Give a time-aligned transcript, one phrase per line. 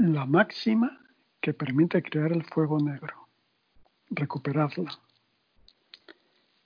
[0.00, 0.96] La máxima
[1.40, 3.26] que permite crear el fuego negro.
[4.10, 4.96] Recuperadla.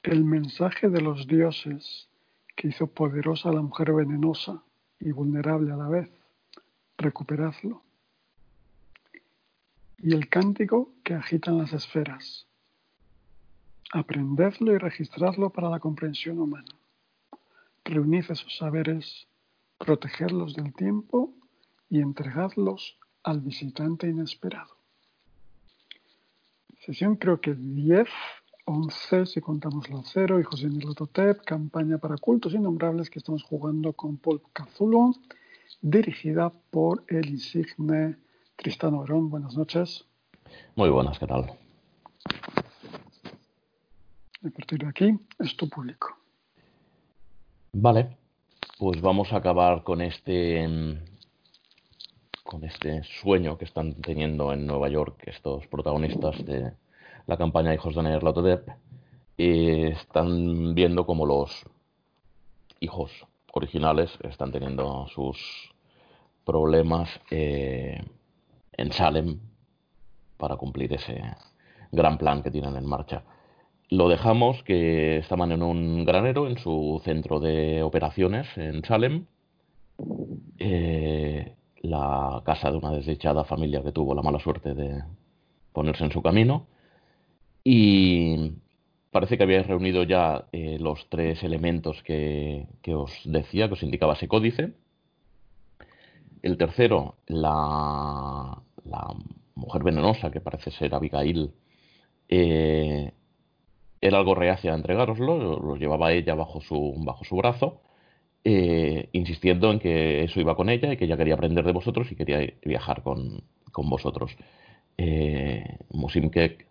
[0.03, 2.11] El mensaje de los dioses
[2.55, 4.63] que hizo poderosa a la mujer venenosa
[5.01, 6.11] y vulnerable a la vez.
[6.99, 7.83] Recuperadlo.
[9.97, 12.47] Y el cántico que agitan las esferas.
[13.95, 16.75] Aprendedlo y registradlo para la comprensión humana.
[17.83, 19.27] Reunid esos saberes,
[19.79, 21.33] protegerlos del tiempo
[21.89, 24.77] y entregadlos al visitante inesperado.
[26.85, 28.09] Sesión creo que 10,
[28.65, 33.93] 11 si contamos la cero y José Nilototep, campaña para cultos innombrables que estamos jugando
[33.93, 35.13] con Paul Cazulo,
[35.81, 38.17] dirigida por el insigne
[38.57, 39.31] Tristán Orón.
[39.31, 40.05] Buenas noches.
[40.75, 41.59] Muy buenas, ¿qué tal?
[44.45, 46.17] A partir de aquí es tu público.
[47.73, 48.17] Vale,
[48.79, 50.67] pues vamos a acabar con este
[52.53, 56.75] con este sueño que están teniendo en Nueva York estos protagonistas de
[57.27, 58.69] la campaña Hijos de Nerlatodep
[59.39, 61.65] y están viendo como los
[62.81, 63.11] hijos
[63.55, 65.73] originales están teniendo sus
[66.45, 68.05] problemas eh,
[68.73, 69.41] en Salem
[70.37, 71.23] para cumplir ese
[71.91, 73.25] gran plan que tienen en marcha.
[73.89, 79.25] Lo dejamos que estaban en un granero en su centro de operaciones en Salem.
[80.59, 85.03] Eh, la casa de una desdichada familia que tuvo la mala suerte de
[85.73, 86.67] ponerse en su camino.
[87.65, 88.53] Y
[89.11, 94.15] parece que habíais reunido ya eh, los tres elementos que, os decía, que os indicaba
[94.15, 94.73] ese códice.
[96.43, 99.15] El tercero, la, la
[99.55, 101.53] mujer venenosa, que parece ser Abigail,
[102.29, 103.13] eh,
[104.01, 107.81] era algo reacia a entregároslo, lo llevaba ella bajo su, bajo su brazo,
[108.45, 112.11] eh, insistiendo en que eso iba con ella y que ella quería aprender de vosotros
[112.11, 114.37] y quería viajar con, vosotros.
[114.99, 116.67] Eh, Musimkek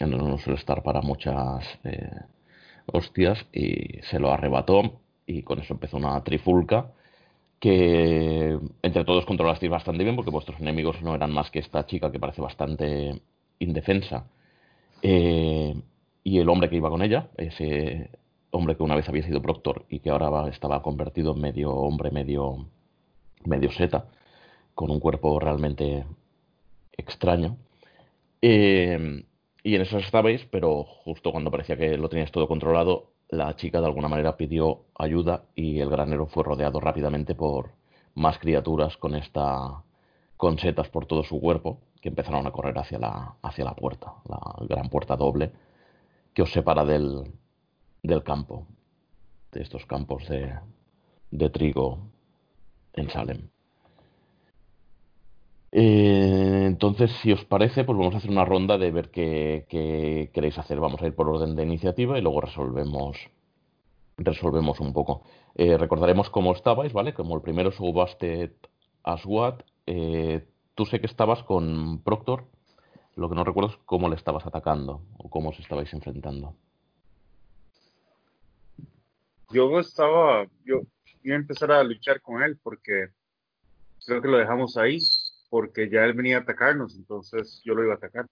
[0.00, 2.20] no suele estar para muchas eh,
[2.86, 6.92] hostias y se lo arrebató y con eso empezó una trifulca
[7.60, 12.10] que entre todos controlasteis bastante bien porque vuestros enemigos no eran más que esta chica
[12.12, 13.20] que parece bastante
[13.58, 14.26] indefensa.
[15.02, 15.74] Eh,
[16.24, 18.10] y el hombre que iba con ella, ese
[18.50, 22.10] hombre que una vez había sido proctor y que ahora estaba convertido en medio hombre,
[22.10, 22.66] medio,
[23.44, 24.06] medio seta,
[24.74, 26.06] con un cuerpo realmente
[26.92, 27.56] extraño.
[28.40, 29.24] Eh,
[29.62, 33.80] y en eso estabais, pero justo cuando parecía que lo tenías todo controlado, la chica
[33.80, 37.72] de alguna manera pidió ayuda y el granero fue rodeado rápidamente por
[38.14, 39.82] más criaturas con esta
[40.36, 44.14] con setas por todo su cuerpo que empezaron a correr hacia la, hacia la puerta,
[44.28, 45.50] la gran puerta doble
[46.32, 47.24] que os separa del,
[48.02, 48.66] del campo,
[49.52, 50.54] de estos campos de,
[51.30, 51.98] de trigo
[52.94, 53.48] en Salem.
[55.70, 59.66] Eh, entonces, si os parece, pues vamos a hacer una ronda de ver qué,
[60.32, 60.80] queréis hacer.
[60.80, 63.16] Vamos a ir por orden de iniciativa y luego resolvemos
[64.16, 65.22] resolvemos un poco.
[65.54, 67.14] Eh, recordaremos cómo estabais, ¿vale?
[67.14, 68.56] Como el primero subaste
[69.04, 70.44] Aswad, eh,
[70.74, 72.46] tú sé que estabas con Proctor
[73.18, 76.54] lo que no recuerdo es cómo le estabas atacando o cómo os estabais enfrentando.
[79.50, 80.82] Yo estaba, yo
[81.22, 83.08] iba a empezar a luchar con él porque
[84.06, 84.98] creo que lo dejamos ahí
[85.50, 88.26] porque ya él venía a atacarnos, entonces yo lo iba a atacar.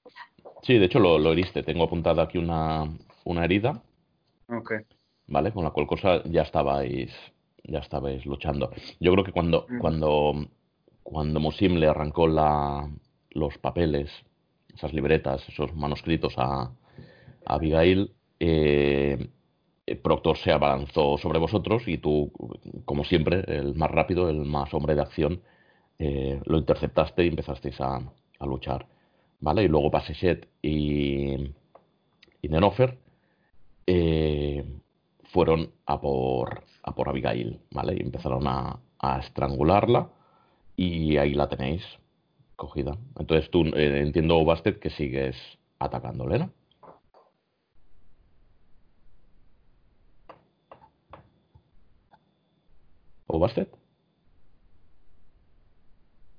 [0.63, 1.63] Sí, de hecho lo, lo heriste.
[1.63, 2.85] Tengo apuntada aquí una,
[3.25, 3.83] una herida.
[4.49, 4.75] Ok.
[5.29, 7.13] Vale, con la cual cosa ya estabais,
[7.65, 8.71] ya estabais luchando.
[9.01, 10.47] Yo creo que cuando, cuando,
[11.03, 12.89] cuando Musim le arrancó la,
[13.31, 14.11] los papeles
[14.75, 16.71] esas libretas, esos manuscritos a,
[17.47, 19.31] Abigail, eh,
[20.03, 22.33] Proctor se abalanzó sobre vosotros y tú,
[22.85, 25.43] como siempre, el más rápido, el más hombre de acción,
[25.99, 28.01] eh, lo interceptaste y empezasteis a,
[28.41, 28.87] luchar.
[29.41, 29.65] ¿Vale?
[29.65, 31.35] Y luego Pasechet y,
[32.43, 32.99] y Nenofer
[33.87, 34.65] eh,
[35.25, 37.95] fueron a por, a por Abigail, ¿vale?
[37.97, 38.81] Y empezaron a,
[39.21, 40.11] estrangularla
[40.75, 41.85] y ahí la tenéis
[42.57, 42.97] cogida.
[43.19, 45.37] Entonces tú eh, entiendo, Bastet, que sigues
[45.79, 46.51] atacándole, ¿no?
[53.37, 53.69] ¿O Bastet?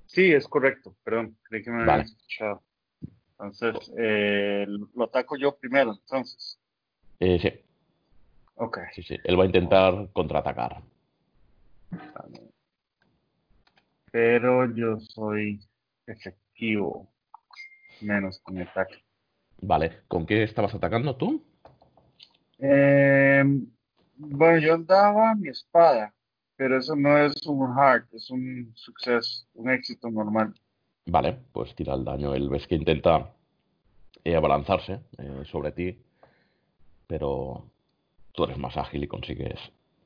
[0.08, 0.96] Sí, es correcto.
[1.04, 2.64] Perdón, creí que me había escuchado.
[3.34, 4.66] Entonces, eh,
[4.96, 6.60] lo ataco yo primero, entonces.
[7.20, 7.54] Eh, sí.
[8.56, 8.80] Ok.
[8.96, 9.16] Sí, sí.
[9.24, 10.82] Él va a intentar contraatacar.
[14.12, 15.60] Pero yo soy
[16.08, 17.14] efectivo
[18.02, 19.04] menos con ataque.
[19.62, 21.46] Vale, ¿con qué estabas atacando tú?
[22.58, 23.44] Eh,
[24.16, 26.12] bueno, yo andaba mi espada,
[26.58, 30.54] pero eso no es un hard, es un suceso, un éxito normal.
[31.06, 32.34] Vale, pues tira el daño.
[32.34, 33.34] Él ves que intenta
[34.24, 36.04] eh, abalanzarse eh, sobre ti,
[37.06, 37.70] pero
[38.34, 39.60] tú eres más ágil y consigues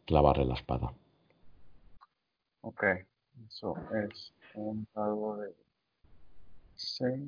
[0.06, 0.94] clavarle la espada.
[2.62, 2.84] Ok,
[3.48, 3.76] eso
[4.06, 5.56] es un dado de
[6.76, 7.20] 6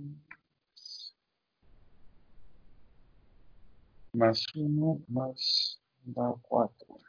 [4.14, 7.03] más 1 más da 4.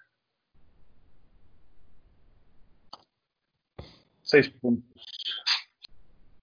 [4.24, 5.02] 6 puntos.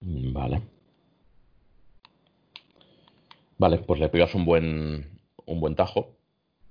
[0.00, 0.62] Vale.
[3.58, 6.16] Vale, pues le pegas un buen, un buen tajo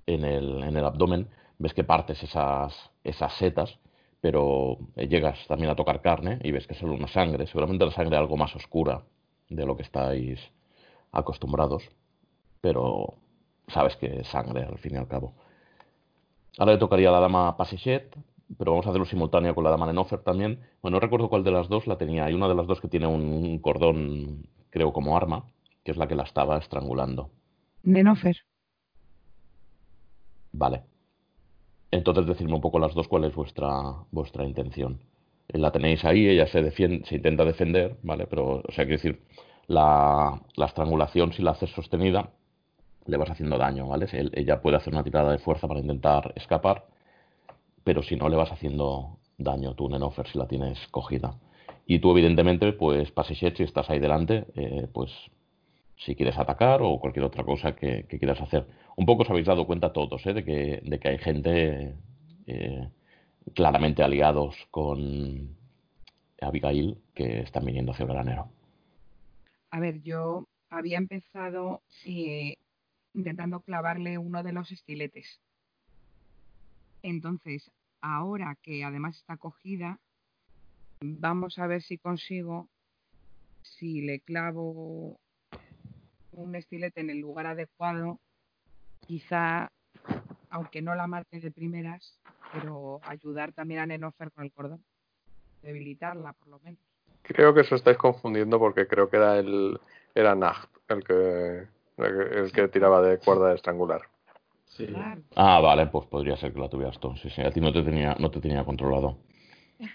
[0.06, 1.28] en el, en el abdomen.
[1.58, 2.74] Ves que partes esas,
[3.04, 3.78] esas setas,
[4.20, 7.46] pero eh, llegas también a tocar carne y ves que es solo una sangre.
[7.46, 9.04] Seguramente la sangre algo más oscura
[9.48, 10.40] de lo que estáis
[11.12, 11.82] acostumbrados,
[12.60, 13.14] pero
[13.68, 15.34] sabes que es sangre al fin y al cabo.
[16.58, 18.14] Ahora le tocaría a la dama Pasichet,
[18.58, 20.60] pero vamos a hacerlo simultáneo con la dama Nenofer también.
[20.80, 22.24] Bueno, no recuerdo cuál de las dos la tenía.
[22.24, 25.44] Hay una de las dos que tiene un cordón, creo, como arma,
[25.84, 27.30] que es la que la estaba estrangulando.
[27.82, 28.36] Nenofer.
[30.52, 30.82] Vale.
[31.90, 33.70] Entonces decidme un poco las dos cuál es vuestra,
[34.10, 35.00] vuestra intención.
[35.48, 38.26] La tenéis ahí, ella se defiende, se intenta defender, ¿vale?
[38.26, 39.22] Pero, o sea, quiero decir,
[39.66, 42.30] la, la estrangulación, si la haces sostenida,
[43.06, 44.06] le vas haciendo daño, ¿vale?
[44.32, 46.86] Ella puede hacer una tirada de fuerza para intentar escapar,
[47.84, 51.38] pero si no, le vas haciendo daño tú, Nenofer, si la tienes cogida.
[51.86, 55.10] Y tú, evidentemente, pues, Pasichet, si estás ahí delante, eh, pues,
[55.96, 58.66] si quieres atacar o cualquier otra cosa que, que quieras hacer.
[58.96, 60.34] Un poco os habéis dado cuenta todos, ¿eh?
[60.34, 61.96] De que, de que hay gente
[62.46, 62.88] eh,
[63.54, 65.56] claramente aliados con
[66.40, 68.48] Abigail que están viniendo hacia el granero.
[69.70, 72.56] A ver, yo había empezado eh,
[73.14, 75.40] intentando clavarle uno de los estiletes.
[77.02, 77.70] Entonces,
[78.00, 79.98] ahora que además está cogida,
[81.00, 82.68] vamos a ver si consigo,
[83.62, 85.18] si le clavo
[86.32, 88.18] un estilete en el lugar adecuado,
[89.06, 89.70] quizá,
[90.50, 92.18] aunque no la mate de primeras,
[92.52, 94.84] pero ayudar también a Nenofer con el cordón.
[95.62, 96.80] Debilitarla, por lo menos.
[97.22, 99.78] Creo que os estáis confundiendo porque creo que era el
[100.14, 101.66] era Nacht el que,
[101.98, 104.02] el que tiraba de cuerda de estrangular.
[104.76, 104.86] Sí.
[105.36, 107.14] Ah, vale, pues podría ser que la tuvieras tú.
[107.16, 109.18] Sí, sí, a ti no te tenía, no te tenía controlado.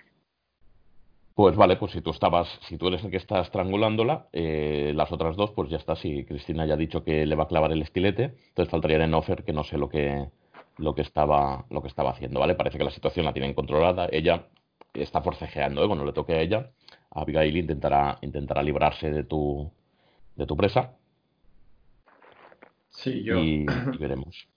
[1.33, 5.11] Pues vale, pues si tú estabas, si tú eres el que está estrangulándola, eh, las
[5.11, 5.95] otras dos, pues ya está.
[5.95, 9.43] Si Cristina ya ha dicho que le va a clavar el estilete, entonces faltaría Nenofer,
[9.43, 10.31] que no sé lo que,
[10.79, 12.55] lo que estaba, lo que estaba haciendo, ¿vale?
[12.55, 14.09] Parece que la situación la tienen controlada.
[14.11, 14.47] Ella
[14.95, 15.85] está forcejeando, ¿eh?
[15.85, 16.71] Cuando le toque a ella,
[17.11, 19.71] Abigail intentará, intentará librarse de tu,
[20.35, 20.95] de tu presa
[22.89, 23.65] Sí, yo, y, y
[23.99, 24.47] veremos.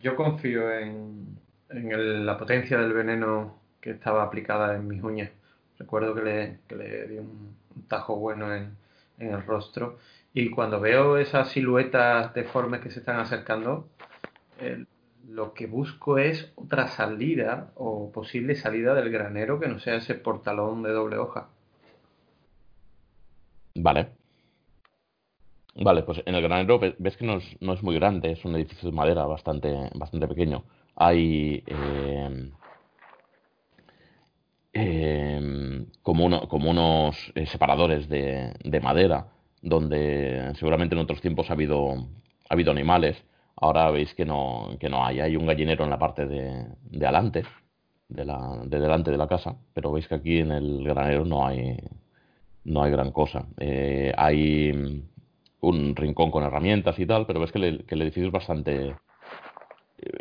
[0.00, 1.38] Yo confío en,
[1.70, 5.30] en el- la potencia del veneno que estaba aplicada en mis uñas.
[5.78, 7.56] Recuerdo que le, que le di un,
[7.88, 8.76] tajo bueno en,
[9.18, 9.98] en el rostro.
[10.34, 13.88] Y cuando veo esas siluetas deformes que se están acercando,
[15.28, 20.14] lo que busco es otra salida o posible salida del granero que no sea ese
[20.16, 21.48] portalón de doble hoja.
[23.76, 24.17] Vale.
[25.80, 28.44] Vale, pues en el granero ve- ves que no es, no es muy grande, es
[28.44, 30.64] un edificio de madera bastante, bastante pequeño.
[30.96, 31.62] Hay
[34.72, 35.40] eh,
[36.02, 39.28] como, uno- como unos eh, separadores de, de madera,
[39.62, 43.22] donde seguramente en otros tiempos ha habido, ha habido animales.
[43.60, 45.20] Ahora veis que no, que no hay.
[45.20, 47.42] Hay un gallinero en la parte de, de adelante,
[48.08, 51.46] de, la, de delante de la casa, pero veis que aquí en el granero no
[51.46, 51.76] hay,
[52.64, 53.46] no hay gran cosa.
[53.58, 55.04] Eh, hay
[55.60, 58.94] un rincón con herramientas y tal, pero ves que, le- que el edificio es bastante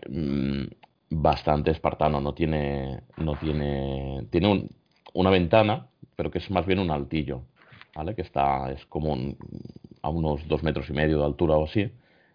[0.09, 0.63] mm,
[1.09, 2.19] bastante espartano.
[2.21, 4.69] No tiene no tiene tiene un-
[5.13, 7.41] una ventana, pero que es más bien un altillo,
[7.95, 8.15] ¿vale?
[8.15, 9.37] Que está es como un-
[10.01, 11.91] a unos dos metros y medio de altura o así.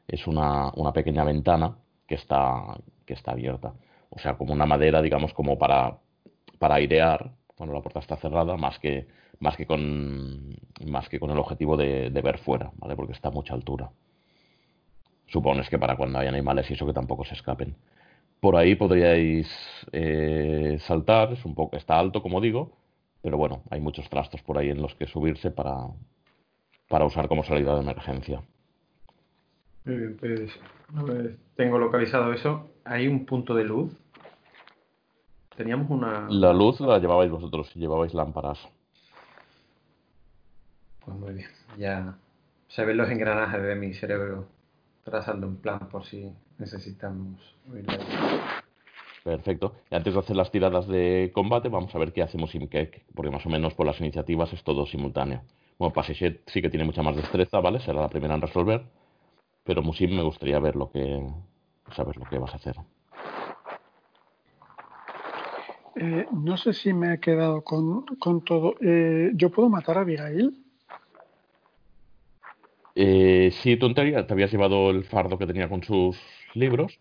[0.08, 3.74] Es una, una pequeña ventana que está que está abierta.
[4.10, 5.98] O sea, como una madera, digamos, como para
[6.58, 9.06] para airear cuando la puerta está cerrada, más que
[9.38, 10.52] más que con
[10.84, 12.96] más que con el objetivo de, ver fuera, ¿vale?
[12.96, 13.88] Porque está a mucha altura.
[15.26, 17.76] Supones que para cuando hay animales y eso que tampoco se escapen.
[18.40, 19.48] Por ahí podríais
[19.92, 22.72] eh, saltar, es un poco, está alto como digo,
[23.22, 25.86] pero bueno, hay muchos trastos por ahí en los que subirse para,
[26.88, 28.42] para usar como salida de emergencia.
[29.84, 30.58] Muy bien, pues
[31.54, 33.96] tengo localizado eso, hay un punto de luz.
[35.56, 36.28] Teníamos una...
[36.30, 38.58] La luz la llevabais vosotros, llevabais lámparas.
[41.04, 42.16] Pues muy bien, ya
[42.68, 44.46] se ven los engranajes de mi cerebro
[45.04, 47.40] trazando un plan por si necesitamos.
[49.24, 49.74] Perfecto.
[49.90, 53.30] Y antes de hacer las tiradas de combate, vamos a ver qué hacemos Imkek, porque
[53.30, 55.42] más o menos por las iniciativas es todo simultáneo.
[55.78, 57.80] Bueno, Pasichet sí que tiene mucha más destreza, ¿vale?
[57.80, 58.84] Será la primera en resolver.
[59.64, 61.24] Pero Musim me gustaría ver lo que.
[61.94, 62.76] saber lo que vas a hacer.
[65.96, 68.74] Eh, no sé si me he quedado con, con todo.
[68.80, 70.56] Eh, ¿Yo puedo matar a Abigail?
[72.94, 76.18] Eh, sí, teoría te habías llevado el fardo que tenía con sus
[76.54, 76.98] libros,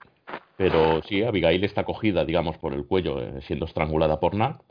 [0.57, 4.61] pero sí, Abigail está cogida, digamos, por el cuello, eh, siendo estrangulada por Nat.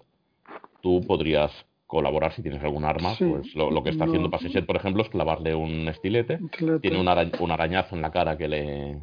[0.82, 1.52] Tú podrías
[1.86, 3.14] colaborar si tienes algún arma.
[3.16, 4.10] Sí, pues lo, lo que está no.
[4.10, 6.34] haciendo Pasichet, por ejemplo, es clavarle un estilete.
[6.34, 6.80] Estilete.
[6.80, 9.02] Tiene un, ara- un arañazo en la cara que le,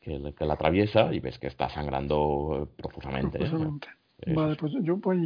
[0.00, 3.38] que, le- que la atraviesa y ves que está sangrando profusamente.
[3.44, 3.50] ¿eh?
[4.26, 5.18] Vale, pues yo voy,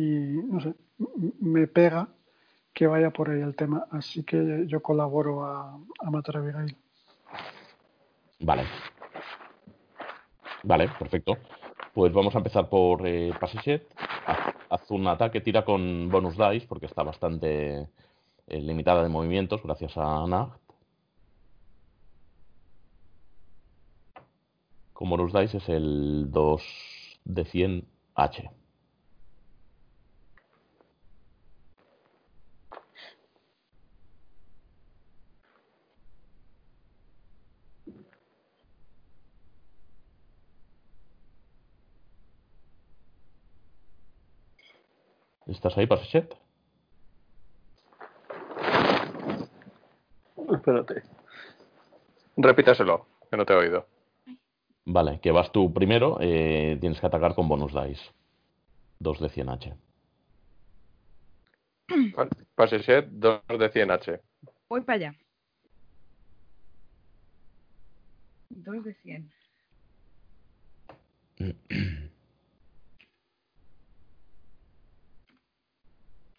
[0.45, 0.75] no sé,
[1.41, 2.09] me pega
[2.73, 6.77] que vaya por ahí el tema, así que yo colaboro a, a matar a Abigail.
[8.41, 8.65] Vale.
[10.63, 11.39] Vale, perfecto.
[11.95, 13.87] Pues vamos a empezar por eh, Pasichet.
[14.27, 17.89] Haz, haz un ataque, tira con bonus dice, porque está bastante
[18.47, 20.61] eh, limitada de movimientos gracias a Nacht.
[24.93, 26.63] Con bonus dice es el 2
[27.25, 28.62] de 100 H.
[45.53, 46.35] ¿Estás ahí, Pasichet?
[50.51, 51.03] Espérate.
[52.37, 53.87] Repítaselo, que no te he oído.
[54.87, 58.03] Vale, que vas tú primero, eh, tienes que atacar con bonus dice.
[58.99, 59.75] 2 de 100 H.
[62.55, 64.21] Pasichet, 2 de 100 H.
[64.69, 65.15] Voy para allá.
[68.49, 69.33] Dos de 100.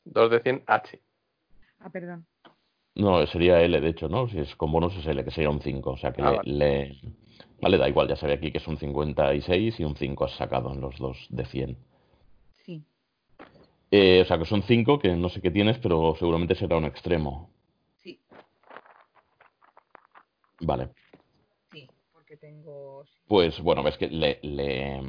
[0.06, 1.00] Dos de 100 H.
[1.80, 2.26] Ah, perdón.
[2.96, 4.28] No, sería L, de hecho, ¿no?
[4.28, 5.92] Si es con bonus es L, que sería un 5.
[5.92, 6.52] O sea que Ah, le, vale.
[6.54, 6.98] le-
[7.62, 10.74] Vale, da igual, ya sabía aquí que es un 56 y un 5 has sacado
[10.74, 11.78] en los dos de 100.
[12.66, 12.84] Sí.
[13.90, 16.84] Eh, o sea que son 5, que no sé qué tienes, pero seguramente será un
[16.86, 17.50] extremo.
[18.02, 18.20] Sí,
[20.60, 20.90] Vale.
[21.72, 21.90] sí.
[22.12, 23.06] Porque tengo.
[23.28, 25.02] Pues bueno, ves que le, le,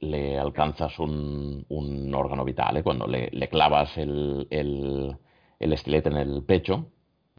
[0.00, 2.82] le alcanzas un, un órgano vital, ¿eh?
[2.82, 5.16] Cuando le, le clavas el, el,
[5.58, 6.86] el estilete en el pecho,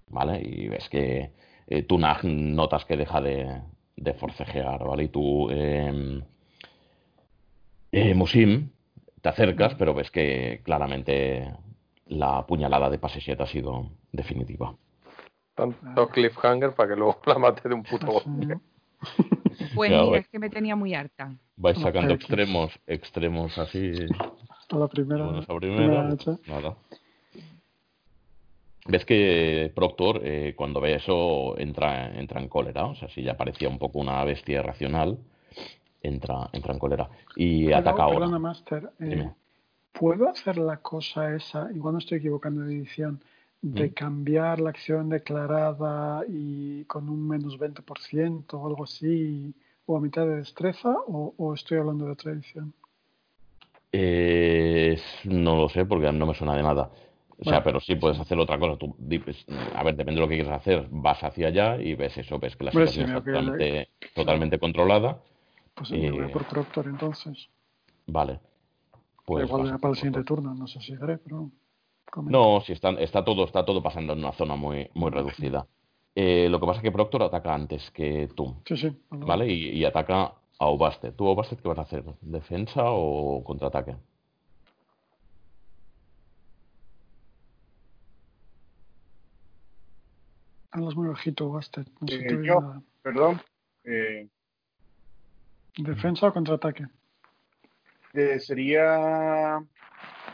[0.08, 0.42] ¿vale?
[0.42, 1.32] Y ves que
[1.68, 3.62] eh, tú, Nag, notas que deja de,
[3.96, 5.04] de forcejear, ¿vale?
[5.04, 6.22] Y tú, eh,
[7.92, 8.70] eh, Musim,
[9.22, 11.52] te acercas, pero ves que claramente
[12.08, 14.76] la puñalada de Pasechet ha sido definitiva.
[15.56, 18.60] Tanto cliffhanger para que luego la mate de un puto golpe.
[19.76, 20.18] Pues eh.
[20.18, 21.36] es que me tenía muy harta.
[21.58, 23.94] Vais Como sacando extremos, extremos así.
[24.70, 26.76] a la primera, Bueno, esa primera primera, nada.
[28.88, 32.86] Ves que Proctor, eh, cuando ve eso, entra, entra en cólera.
[32.86, 35.20] O sea, si ya parecía un poco una bestia irracional,
[36.02, 37.10] entra, entra en cólera.
[37.36, 38.20] Y Pero, ataca ahora.
[38.20, 38.90] Perdona, Master.
[39.00, 39.30] eh.
[39.92, 43.22] ¿Puedo hacer la cosa esa, igual no estoy equivocando de edición,
[43.62, 49.54] de cambiar la acción declarada y con un menos 20% o algo así,
[49.86, 52.74] o a mitad de destreza, o, o estoy hablando de otra edición?
[53.92, 56.90] Eh, no lo sé, porque no me suena de nada.
[57.40, 58.78] O sea, pero sí puedes hacer otra cosa.
[58.78, 58.96] Tú,
[59.76, 60.88] a ver, depende de lo que quieras hacer.
[60.92, 64.60] Vas hacia allá y ves eso, ves que la situación sí, está que totalmente, totalmente
[64.60, 65.20] controlada.
[65.74, 67.50] Pues me voy a por Proctor entonces.
[68.06, 68.40] Vale.
[69.26, 71.50] Pues igual para el siguiente turno, no sé si haré, pero...
[72.12, 72.38] comenta.
[72.38, 75.66] No, si está, está todo, está todo pasando en una zona muy, muy reducida.
[76.14, 78.90] Eh, lo que pasa es que Proctor ataca antes que tú, Sí, sí.
[79.10, 79.48] vale, ¿vale?
[79.48, 81.16] Y, y ataca a Obastet.
[81.16, 82.04] ¿Tú, Obastet, qué vas a hacer?
[82.22, 83.96] ¿Defensa o contraataque?
[90.72, 91.88] Hablas muy bajito, Bastet.
[92.00, 92.62] No Eh, oye yo.
[92.62, 92.82] nada.
[93.02, 93.42] Perdón.
[93.84, 94.28] Eh,
[95.78, 96.86] ¿Defensa o contraataque?
[98.14, 99.60] eh, sería.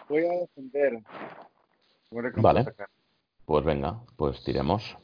[0.10, 1.02] Voy a defender.
[2.12, 2.66] Vale.
[3.46, 4.98] Pues venga, pues tiremos.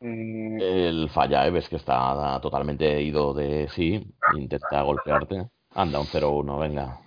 [0.00, 1.50] Eh, El falla, ¿eh?
[1.50, 4.04] ves que está totalmente ido de sí,
[4.36, 5.48] intenta golpearte.
[5.74, 7.00] Anda, un 0-1, venga.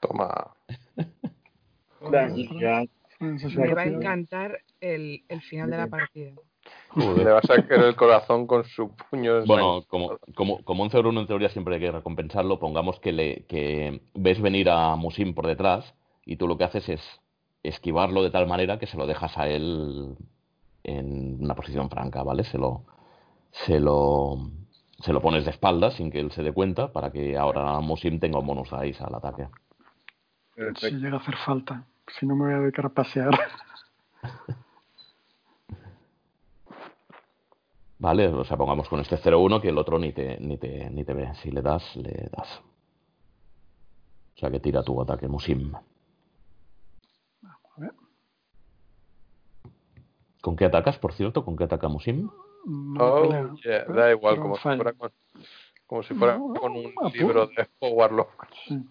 [0.00, 0.54] Toma.
[2.00, 6.32] Me va a encantar el, el final de la partida.
[6.94, 10.90] Le va a sacar el corazón con su puño en Bueno, como, como, como un
[10.90, 15.34] 0-1 en teoría siempre hay que recompensarlo, pongamos que, le, que ves venir a Musim
[15.34, 17.21] por detrás y tú lo que haces es
[17.62, 20.16] esquivarlo de tal manera que se lo dejas a él
[20.84, 22.44] en una posición franca, ¿vale?
[22.44, 22.84] Se lo,
[23.52, 24.38] se lo,
[24.98, 28.18] se lo pones de espalda sin que él se dé cuenta para que ahora Musim
[28.18, 29.48] tenga un bonus ahí al ataque.
[30.76, 33.30] Si llega a hacer falta, si no me voy a dedicar a pasear.
[37.98, 41.04] vale, o sea, pongamos con este 0-1 que el otro ni te, ni te, ni
[41.04, 41.34] te ve.
[41.36, 42.60] Si le das, le das.
[44.34, 45.72] O sea que tira tu ataque Musim.
[50.42, 51.44] ¿Con qué atacas, por cierto?
[51.44, 52.28] ¿Con qué ataca Musim?
[52.66, 55.10] No Oh, yeah, da igual, pero como si fuera con,
[55.86, 58.46] como si fuera No, con un libro de Warlock.
[58.68, 58.84] Sí.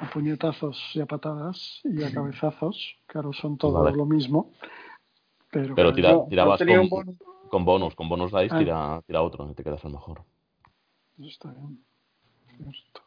[0.00, 2.96] A puñetazos y a patadas y a cabezazos.
[3.06, 3.96] Claro, son todo Vale.
[3.96, 4.52] lo mismo.
[5.50, 7.16] Pero, Pero tira- No, tirabas con, bonus.
[7.50, 7.94] con bonus.
[7.94, 8.58] Con bonus dice Ah.
[8.58, 10.22] tira, tira otro y te quedas al mejor.
[11.18, 11.82] Eso está bien.
[12.56, 13.00] Cierto.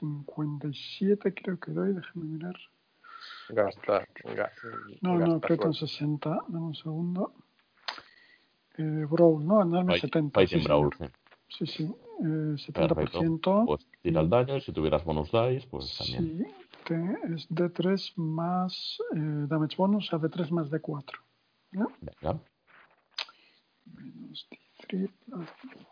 [0.00, 2.56] 57 creo que doy, déjame mirar.
[3.48, 4.50] Gasta, ga-
[5.02, 5.94] No, no, gasta creo que con suerte.
[5.94, 6.30] 60.
[6.48, 7.32] Dame un segundo.
[8.78, 10.40] Eh, Brawl, no, dame Fight- 70.
[10.40, 11.04] Fighting sí, Brawl, sí.
[11.48, 11.94] sí, sí.
[12.20, 13.64] Eh, 70%.
[13.66, 16.38] Pues tira el daño si tuvieras bonus dice, pues también.
[16.38, 16.44] Sí,
[16.84, 16.94] que
[17.34, 21.04] es D3 más eh, damage bonus, o sea, D3 más D4.
[21.72, 21.92] ¿no?
[22.00, 22.40] Venga.
[23.94, 25.86] Menos D3 plus D4.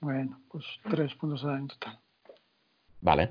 [0.00, 1.98] Bueno, pues 3 puntos de daño en total.
[3.00, 3.30] Vale.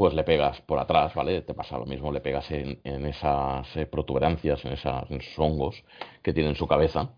[0.00, 1.42] Pues le pegas por atrás, ¿vale?
[1.42, 5.84] Te pasa lo mismo, le pegas en, en esas eh, protuberancias, en, esas, esos hongos
[6.22, 7.10] que tiene en su cabeza,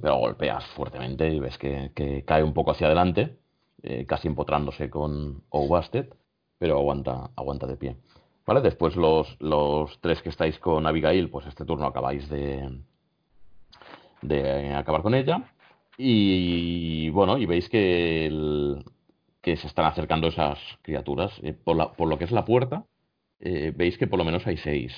[0.00, 3.36] pero golpeas fuertemente y ves que, que cae un poco hacia adelante,
[3.84, 6.06] eh, casi empotrándose con O'Basted,
[6.58, 7.96] pero aguanta, aguanta de pie.
[8.44, 8.60] ¿Vale?
[8.60, 12.68] Después los, los tres que estáis con Abigail, pues este turno acabáis de,
[14.22, 15.44] de acabar con ella.
[15.96, 18.84] Y bueno, y veis que, el-
[19.46, 21.30] que se están acercando esas criaturas.
[21.44, 22.84] Eh, por, la- por lo que es la puerta,
[23.38, 24.92] eh, veis que por lo menos hay seis,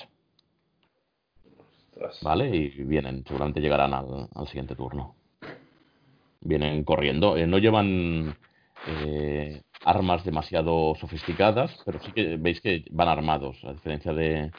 [1.93, 2.17] Ostras.
[2.23, 2.49] ¿vale?
[2.55, 5.15] Y vienen, seguramente llegarán al, al siguiente turno.
[6.41, 7.37] Vienen corriendo.
[7.37, 8.35] Eh, no llevan
[8.87, 14.49] eh, armas demasiado sofisticadas, pero sí que veis que van armados, a diferencia de,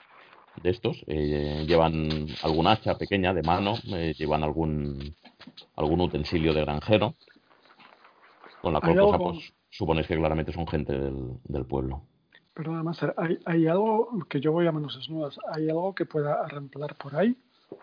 [0.63, 1.03] de estos.
[1.09, 5.17] Eh, llevan algún hacha pequeña de mano, eh, llevan algún,
[5.75, 7.15] algún utensilio de granjero,
[8.63, 12.03] con la cual Hay cosa, pues, suponéis que claramente son gente del, del pueblo.
[12.55, 15.39] Perdona, Master, ¿hay, ¿hay algo que yo voy a manos desnudas?
[15.53, 17.37] ¿Hay algo que pueda arramplar por ahí?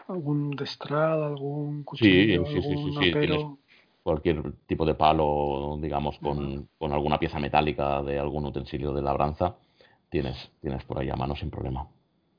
[0.07, 3.35] ¿Algún destral, algún cuchillo, sí, sí, sí, algún sí, apero?
[3.35, 3.57] tienes-
[4.03, 9.57] Cualquier tipo de palo, digamos, con, con alguna pieza metálica de algún utensilio de labranza,
[10.09, 11.85] tienes, tienes por ahí a mano sin problema.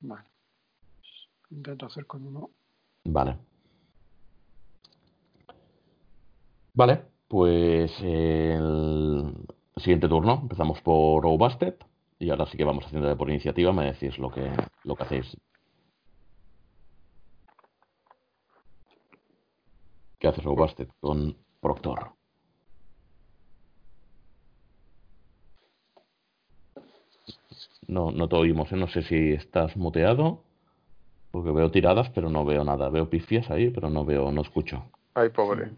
[0.00, 0.24] Vale.
[1.50, 2.48] Intento hacer con uno.
[3.04, 3.36] Vale.
[6.72, 9.32] Vale, pues el
[9.76, 11.74] siguiente turno, empezamos por O'Basted
[12.18, 14.50] y ahora sí que vamos haciendo por iniciativa, me decís lo que,
[14.84, 15.36] lo que hacéis.
[20.18, 22.12] ¿Qué haces O'Basted con Proctor?
[27.86, 28.76] No, no te oímos, ¿eh?
[28.76, 30.42] No sé si estás muteado,
[31.30, 32.88] porque veo tiradas, pero no veo nada.
[32.90, 34.84] Veo pifias ahí, pero no veo, no escucho.
[35.14, 35.70] Ay, pobre.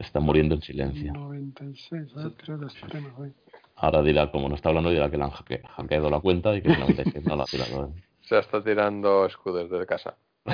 [0.00, 1.12] Está muriendo en silencio.
[1.12, 3.32] 96, a ver, creo que extrema hoy.
[3.76, 6.62] Ahora dirá, como no está hablando, dirá que le han hacke- hackeado la cuenta y
[6.62, 7.84] que el 96 no la ha tirado.
[7.84, 8.02] él.
[8.22, 10.16] Se está tirando escudos de casa.
[10.46, 10.52] Ah,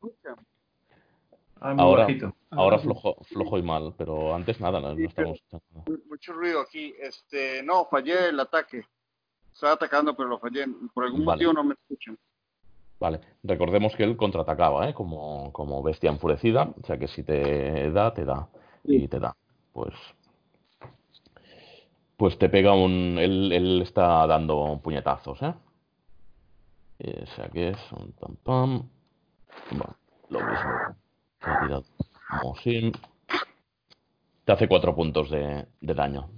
[1.78, 2.06] Ahora,
[2.50, 5.42] ahora flojo, flojo y mal, pero antes nada, no, no estamos
[6.10, 6.92] Mucho ruido aquí.
[7.00, 8.84] Este, no, fallé el ataque.
[9.52, 10.66] Estaba atacando, pero lo fallé.
[10.92, 11.36] Por algún Vale.
[11.46, 12.18] motivo no me escuchan.
[13.00, 14.94] Vale, recordemos que él contraatacaba, ¿eh?
[14.94, 18.48] Como, como bestia enfurecida, o sea que si te da, te da.
[18.84, 19.34] Y te da.
[19.72, 19.94] Pues.
[22.16, 23.18] Pues te pega un.
[23.18, 25.54] Él, él está dando puñetazos, ¿eh?
[27.22, 28.88] O sea que es un pam pam.
[29.70, 29.96] Bueno,
[30.28, 30.96] lo mismo.
[31.40, 31.84] Te ha tirado.
[34.44, 36.30] Te hace cuatro puntos de, de daño.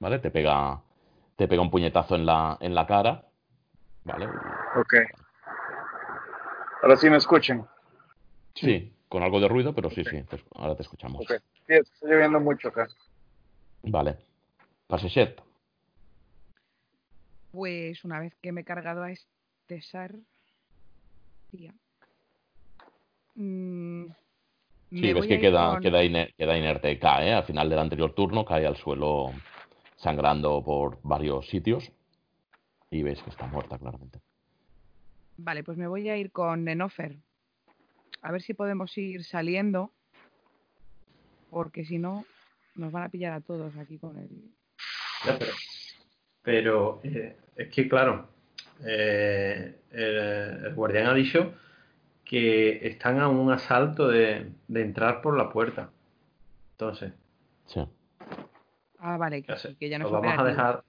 [0.00, 0.18] ¿Vale?
[0.18, 0.80] Te pega.
[1.36, 3.24] Te pega un puñetazo en la, en la cara.
[4.04, 4.26] ¿Vale?
[4.76, 4.94] Ok.
[6.82, 7.66] Ahora sí me escuchan.
[8.54, 11.22] Sí, con algo de ruido, pero sí, sí, te- ahora te escuchamos.
[11.22, 11.32] Ok.
[11.66, 12.88] Sí, está lloviendo mucho acá.
[13.82, 14.16] Vale.
[14.86, 15.40] Pasechet.
[17.50, 20.14] Pues una vez que me he cargado a este SAR,
[21.50, 21.72] tía,
[23.34, 24.06] mm,
[24.90, 27.34] Sí, ves que queda, con- queda, iner- queda inerte, cae, ¿eh?
[27.34, 29.32] al final del anterior turno, cae al suelo
[29.96, 31.92] sangrando por varios sitios
[32.90, 34.18] y ves que está muerta claramente.
[35.36, 37.18] Vale, pues me voy a ir con Nenofer.
[38.22, 39.92] A ver si podemos ir saliendo.
[41.50, 42.24] Porque si no,
[42.74, 44.28] nos van a pillar a todos aquí con el.
[45.24, 45.52] Ya, pero
[46.42, 48.28] pero eh, es que, claro,
[48.86, 51.54] eh, el, el guardián ha dicho
[52.24, 55.90] que están a un asalto de, de entrar por la puerta.
[56.72, 57.12] Entonces,
[57.66, 57.80] Sí,
[59.00, 60.84] Ah, vale, que, ya que ya no lo es vamos a dejar.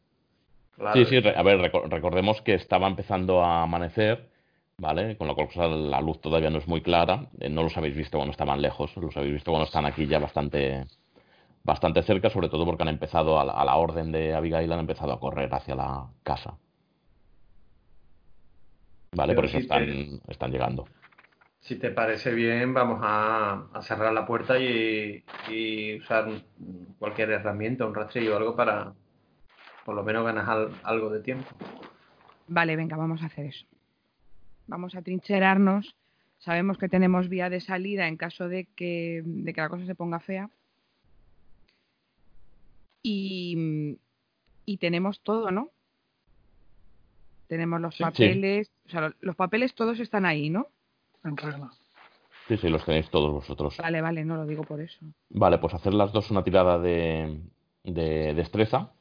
[0.75, 4.28] Claro, sí, sí, a ver, reco- recordemos que estaba empezando a amanecer
[4.79, 5.17] ¿vale?
[5.17, 7.27] Con lo cual la luz todavía no es muy clara.
[7.39, 10.19] Eh, no los habéis visto cuando estaban lejos, los habéis visto cuando están aquí ya
[10.19, 10.85] bastante,
[11.63, 14.79] bastante cerca, sobre todo porque han empezado, a la, a la orden de Abigail, han
[14.79, 16.57] empezado a correr hacia la casa.
[19.15, 19.33] ¿Vale?
[19.33, 20.87] Pero Por eso si están, te- están llegando.
[21.61, 26.27] Si te parece bien, vamos a, a cerrar la puerta y, y usar
[26.99, 28.93] cualquier herramienta, un rastrillo o algo para
[29.85, 31.49] por lo menos ganas al- algo de tiempo.
[32.47, 33.65] Vale, venga, vamos a hacer eso.
[34.69, 35.95] Vamos a trincherarnos.
[36.37, 39.95] Sabemos que tenemos vía de salida en caso de que, de que la cosa se
[39.95, 40.49] ponga fea.
[43.01, 43.97] Y,
[44.65, 45.69] y tenemos todo, ¿no?
[47.47, 48.03] Tenemos los Sí.
[48.03, 48.69] papeles.
[48.85, 50.67] O sea, lo- los papeles todos están ahí, ¿no?
[51.23, 51.71] En regla.
[52.47, 53.77] Sí, sí, los tenéis todos vosotros.
[53.77, 54.99] Vale, vale, no lo digo por eso.
[55.29, 57.41] Vale, pues hacer las dos una tirada de,
[57.83, 58.91] de destreza.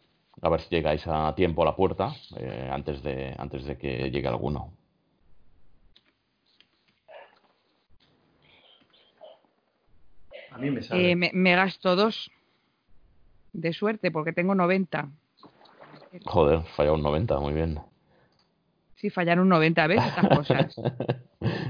[0.40, 4.10] A ver si llegáis a tiempo a la puerta eh, antes, de, antes de que
[4.10, 4.72] llegue alguno.
[10.58, 11.12] A mí me sale.
[11.12, 12.30] Eh, me, me gasto dos
[13.52, 15.08] de suerte porque tengo 90.
[16.26, 17.80] Joder, falla un 90, muy bien.
[18.96, 20.04] Si fallar un 90, ¿ves?
[20.04, 20.80] Estas cosas.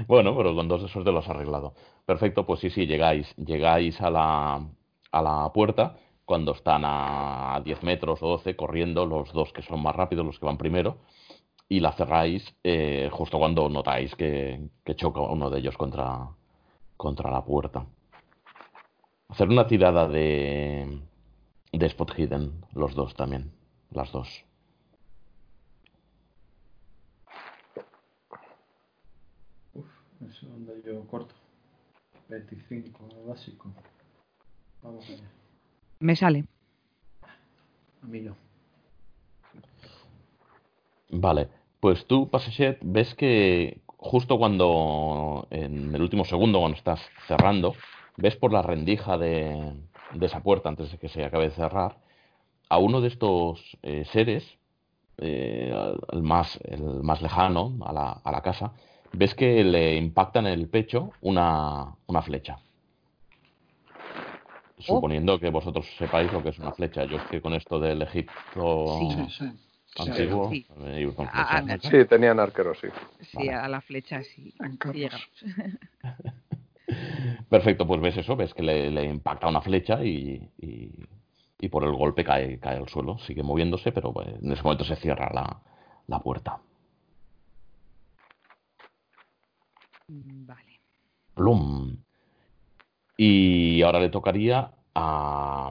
[0.07, 1.75] Bueno, pero con dos de suerte lo has arreglado.
[2.03, 4.67] Perfecto, pues sí, sí, llegáis, llegáis a la,
[5.11, 9.83] a la puerta cuando están a 10 metros o 12 corriendo los dos que son
[9.83, 10.97] más rápidos, los que van primero,
[11.67, 16.29] y la cerráis eh, justo cuando notáis que, que choca uno de ellos contra,
[16.97, 17.85] contra la puerta.
[19.29, 21.01] Hacer una tirada de,
[21.71, 23.51] de Spot Hidden, los dos también,
[23.91, 24.43] las dos.
[29.73, 29.85] Uf,
[30.27, 31.35] eso anda yo corto.
[32.27, 33.71] 25, básico.
[34.81, 35.29] Vamos allá.
[35.99, 36.45] Me sale.
[38.01, 38.35] A mí no.
[41.11, 47.73] Vale, pues tú, Pasechet, ves que justo cuando, en el último segundo, cuando estás cerrando,
[48.19, 49.73] ves por la rendija de,
[50.13, 51.97] de esa puerta, antes de que se acabe de cerrar,
[52.69, 54.57] a uno de estos eh, seres,
[55.17, 55.73] eh,
[56.11, 58.73] el más, el más lejano a la, a la casa,
[59.13, 62.59] ves que le impacta en el pecho una, una flecha.
[64.79, 67.03] Suponiendo que vosotros sepáis lo que es una flecha.
[67.03, 69.11] Yo es que con esto del Egipto Sí.
[69.11, 69.51] Sí, sí.
[69.95, 70.09] sí.
[70.09, 70.65] antiguo, Sí.
[71.91, 72.87] eh, tenían arqueros, sí.
[73.19, 73.53] Sí, Vale.
[73.55, 74.53] a la flecha sí.
[77.49, 80.91] Perfecto, pues ves eso, ves que le, le impacta una flecha y, y-
[81.61, 83.17] y por el golpe cae, cae al suelo.
[83.19, 85.61] Sigue moviéndose, pero pues, en ese momento se cierra la,
[86.07, 86.61] la puerta.
[90.47, 90.81] Vale.
[91.35, 91.97] Plum.
[93.17, 95.69] Y ahora le tocaría a,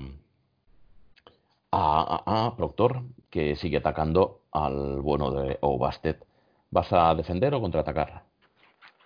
[1.73, 6.25] a, a- a Proctor, que sigue atacando al bueno de Obastet.
[6.71, 8.25] ¿Vas a defender o contraatacar?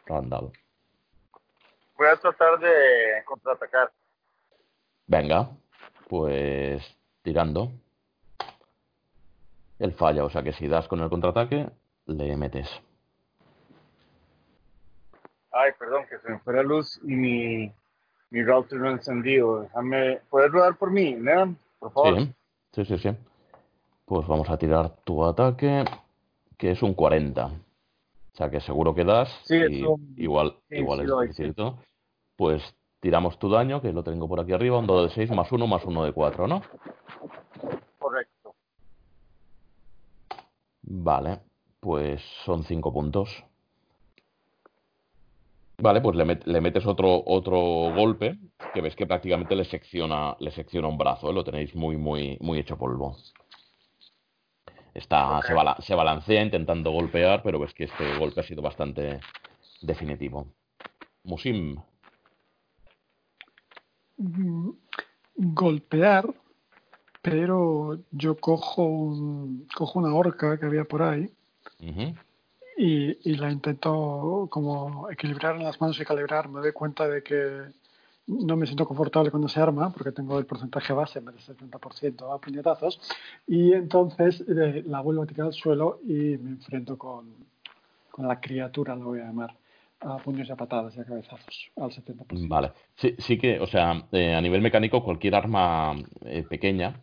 [0.06, 0.52] Randall.
[1.96, 3.90] Voy a tratar de contraatacar.
[5.06, 5.50] Venga,
[6.08, 6.82] pues
[7.22, 7.70] tirando.
[9.78, 11.68] Él falla, o sea que si das con el contraataque,
[12.06, 12.68] le metes.
[15.50, 17.72] Ay, perdón, que se me fue la luz y mi,
[18.30, 19.62] mi router no encendido.
[19.62, 21.58] Déjame, ¿puedes rodar por mí, Nean?
[21.78, 22.20] Por favor.
[22.20, 22.34] Sí,
[22.72, 23.16] sí, sí, sí.
[24.06, 25.84] Pues vamos a tirar tu ataque,
[26.56, 27.50] que es un 40.
[28.34, 29.28] O sea que seguro que das.
[29.44, 31.78] Sí, y eso- igual, sí, igual sí es doy, dificilito.
[32.36, 35.50] Pues tiramos tu daño, que lo tengo por aquí arriba, un dado de 6 más
[35.52, 36.62] 1 más 1 de 4, ¿no?
[37.98, 38.54] Correcto.
[40.82, 41.40] Vale,
[41.80, 43.44] pues son 5 puntos.
[45.78, 47.58] Vale, pues le, met- le metes otro, otro
[47.94, 48.38] golpe
[48.72, 51.32] que ves que prácticamente le secciona, le secciona un brazo, ¿eh?
[51.32, 53.16] Lo tenéis muy, muy, muy hecho polvo.
[54.94, 59.20] Está, se, bala- se balancea intentando golpear, pero ves que este golpe ha sido bastante
[59.80, 60.46] definitivo.
[61.24, 61.76] Musim,
[64.18, 64.70] Mm,
[65.36, 66.24] golpear,
[67.22, 71.28] pero yo cojo, un- cojo una horca que había por ahí
[72.76, 76.48] y, y la intento como equilibrar en las manos y calibrar.
[76.48, 77.62] Me doy cuenta de que
[78.26, 82.34] no me siento confortable con ese arma porque tengo el porcentaje base vez del 70%
[82.34, 83.00] a puñetazos
[83.46, 87.34] y entonces eh, la vuelvo a tirar al suelo y me enfrento con,
[88.10, 89.56] con la criatura, lo voy a llamar,
[90.00, 92.48] a puños y a patadas y a cabezazos al 70%.
[92.48, 92.72] Vale.
[92.94, 97.00] Sí, sí que, o sea, eh, a nivel mecánico, cualquier arma eh, pequeña,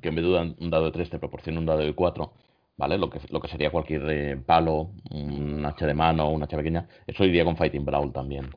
[0.00, 2.32] que en vez de un un dado de 3 te proporcione un dado de 4,
[2.76, 2.96] ¿vale?
[2.98, 7.24] Lo que, lo que sería cualquier palo, un hacha de mano, una hacha pequeña, eso
[7.24, 8.50] iría con Fighting Brawl también,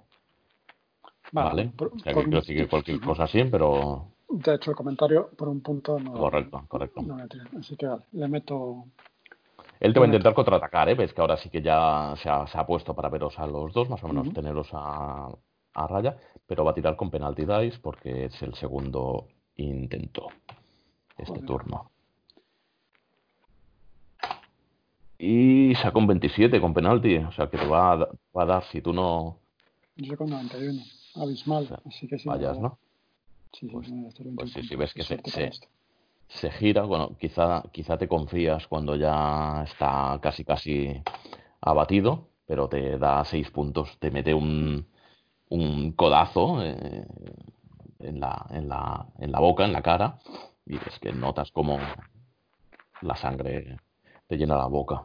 [1.32, 1.72] ¿vale?
[1.76, 4.78] por- O sea, que por- quiero decir que cualquier cosa así, pero De hecho, el
[4.78, 7.02] comentario por un punto no, correcto, correcto.
[7.02, 7.48] no me tira.
[7.60, 8.86] Así que vale, le meto
[9.80, 10.96] Él te va a intentar contraatacar, ¿eh?
[10.96, 13.74] Ves que ahora sí que ya se ha, se ha puesto para veros a los
[13.74, 14.36] dos, más o menos Ujú.
[14.36, 15.28] teneros a,
[15.74, 20.28] a raya, pero va a tirar con penalty dice porque es el segundo intento
[21.18, 21.46] este Joder.
[21.46, 21.92] turno.
[25.18, 28.64] Y sacó un 27 con penalti, o sea que te va a, va a dar
[28.72, 29.40] si tú no
[29.96, 30.82] Yo con 91.
[31.16, 31.64] Abismal.
[31.64, 32.30] O sea, Así que sí.
[32.30, 32.78] da- ¿no?
[33.54, 34.68] Sí, Pues- pues sí, 21.
[34.68, 35.52] sí, ves que se- se-
[36.30, 41.02] se gira, bueno, quizá, quizá te confías cuando ya está casi casi
[41.60, 44.88] abatido, pero te da seis puntos, te mete un,
[45.50, 47.06] un codazo eh,
[48.00, 50.18] en la, en la, en la boca, en la cara,
[50.66, 51.78] y es que notas como
[53.02, 53.78] la sangre
[54.28, 55.04] te llena la boca.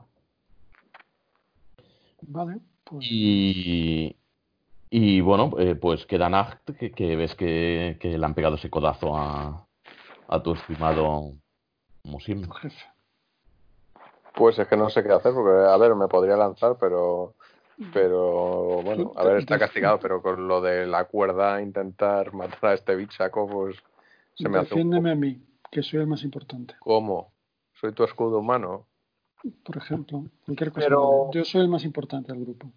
[2.22, 3.04] Vale, pues.
[3.10, 4.14] Y,
[4.90, 8.70] y bueno, eh, pues queda Nacht, que, que ves que, que le han pegado ese
[8.70, 9.66] codazo a,
[10.28, 11.32] a tu estimado
[12.04, 12.48] Musim.
[12.60, 12.84] jefe.
[14.34, 17.34] Pues es que no sé qué hacer, porque, a ver, me podría lanzar, pero.
[17.92, 22.74] Pero bueno, a ver, está castigado, pero con lo de la cuerda, intentar matar a
[22.74, 23.76] este bichaco, pues
[24.34, 26.74] se me hace un Defiéndeme a mí, que soy el más importante.
[26.78, 27.34] ¿Cómo?
[27.74, 28.86] ¿Soy tu escudo humano?
[29.62, 30.86] Por ejemplo, cualquier cosa.
[30.86, 31.30] Pero-.
[31.34, 32.72] Yo soy el más importante del grupo.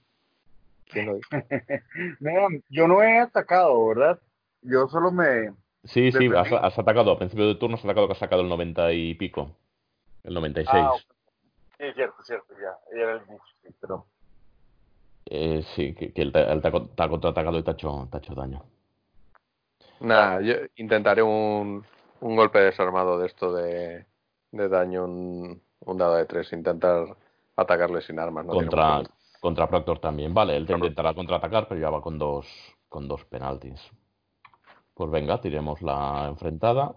[0.90, 1.30] ¿Quién lo dice?
[2.20, 4.20] No, yo no he atacado, ¿verdad?
[4.62, 5.54] Yo solo me...
[5.86, 8.92] Sí, sí, has, atacado, a principio de turno has atacado que has sacado el 90
[8.92, 9.56] y pico.
[10.24, 10.76] El 96.
[10.76, 11.02] Ah, ok.
[11.78, 12.78] Sí, cierto, cierto, ya.
[12.98, 14.06] Era el sí, pero...
[15.26, 17.70] Eh, sí, que, que él te, él te ha con- te ha contraatacado y te
[17.70, 18.64] ha hecho, te ha hecho daño.
[20.02, 21.86] Nada, yo intentaré un,
[22.22, 24.06] un golpe desarmado de esto de,
[24.52, 27.16] de daño, un, un dado de tres, intentar
[27.56, 28.46] atacarle sin armas.
[28.46, 29.04] No contra,
[29.40, 30.34] contra Proctor también.
[30.34, 32.46] Vale, él te intentará contraatacar, pero ya va con dos,
[32.88, 33.80] con dos penaltis.
[34.94, 36.96] Pues venga, tiremos la enfrentada.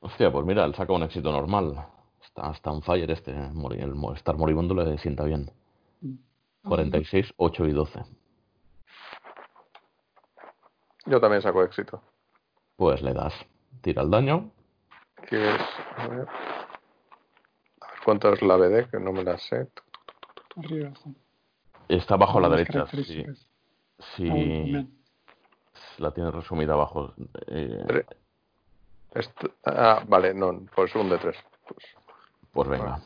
[0.00, 1.86] Hostia, pues mira, él saca un éxito normal.
[2.22, 3.32] Está, on fire este.
[3.52, 5.50] mori- El estar moribundo le sienta bien.
[6.62, 8.00] 46, 8 y 12.
[11.06, 12.02] Yo también saco éxito.
[12.76, 13.34] Pues le das.
[13.80, 14.50] Tira el daño.
[15.28, 15.60] Que es,
[15.96, 16.28] a ver
[18.08, 19.68] cuánto es la BD, que no me la sé.
[20.56, 21.14] Arriba, Juan.
[21.90, 22.86] Está abajo a la derecha.
[24.16, 24.72] Sí,
[25.98, 27.12] la tiene resumida abajo.
[27.48, 28.06] Eh,
[29.66, 31.36] ah, vale, no, pues un de tres.
[31.66, 31.84] Pues,
[32.50, 33.02] pues venga.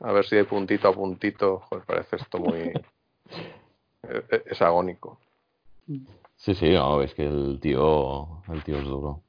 [0.00, 1.60] a ver si hay puntito a puntito.
[1.60, 2.58] Joder, parece esto muy.
[3.30, 5.20] eh, eh, es agónico.
[6.34, 9.22] Sí, sí, no, es que el tío, el tío es duro.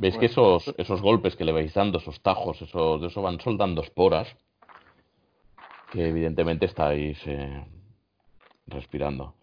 [0.00, 3.40] ¿Veis que esos, esos golpes que le vais dando, esos tajos, esos, de eso van
[3.40, 4.34] soltando esporas?
[5.92, 7.64] Que evidentemente estáis eh,
[8.66, 9.34] respirando.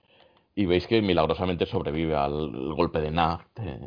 [0.55, 3.79] Y veis que milagrosamente sobrevive al golpe de Naft, eh,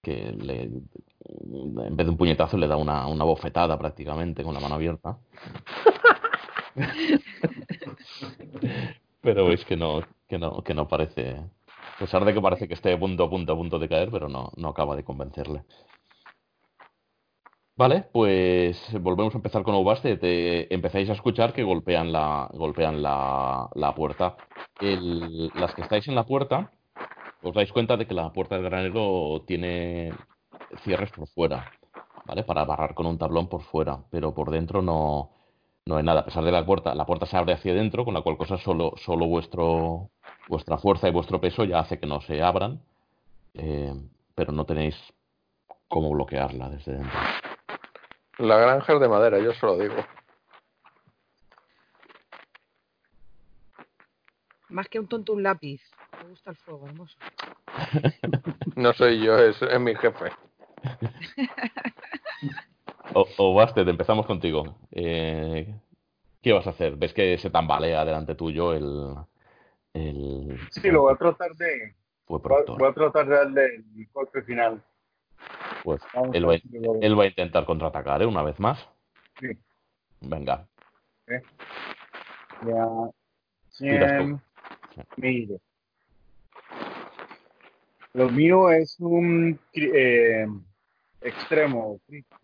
[0.00, 4.60] que le, en vez de un puñetazo le da una, una bofetada prácticamente con la
[4.60, 5.18] mano abierta.
[9.20, 11.42] Pero veis que no, que no, que no parece,
[11.98, 14.28] a pesar de que parece que esté punto a punto a punto de caer, pero
[14.28, 15.64] no, no acaba de convencerle.
[17.76, 20.16] Vale, pues volvemos a empezar con Obaste.
[20.16, 24.36] Te empezáis a escuchar que golpean la, golpean la, la puerta.
[24.80, 26.72] El- las que estáis en la puerta,
[27.42, 30.12] os dais cuenta de que la puerta del granero tiene
[30.84, 31.72] cierres por fuera,
[32.26, 32.44] ¿vale?
[32.44, 35.30] Para barrar con un tablón por fuera, pero por dentro no,
[35.86, 36.20] no hay nada.
[36.22, 38.58] A pesar de la puerta, la puerta se abre hacia adentro, con la cual cosa
[38.58, 40.10] solo, solo vuestro,
[40.48, 42.80] vuestra fuerza y vuestro peso ya hace que no se abran,
[43.54, 43.94] eh,
[44.34, 44.96] pero no tenéis
[45.88, 47.18] cómo bloquearla desde dentro.
[48.38, 49.96] La granja es de madera, yo se lo digo.
[54.68, 55.80] Más que un tonto, un lápiz.
[56.22, 57.16] Me gusta el fuego, hermoso.
[58.76, 60.30] No soy yo, es, es mi jefe.
[63.14, 64.76] O, Obastet, empezamos contigo.
[64.92, 65.74] Eh,
[66.42, 66.96] ¿qué vas a hacer?
[66.96, 69.14] ¿Ves que se tambalea delante tuyo el...
[69.98, 71.94] el Sí, lo voy a tratar de...
[72.26, 74.82] fue Voy a, tratar de darle el golpe final.
[75.84, 78.26] Pues él va, él a intentar contraatacar, ¿eh?
[78.26, 78.88] Una vez más.
[79.40, 79.48] Sí.
[80.20, 80.66] Venga.
[81.28, 83.10] Ya.
[83.78, 84.40] Tiras tú.
[84.94, 85.60] 100 mil.
[88.14, 90.46] Lo mío es un eh,
[91.20, 92.00] extremo.
[92.06, 92.36] crítico.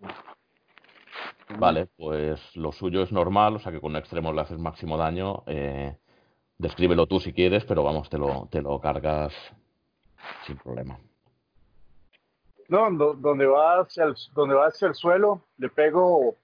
[1.59, 4.97] Vale, pues lo suyo es normal, o sea que con un extremo le haces máximo
[4.97, 5.43] daño.
[5.47, 5.97] Eh,
[6.64, 9.33] descríbelo tú si quieres, pero vamos, te lo, te lo cargas
[10.46, 10.98] sin problema.
[12.68, 16.35] No, do- donde va hacia el, donde va hacia el suelo, le pego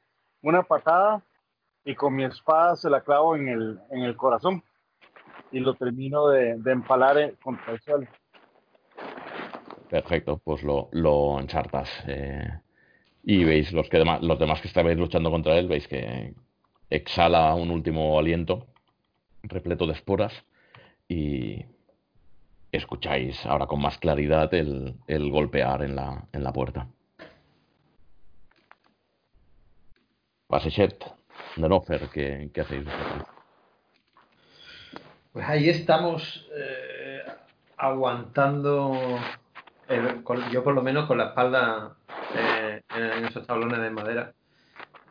[0.42, 1.22] una patada
[1.84, 4.62] y con mi espada se la clavo en el, en el corazón
[5.50, 8.06] y lo termino de, de empalar eh, contra el suelo.
[9.88, 11.88] Perfecto, pues lo, lo enchartas.
[12.06, 12.48] Eh,
[13.24, 16.34] y veis, los, que los demás que estabais luchando contra él, veis que
[16.90, 18.66] exhala un último aliento
[19.42, 20.32] repleto de esporas
[21.08, 21.64] y
[22.72, 26.88] escucháis ahora con más claridad el, el golpear en la, en la puerta.
[30.46, 31.04] Pasechet,
[31.56, 33.24] Denofer, ¿qué, ¿qué hacéis vosotros?
[35.32, 37.22] Pues ahí estamos eh,
[37.76, 39.18] aguantando,
[40.52, 41.96] yo por lo menos con la espalda
[42.36, 44.32] eh, en esos tablones de madera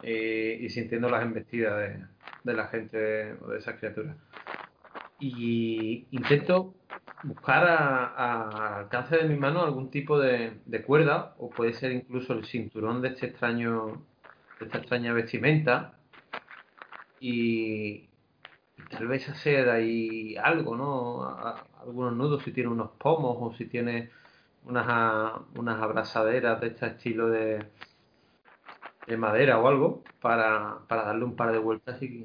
[0.04, 2.06] y sintiendo las embestidas de,
[2.44, 4.16] de la gente o de esas criaturas.
[5.20, 6.74] Y intento
[7.24, 12.34] buscar al alcance de mi mano algún tipo de, de, cuerda o puede ser incluso
[12.34, 14.02] el cinturón de este extraño
[14.60, 15.94] de esta extraña vestimenta
[17.20, 18.08] y,
[18.90, 21.24] tal vez hacer ahí algo, ¿no?
[21.82, 24.10] algunos nudos si tiene unos pomos o si tiene
[24.66, 27.66] unas, unas abrazaderas de este estilo de,
[29.10, 32.24] de madera o algo para, para darle un par de vueltas y,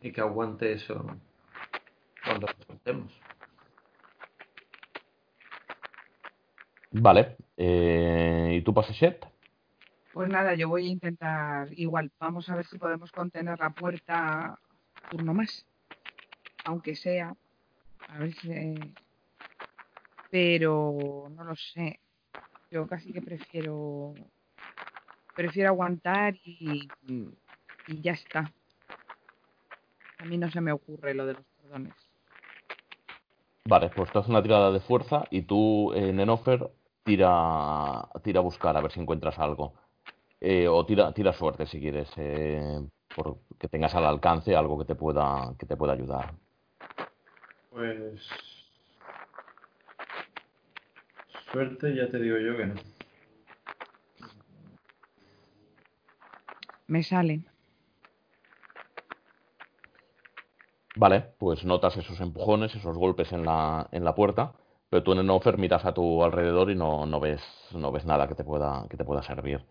[0.00, 1.04] y que aguante eso
[2.24, 3.12] cuando lo soltemos.
[6.90, 7.36] Vale.
[7.56, 9.26] Eh, ¿Y tú pasas Shet?
[10.12, 12.10] Pues nada, yo voy a intentar igual.
[12.18, 14.58] Vamos a ver si podemos contener la puerta
[15.10, 15.66] turno más.
[16.64, 17.34] Aunque sea.
[18.08, 18.74] A ver si.
[20.30, 22.00] Pero no lo sé.
[22.70, 24.14] Yo casi que prefiero.
[25.34, 26.88] Prefiero aguantar y,
[27.86, 28.52] y ya está.
[30.18, 31.94] A mí no se me ocurre lo de los cordones.
[33.64, 36.70] Vale, pues tú haces una tirada de fuerza y tú, en eh, Nenofer,
[37.04, 39.74] tira, tira a buscar a ver si encuentras algo.
[40.40, 42.80] Eh, o tira, tira suerte si quieres, eh,
[43.14, 46.34] por que tengas al alcance algo que te pueda, que te pueda ayudar.
[47.70, 48.28] Pues
[51.52, 52.74] suerte ya te digo yo que no.
[56.92, 57.40] Me sale.
[60.94, 64.52] Vale, pues notas esos empujones, esos golpes en la, en la puerta,
[64.90, 67.40] pero tú en el offer miras a tu alrededor y no, no, ves,
[67.74, 69.64] no ves nada que te pueda, que te pueda servir.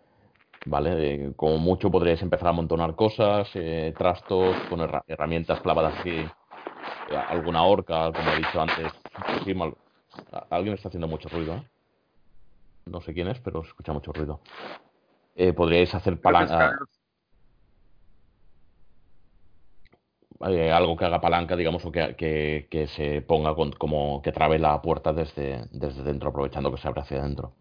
[0.66, 0.94] ¿vale?
[1.28, 7.22] Eh, como mucho podríais empezar a amontonar cosas, eh, trastos, con herramientas clavadas aquí, eh,
[7.30, 8.92] alguna horca, como he dicho antes.
[10.50, 11.64] alguien está haciendo mucho ruido,
[12.88, 14.40] No sé quién es, pero se escucha mucho ruido.
[15.56, 16.20] podríais hacer
[20.42, 20.76] palanca.
[20.76, 22.16] algo que haga palanca, digamos, o que,
[22.70, 27.02] que, se ponga como que trabe la puerta desde, desde dentro, aprovechando que se abre
[27.02, 27.54] hacia adentro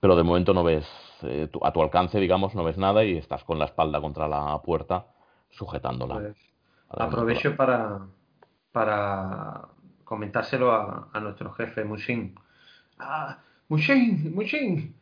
[0.00, 0.86] pero de momento no ves,
[1.22, 4.60] eh, a tu alcance, digamos, no ves nada y estás con la espalda contra la
[4.62, 5.06] puerta
[5.50, 6.14] sujetándola.
[6.14, 6.36] Pues,
[6.88, 8.00] aprovecho para,
[8.72, 9.68] para
[10.04, 12.34] comentárselo a, nuestro jefe, Mushin.
[12.98, 14.94] Ah, Mushin, Mushin,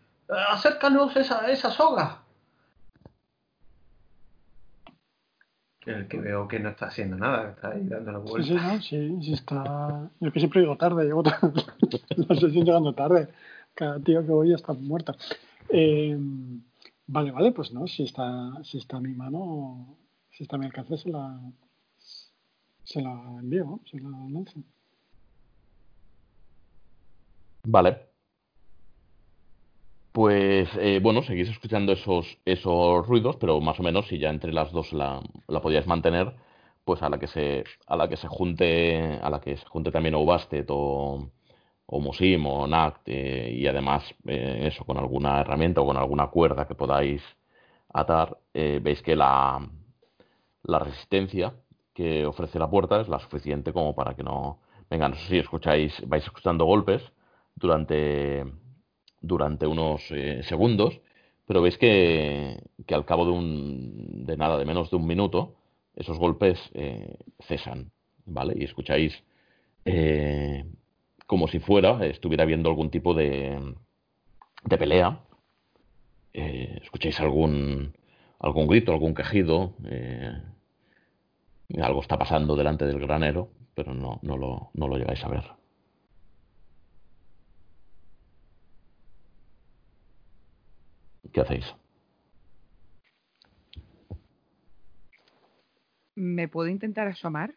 [0.51, 2.23] acércanos esa, esa soga.
[5.89, 8.47] El que veo que no está haciendo nada, está ahí dando la vuelta.
[8.47, 10.11] Sí, sí, no, sí, sí está.
[10.21, 11.51] Yo que siempre llego tarde, llego tarde.
[12.29, 13.29] no sé si llegando tarde
[13.79, 15.17] cada tío que voy está muerta.
[15.71, 16.19] Eh,
[17.07, 19.97] vale, vale, pues no, si está, si está a mi mano,
[20.31, 21.41] si está a mi alcance, se la,
[22.83, 24.63] se la envío, se la lanzo.
[27.65, 28.08] Vale.
[30.19, 34.53] Pues eh, bueno, seguís escuchando esos, esos ruidos, pero más o menos si ya entre
[34.53, 36.35] las dos la, la podíais mantener,
[36.85, 39.93] pues a la que se, a la que se junte, a la que se junte
[39.93, 41.31] también Obastet o,
[41.87, 46.27] o Musim o NACT eh, y además eh, eso con alguna herramienta o con alguna
[46.29, 47.23] cuerda que podáis
[47.93, 49.61] atar, eh, veis que la,
[50.65, 51.55] la resistencia
[51.95, 54.61] que ofrece la puerta es la suficiente como para que no...
[54.91, 57.03] Venga, no sé si escucháis, vais escuchando golpes
[57.55, 58.45] durante,
[59.21, 60.03] durante unos
[60.43, 61.01] segundos,
[61.47, 65.55] pero veis que, que al cabo de, un, de nada, de menos de un minuto,
[65.97, 66.59] esos golpes
[67.41, 67.91] cesan,
[68.27, 68.55] ¿vale?
[68.57, 69.23] Y escucháis
[71.29, 73.75] como si fuera, estuviera viendo algún tipo de,
[74.65, 75.21] de pelea.
[76.33, 77.95] Eh, escucháis algún,
[78.39, 79.75] algún grito, algún quejido.
[79.85, 80.33] Eh,
[81.83, 85.58] algo está pasando delante del granero, pero no, no, lo, no lo llegáis a ver.
[91.33, 91.75] ¿Qué hacéis?
[96.15, 97.55] ¿Me puedo intentar asomar?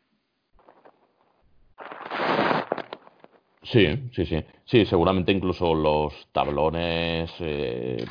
[3.64, 4.44] Sí, sí, sí.
[4.66, 8.06] Sí, seguramente incluso los tablones eh,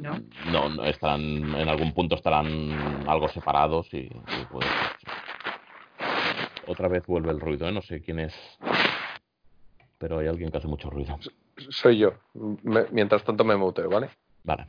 [0.00, 0.20] ¿no?
[0.50, 0.84] ¿no?
[0.84, 4.08] estarán, en algún punto estarán algo separados y,
[4.50, 4.68] puede
[6.66, 7.72] Otra vez vuelve el ruido, ¿eh?
[7.72, 8.34] no sé quién es,
[9.98, 11.18] pero hay alguien que hace mucho ruido.
[11.68, 12.14] soy yo.
[12.90, 14.10] mientras tanto me muteo, ¿vale?
[14.44, 14.66] Vale.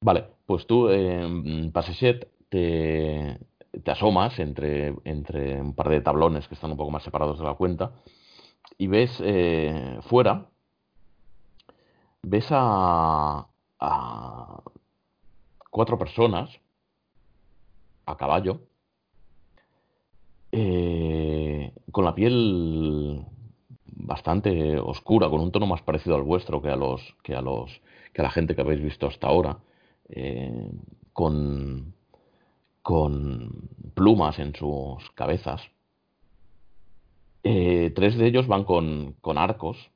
[0.00, 3.38] Vale, pues tú, eh, Paseset, te,
[3.84, 7.44] te asomas entre, entre un par de tablones que están un poco más separados de
[7.44, 7.92] la cuenta
[8.78, 10.48] y ves eh, fuera,
[12.22, 13.46] ves a,
[13.80, 14.62] a
[15.70, 16.50] cuatro personas
[18.06, 18.60] a caballo
[20.50, 23.24] eh, con la piel
[24.02, 27.80] bastante oscura, con un tono más parecido al vuestro que a los que a los
[28.12, 29.58] que a la gente que habéis visto hasta ahora,
[30.08, 30.70] eh,
[31.12, 31.94] con
[32.82, 35.62] con plumas en sus cabezas.
[37.44, 39.90] Eh, tres de ellos van con, con, arcos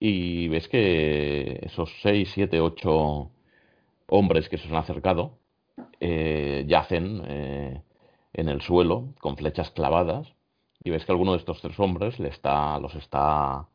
[0.00, 3.30] y ves que esos seis, siete, ocho
[4.08, 5.38] hombres que se han acercado
[6.00, 7.22] eh, yacen
[8.32, 10.32] en el suelo con flechas clavadas
[10.82, 13.66] y ves que alguno de estos tres hombres le está, los está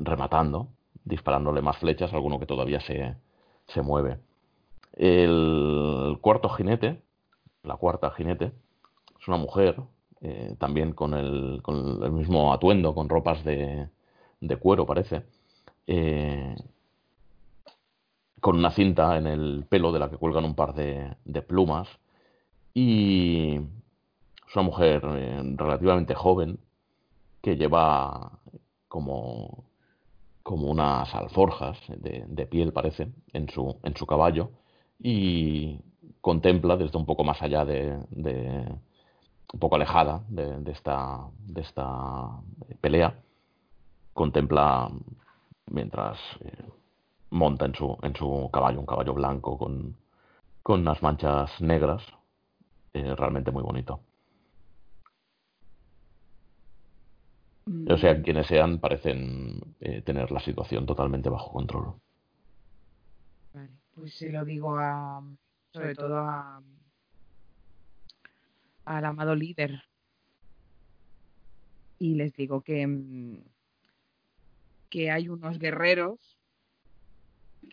[0.00, 0.68] rematando,
[1.04, 3.16] disparándole más flechas, alguno que todavía se,
[3.66, 4.18] se mueve.
[4.92, 7.02] El cuarto jinete
[7.66, 8.52] la cuarta jinete,
[9.20, 9.76] es una mujer,
[10.20, 13.88] eh, también con el, con el, mismo atuendo, con ropas de,
[14.40, 15.24] de cuero, parece,
[15.86, 16.54] eh,
[18.40, 21.88] con una cinta en el pelo de la que cuelgan un par de, plumas,
[22.72, 23.60] y
[24.56, 26.58] una mujer eh, relativamente joven
[27.42, 28.32] que lleva
[28.88, 29.64] como,
[30.42, 34.50] como unas alforjas de, piel, parece, en su, en su caballo,
[34.98, 35.78] y
[36.22, 37.98] contempla desde un poco más allá de,
[39.52, 42.40] un poco alejada de, esta, de esta
[42.80, 43.14] pelea,
[44.14, 44.90] contempla
[45.66, 46.64] mientras eh,
[47.30, 49.96] monta en su, en su caballo, un caballo blanco con,
[50.62, 52.02] con unas manchas negras,
[52.94, 54.00] eh, realmente muy bonito.
[57.66, 58.22] O sea, mm.
[58.22, 61.94] quienes sean parecen eh, tener la situación totalmente bajo control.
[63.52, 65.22] Vale, pues se lo digo a,
[65.72, 66.62] sobre todo a,
[68.84, 69.82] al amado líder.
[71.98, 73.42] Y les digo que, mm,
[74.88, 76.38] que hay unos guerreros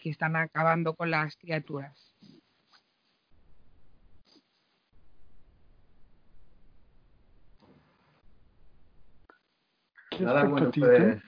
[0.01, 2.12] que están acabando con las criaturas.
[10.19, 11.21] Nada bueno, puede,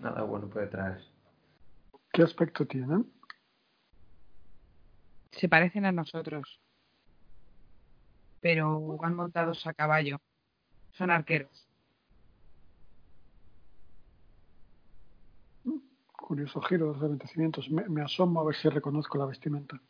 [0.00, 1.00] nada bueno puede traer.
[2.12, 3.06] ¿Qué aspecto tienen?
[5.38, 6.60] se parecen a nosotros,
[8.40, 10.20] pero van montados a caballo.
[10.92, 11.68] Son arqueros.
[16.16, 17.70] Curioso giro de acontecimientos.
[17.70, 19.80] Me, me asomo a ver si reconozco la vestimenta.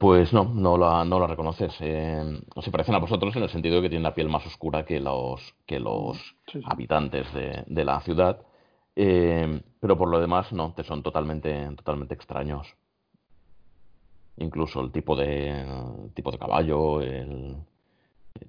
[0.00, 1.76] Pues no, no la, no la reconoces.
[1.80, 4.86] Eh, se parecen a vosotros en el sentido de que tienen la piel más oscura
[4.86, 6.16] que los, que los
[6.50, 6.60] sí, sí.
[6.64, 8.40] habitantes de, de, la ciudad.
[8.96, 12.74] Eh, pero por lo demás, no, te son totalmente, totalmente extraños.
[14.38, 17.56] Incluso el tipo de, el tipo de caballo, el,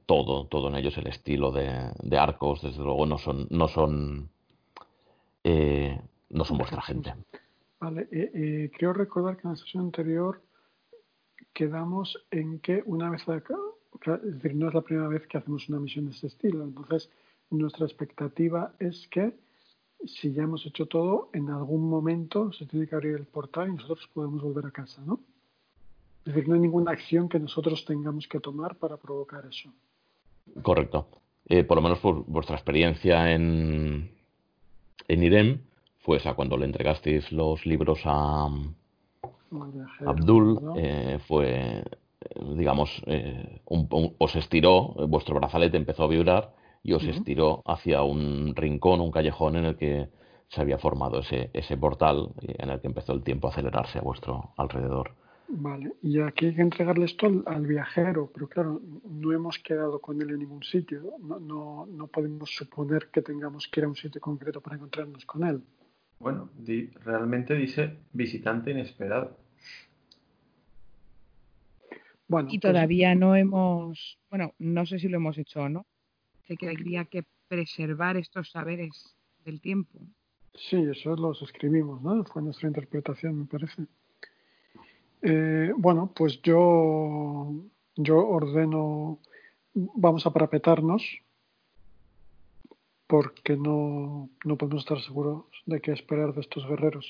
[0.06, 4.30] todo, todo en ellos, el estilo de, de, arcos, desde luego no son, no son,
[5.43, 5.99] eh,
[6.30, 7.14] no son vuestra gente.
[7.82, 10.41] Vale, eh, eh, creo recordar que en la sesión anterior
[11.54, 13.56] quedamos en que una vez acá,
[14.24, 17.10] es decir, no es la primera vez que hacemos una misión de ese estilo, entonces
[17.49, 19.34] nuestra expectativa es que
[20.06, 23.74] si ya hemos hecho todo, en algún momento se tiene que abrir el portal y
[23.74, 25.20] nosotros podemos volver a casa, ¿no?
[26.26, 29.72] Es decir, no hay ninguna acción que nosotros tengamos que tomar para provocar eso.
[30.62, 31.08] Correcto.
[31.47, 34.12] Eh, por lo menos por vuestra experiencia en,
[35.08, 35.62] en IREM,
[35.99, 38.49] fue esa cuando le entregasteis los libros a,
[40.06, 41.84] Abdul, eh, fue,
[42.56, 47.16] digamos, eh, un, un, os estiró, vuestro brazalete empezó a vibrar y os uh -huh.
[47.16, 50.10] estiró hacia un rincón, un callejón en el que
[50.47, 54.02] se había formado ese, ese portal en el que empezó el tiempo a acelerarse a
[54.02, 55.16] vuestro alrededor.
[55.54, 59.99] Vale, y aquí hay que entregarle esto al, al, viajero, pero claro, no hemos quedado
[59.99, 63.89] con él en ningún sitio, no, no, no, podemos suponer que tengamos que ir a
[63.89, 65.62] un sitio concreto para encontrarnos con él.
[66.20, 69.40] Bueno, di, realmente dice visitante inesperado.
[72.32, 75.86] Bueno, y pues, todavía no hemos, bueno, no sé si lo hemos hecho o no,
[76.47, 79.99] de que habría que preservar estos saberes del tiempo.
[80.53, 82.23] Sí, eso los escribimos, ¿no?
[82.23, 83.86] Fue nuestra interpretación, me parece.
[85.23, 87.51] Eh, bueno, pues yo,
[87.97, 89.19] yo ordeno,
[89.73, 91.03] vamos a parapetarnos
[93.07, 97.05] porque no, no podemos estar seguros de qué esperar de estos guerreros.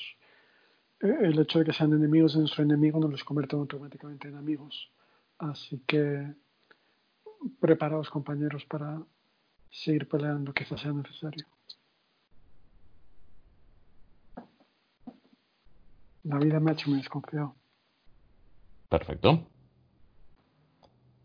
[1.00, 4.34] Eh, el hecho de que sean enemigos de nuestro enemigo no los convierte automáticamente en
[4.34, 4.90] amigos.
[5.42, 6.34] Así que
[7.60, 9.02] preparaos compañeros para
[9.70, 11.44] seguir peleando, quizás sea necesario.
[16.22, 17.56] La vida me ha hecho muy desconfiado.
[18.88, 19.44] Perfecto.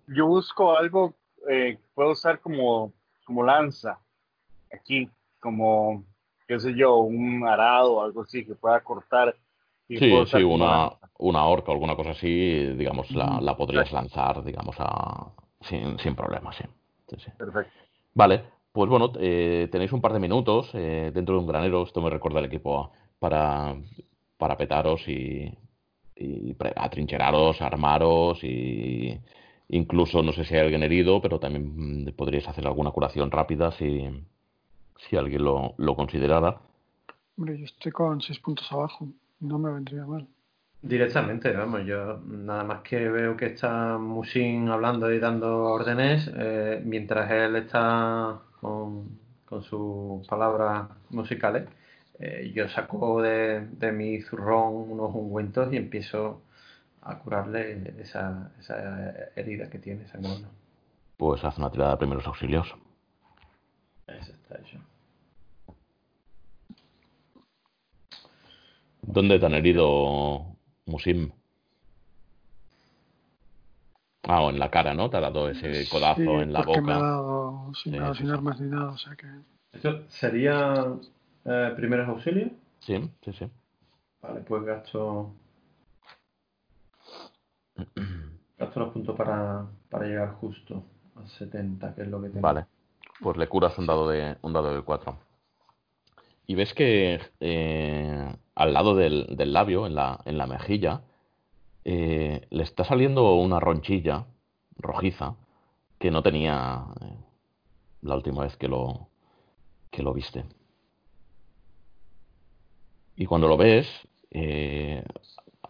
[0.07, 1.13] Yo busco algo
[1.47, 2.93] eh, que puedo usar como,
[3.23, 3.99] como lanza
[4.73, 5.07] aquí,
[5.39, 6.03] como,
[6.47, 9.37] qué sé yo, un arado o algo así que pueda cortar.
[9.87, 10.89] y Sí, puedo sí, una.
[11.19, 16.15] Una horca o alguna cosa así, digamos, la, la podrías lanzar, digamos, a, sin, sin
[16.15, 16.63] problema, sí.
[17.07, 17.31] Sí, sí.
[17.37, 17.71] Perfecto.
[18.13, 22.01] Vale, pues bueno, eh, tenéis un par de minutos eh, dentro de un granero, esto
[22.01, 23.75] me recuerda al equipo, para,
[24.37, 25.51] para petaros y,
[26.15, 29.19] y atrincheraros, armaros y
[29.69, 33.71] incluso no sé si hay alguien herido, pero también mm, podríais hacer alguna curación rápida
[33.71, 34.07] si,
[35.09, 36.61] si alguien lo, lo considerara.
[37.37, 39.07] Hombre, yo estoy con seis puntos abajo.
[39.39, 40.27] No me vendría mal.
[40.81, 46.81] Directamente, vamos, yo nada más que veo que está Mushin hablando y dando órdenes, eh,
[46.85, 51.67] mientras él está con, con sus palabras musicales,
[52.19, 56.41] eh, yo saco de, de mi zurrón unos ungüentos y empiezo
[57.01, 60.47] a curarle esa, esa herida que tiene sangrona.
[61.17, 62.75] Pues haz una tirada de primeros auxilios.
[64.07, 64.77] Eso está hecho.
[69.01, 70.56] ¿Dónde te han herido,
[70.87, 71.31] Musim?
[74.23, 75.09] Ah, o en la cara, ¿no?
[75.09, 77.05] Te ha dado ese codazo Sí, en la porque me ha boca.
[77.07, 78.33] dado sin, Sí, nada, sí, sin sí.
[78.33, 79.27] armas ni nada, o sea que...
[79.73, 80.85] ¿Esto sería
[81.45, 82.51] eh, primeros auxilios?
[82.79, 83.49] Sí, sí, sí.
[84.21, 85.33] Vale, pues gasto,
[88.57, 90.83] gasto los puntos para, para llegar justo
[91.15, 92.41] a 70, que es lo que tengo.
[92.41, 92.65] Vale.
[93.21, 95.17] Pues le curas un dado de un dado de 4.
[96.47, 101.01] Y ves que eh, al lado del, labio, en la, en la mejilla,
[101.83, 104.27] eh, le está saliendo una ronchilla
[104.77, 105.35] rojiza
[105.99, 107.17] que no tenía eh,
[108.01, 109.09] la última vez que lo,
[109.91, 110.45] que lo viste.
[113.17, 113.87] Y cuando lo ves,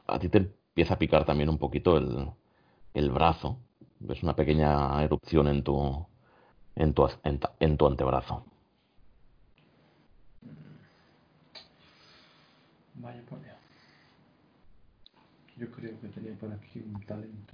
[0.07, 2.30] a ti te empieza a picar también un poquito el,
[2.93, 3.57] el brazo.
[3.99, 6.05] Ves una pequeña erupción en tu,
[6.75, 8.45] en tu, en en tu antebrazo.
[12.98, 13.56] Vaya por Dios.
[15.58, 17.54] Yo creo que tenía por aquí un talento.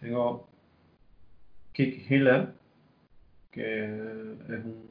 [0.00, 0.48] Tengo
[1.72, 2.54] Kick Healer,
[3.50, 4.88] que es un.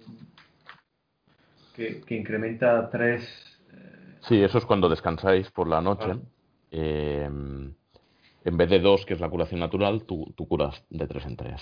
[1.76, 3.56] que, que incrementa 3.
[4.28, 6.20] Sí, eso es cuando descansáis por la noche.
[6.72, 7.30] Eh,
[8.46, 11.36] en vez de dos, que es la curación natural, tú, tú curas de tres en
[11.36, 11.62] tres.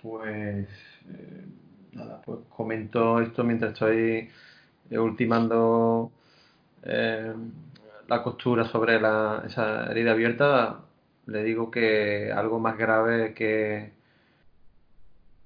[0.00, 0.68] Pues.
[1.08, 1.44] eh,
[1.92, 4.30] nada, pues comento esto mientras estoy eh,
[4.90, 6.12] ultimando
[6.82, 7.34] eh,
[8.08, 10.80] la costura sobre la, esa herida abierta.
[11.26, 13.94] Le digo que algo más grave que,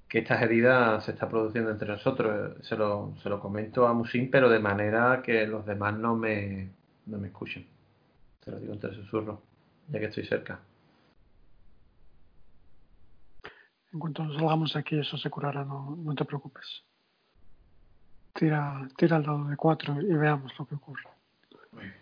[0.07, 2.57] que estas heridas se está produciendo entre nosotros.
[2.65, 6.69] Se lo, se lo comento a Musin, pero de manera que los demás no me,
[7.05, 7.65] no me escuchen.
[8.43, 9.39] Se lo digo entre susurros,
[9.87, 10.59] ya que estoy cerca.
[13.91, 16.83] En cuanto salgamos de aquí, eso se curará, no, no te preocupes.
[18.33, 21.03] Tira, tira el dado de cuatro y veamos lo que ocurre.
[21.71, 21.95] Muy bien.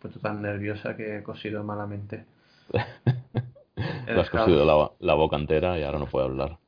[0.00, 2.24] Pues tú tan nerviosa que he cosido malamente.
[4.06, 6.58] Le has cosido la, la boca entera y ahora no puede hablar.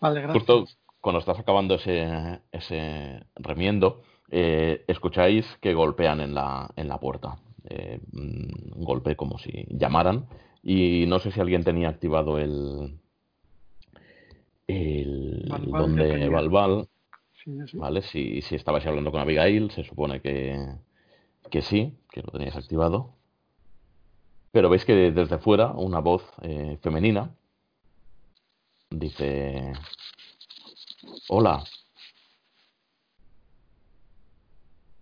[0.00, 0.44] Vale, gracias.
[0.44, 0.64] Justo
[1.00, 4.02] cuando estás acabando ese, ese remiendo,
[4.32, 7.36] eh, escucháis que golpean en la, en la puerta.
[7.68, 10.26] Eh, mm, un golpe como si llamaran.
[10.62, 12.98] Y no sé si alguien tenía activado el,
[14.66, 16.30] el Balbal que don de tenía.
[16.30, 16.88] Balbal.
[17.44, 17.76] Sí, sí.
[17.76, 18.02] ¿Vale?
[18.02, 20.56] Si, si estabais hablando con Abigail, se supone que,
[21.50, 23.14] que sí, que lo teníais activado.
[24.50, 27.34] Pero veis que desde fuera una voz eh, femenina
[28.90, 29.72] dice:
[31.28, 31.64] Hola.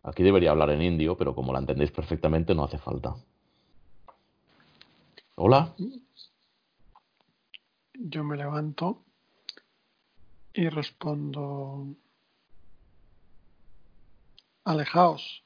[0.02, 3.14] Aquí debería hablar en indio, pero como la entendéis perfectamente, no hace falta.
[5.36, 5.74] Hola.
[7.94, 9.04] Yo me levanto
[10.54, 11.86] y respondo,
[14.64, 15.44] alejaos,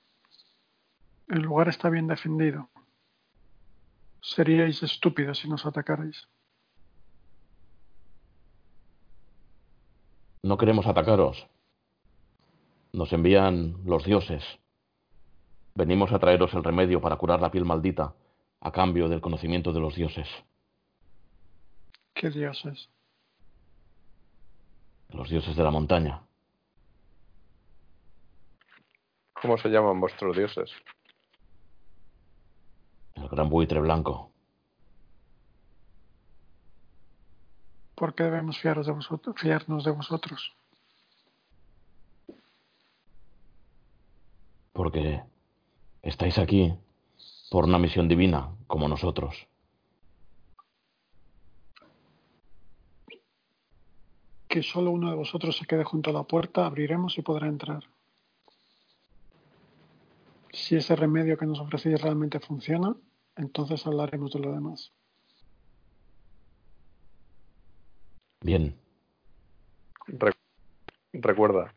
[1.29, 2.69] el lugar está bien defendido.
[4.21, 6.29] Seríais estúpidos si nos atacarais.
[10.43, 11.47] No queremos atacaros.
[12.95, 14.45] Nos envían los dioses.
[15.75, 18.15] Venimos a traeros el remedio para curar la piel maldita,
[18.61, 20.29] a cambio del conocimiento de los dioses.
[22.15, 22.89] ¿Qué dioses?
[25.09, 26.23] Los dioses de la montaña.
[29.43, 30.71] ¿Cómo se llaman vuestros dioses?
[33.17, 34.31] El gran buitre blanco.
[37.97, 40.55] ¿Por qué debemos fiaros de vosotros, fiarnos de vosotros?
[44.75, 45.23] Porque
[46.03, 46.75] estáis aquí
[47.49, 49.47] por una misión divina, como nosotros.
[54.49, 57.85] Que solo uno de vosotros se quede junto a la puerta, abriremos y podrá entrar.
[60.53, 62.97] Si ese remedio que nos ofrecéis realmente funciona,
[63.37, 64.93] entonces hablaremos de lo demás.
[68.41, 68.77] Bien,
[70.09, 70.35] Re-
[71.13, 71.73] recuerda,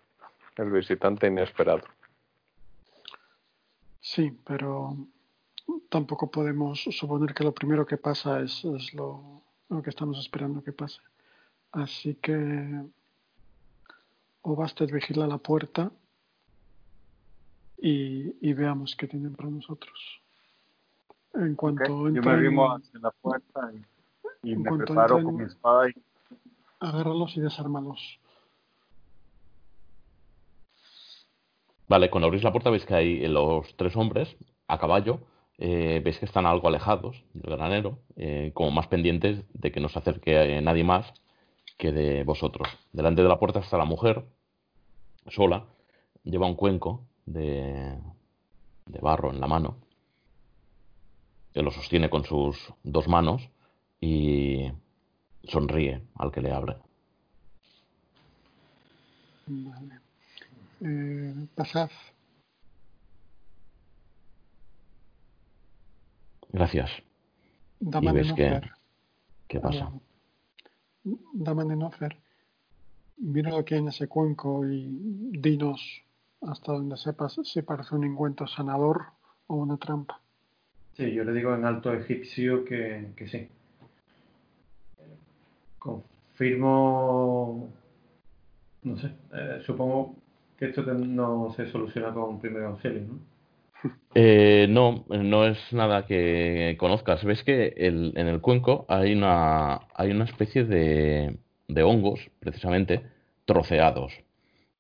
[0.58, 1.84] el visitante inesperado.
[4.08, 4.96] Sí, pero
[5.90, 10.64] tampoco podemos suponer que lo primero que pasa es, es lo, lo que estamos esperando
[10.64, 11.02] que pase.
[11.74, 12.86] Así que
[14.44, 15.92] o basta vigilar la puerta
[17.80, 20.00] y, y veamos qué tienen para nosotros.
[21.34, 23.74] En cuanto Yo me arrimo hacia la puerta
[24.42, 25.94] y, me preparo entren- con mi espada y
[26.80, 28.00] agárralos y desármalos.
[31.88, 34.36] Vale, cuando abrís la puerta veis que hay los tres hombres
[34.68, 35.20] a caballo.
[35.60, 39.90] eh, veis que están algo alejados del granero, eh, como más pendientes de que no
[39.90, 41.12] se acerque eh, nadie más
[41.78, 42.68] que de vosotros.
[42.94, 44.24] Delante de la puerta está la mujer,
[45.28, 45.66] sola,
[46.24, 47.98] lleva un cuenco de,
[49.02, 49.78] barro en la mano,
[51.54, 53.50] que lo sostiene con sus dos manos
[54.00, 54.72] y
[55.44, 56.78] sonríe al que le abre.
[59.48, 60.07] Vale.
[60.82, 61.90] Eh, pasad.
[66.52, 66.90] Gracias.
[67.80, 68.62] Dama Y ves que-.
[69.48, 69.92] ¿Qué pasa?
[69.92, 70.00] Ah,
[71.34, 72.18] Dama Nenofer.
[73.18, 75.82] Mira lo que hay en ese cuenco y dinos
[76.42, 79.06] hasta donde sepas si parece un encuentro sanador
[79.48, 80.22] o una trampa.
[80.94, 83.48] Sí, yo le digo en alto egipcio que, que sí.
[85.80, 87.70] Confirmo.
[88.84, 90.16] No sé, eh, supongo
[90.58, 93.20] que esto no se soluciona con primer auxilio, ¿no?
[94.20, 97.24] Eh, no, no es nada que conozcas.
[97.24, 101.38] Ves que el- en el cuenco hay una, hay una especie de,
[101.68, 103.04] de hongos, precisamente,
[103.46, 104.14] troceados.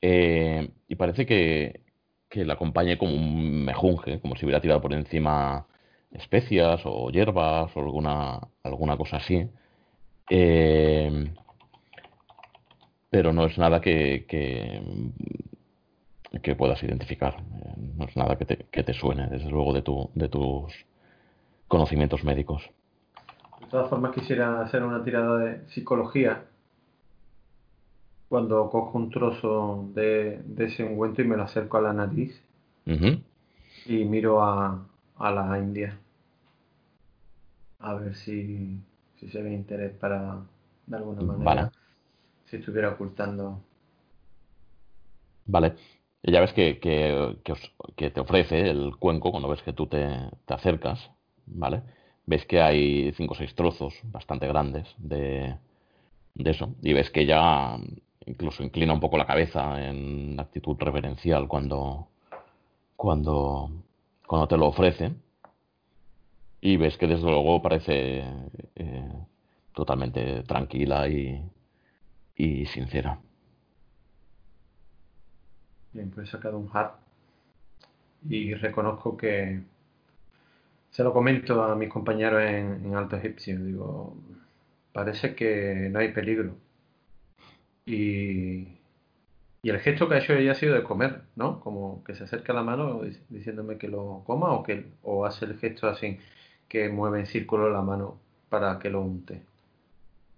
[0.01, 1.81] Eh, y parece que,
[2.29, 5.67] que le acompañe como un mejunje, como si hubiera tirado por encima
[6.11, 9.47] especias o hierbas o alguna, alguna cosa así.
[10.29, 11.31] Eh,
[13.09, 14.81] pero no es nada que, que,
[16.41, 17.35] que puedas identificar.
[17.35, 20.73] Eh, No es nada que te, que te suene, desde luego, de, tu, de tus
[21.67, 22.69] conocimientos médicos.
[23.61, 26.45] De todas formas, quisiera hacer una tirada de psicología
[28.29, 32.39] cuando cojo un trozo de, de ese ungüento y me lo acerco a la nariz
[33.85, 34.85] y miro a,
[35.17, 35.97] a la India.
[37.79, 38.79] A ver si,
[39.19, 40.41] si se ve interés para,
[40.87, 41.71] de alguna manera, Vale.
[42.45, 43.61] si estuviera ocultando.
[45.45, 45.75] Vale.
[46.27, 49.87] Ya ves que, que, que os- que te ofrece el cuenco cuando ves que tú
[49.87, 50.05] te,
[50.45, 51.09] te acercas,
[51.45, 51.81] ¿vale?
[52.25, 55.55] Ves que hay cinco o seis trozos bastante grandes de,
[56.35, 56.75] de eso.
[56.83, 57.77] Y ves que ella
[58.25, 62.09] incluso inclina un poco la cabeza en actitud reverencial cuando,
[62.97, 63.71] cuando,
[64.27, 65.13] cuando te lo ofrece.
[66.61, 68.23] Y ves que desde luego parece
[68.75, 69.11] eh,
[69.73, 71.41] totalmente tranquila y,
[72.35, 73.19] y sincera.
[75.97, 76.93] He sacado un hat
[78.29, 79.61] y reconozco que
[80.91, 83.57] se lo comento a mis compañeros en, Alto Egipcio.
[83.63, 84.15] Digo,
[84.93, 86.55] parece que no hay peligro.
[87.85, 88.79] Y,
[89.63, 91.59] y el gesto que ha hecho ella ha sido de comer, ¿no?
[91.61, 95.45] Como que se acerca la mano dic- diciéndome que lo coma o que o hace
[95.45, 96.19] el gesto así
[96.69, 98.19] que mueve en círculo la mano
[98.49, 99.43] para que lo unte.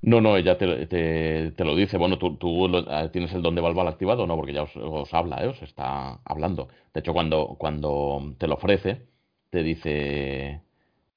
[0.01, 1.97] No, no, ella te, te- te lo dice.
[1.97, 4.35] Bueno, tú, tú lo- eh, tienes el don de Valval activado, ¿no?
[4.37, 5.47] Porque ya os, os habla, ¿eh?
[5.47, 6.69] Os está hablando.
[6.93, 9.07] De hecho, cuando, cuando te lo ofrece,
[9.49, 10.61] te dice,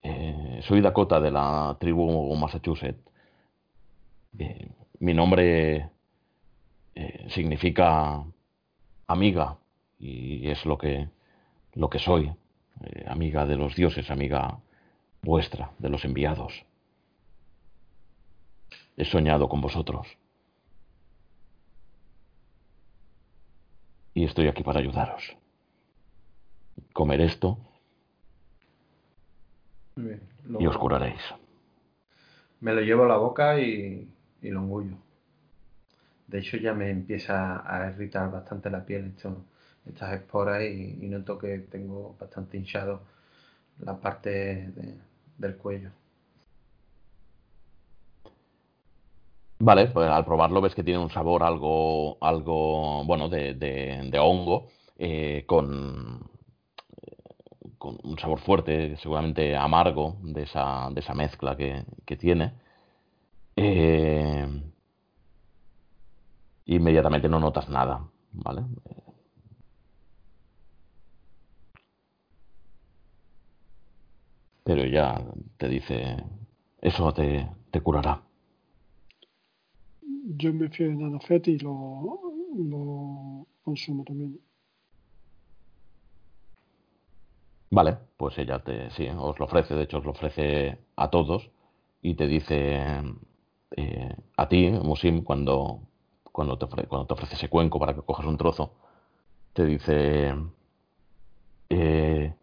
[0.02, 3.00] eh, soy Dakota de la tribu Massachusetts.
[4.38, 4.68] Eh,
[5.00, 5.90] mi nombre
[6.94, 8.24] eh, significa
[9.08, 9.58] amiga
[9.98, 11.08] y es lo que,
[11.74, 12.32] lo que soy.
[13.06, 14.58] Amiga de los dioses, amiga
[15.22, 16.64] vuestra, de los enviados.
[18.96, 20.06] He soñado con vosotros.
[24.14, 25.36] Y estoy aquí para ayudaros.
[26.92, 27.58] Comer esto
[29.96, 31.20] Muy bien, lo- y os curaréis.
[32.60, 34.08] Me lo llevo a la boca y,
[34.40, 34.96] y lo engullo.
[36.26, 39.12] De hecho, ya me empieza a irritar bastante la piel
[39.86, 43.02] estas esporas y, noto que tengo bastante hinchado
[43.80, 44.70] la parte
[45.38, 45.90] del cuello.
[49.68, 54.66] Vale, pues al probarlo ves que tiene un sabor algo, algo bueno, de, de, hongo,
[54.98, 56.28] eh, con,
[57.78, 62.52] con un sabor fuerte, seguramente amargo de esa, de esa mezcla que, que tiene.
[63.56, 64.46] Eh,
[66.66, 68.62] inmediatamente no notas nada, ¿vale?
[74.64, 75.20] Pero ya
[75.56, 76.16] te dice,
[76.80, 78.22] eso te, te curará.
[80.24, 82.20] Yo me fío de Nanofet y lo,
[82.56, 84.38] lo consumo también.
[87.70, 91.50] Vale, pues ella te, sí, os lo ofrece, de hecho os lo ofrece a todos
[92.02, 93.02] y te dice
[93.76, 95.80] eh, a ti, Musim, cuando,
[96.30, 98.74] cuando, te ofrece, cuando te ofrece ese cuenco para que cojas un trozo,
[99.54, 100.34] te dice,
[101.70, 102.34] eh,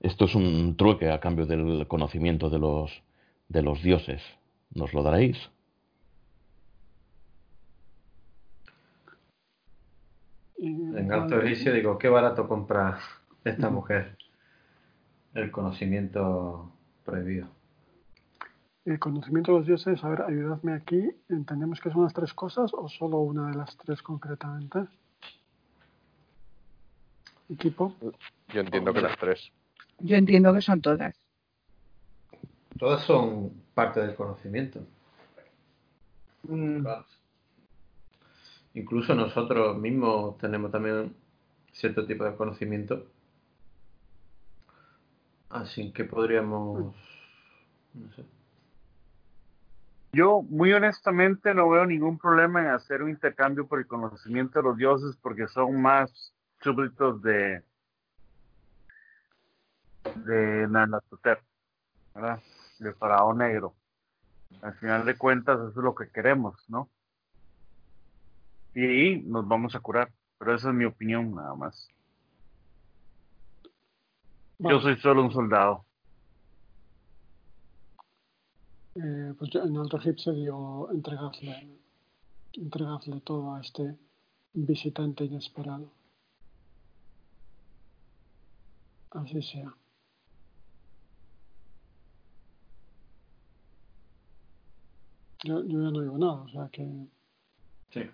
[0.00, 3.02] esto es un trueque a cambio del conocimiento de los,
[3.48, 4.22] de los dioses,
[4.74, 5.38] ¿nos lo daréis?
[10.58, 12.98] En alto digo, qué barato compra
[13.44, 14.16] esta mujer
[15.36, 16.72] el conocimiento
[17.04, 17.48] prohibido.
[18.84, 21.10] El conocimiento de los dioses, a ver, ayudadme aquí.
[21.28, 24.86] ¿Entendemos que son las tres cosas o solo una de las tres concretamente?
[27.48, 27.94] Equipo.
[28.48, 29.52] Yo entiendo que las tres.
[29.98, 31.14] Yo entiendo que son todas.
[32.78, 34.80] Todas son parte del conocimiento.
[36.44, 36.86] Mm.
[38.76, 41.16] Incluso nosotros mismos tenemos también
[41.72, 43.06] cierto tipo de conocimiento
[45.48, 46.94] Así que podríamos...
[47.94, 48.24] No sé.
[50.12, 54.64] Yo, muy honestamente, no veo ningún problema en hacer un intercambio por el conocimiento de
[54.64, 57.62] los dioses porque son más súbditos de
[60.24, 61.40] de Nanatuter,
[62.14, 62.40] ¿verdad?
[62.78, 63.74] De Faraón Negro.
[64.62, 66.88] Al final de cuentas, eso es lo que queremos, ¿no?
[68.76, 70.12] Y ahí nos vamos a curar.
[70.38, 71.88] Pero esa es mi opinión, nada más.
[74.58, 75.86] Yo soy solo un soldado.
[78.96, 81.80] Eh, pues yo en Alto Egipcio digo entregarle,
[82.52, 83.96] entregarle todo a este
[84.52, 85.90] visitante inesperado.
[89.10, 89.74] Así sea.
[95.44, 97.15] Yo, yo ya no digo nada, o sea que.
[97.96, 98.10] Sí,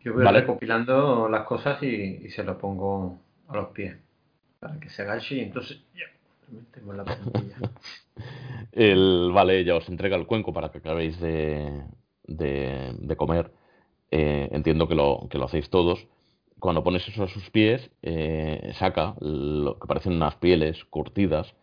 [0.00, 3.18] Yo voy recopilando las cosas y, y se lo pongo
[3.48, 3.96] a los pies
[4.60, 6.06] para que se agache y entonces ya
[6.48, 7.56] metemos la puntilla.
[8.72, 11.82] el, vale, ella os entrega el cuenco para que acabéis de,
[12.26, 13.50] de, comer.
[14.10, 16.06] Eh, entiendo que lo, que lo hacéis todos.
[16.58, 21.54] Cuando pones eso a sus pies, eh, saca lo que parecen unas pieles curtidas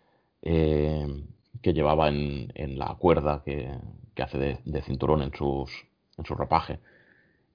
[0.42, 1.08] eh,
[1.62, 3.72] que llevaba en, en, la cuerda que,
[4.16, 5.72] que hace de, de, cinturón en, sus,
[6.18, 6.80] en su ropaje.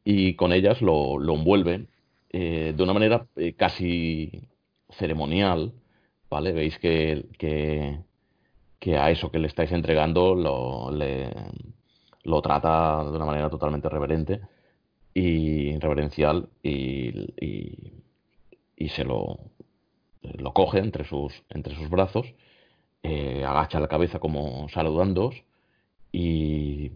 [0.04, 1.86] Y con ellas lo, lo envuelve
[2.30, 4.30] eh, de una manera eh, casi
[4.90, 5.72] ceremonial,
[6.30, 6.52] ¿vale?
[6.52, 11.32] Veis que, que, a eso que le estáis entregando lo, le,
[12.24, 14.40] lo trata de una manera totalmente reverente
[15.14, 17.32] y reverencial y,
[18.76, 19.38] y, se lo,
[20.22, 22.26] lo coge entre sus, entre sus brazos,
[23.02, 25.42] eh, agacha la cabeza como saludándoos
[26.18, 26.92] y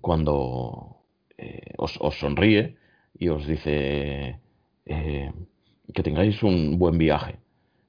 [0.00, 0.96] cuando
[1.76, 2.76] os, os sonríe,
[3.18, 4.40] y os dice
[4.86, 5.32] eh,
[5.92, 7.38] que tengáis un buen viaje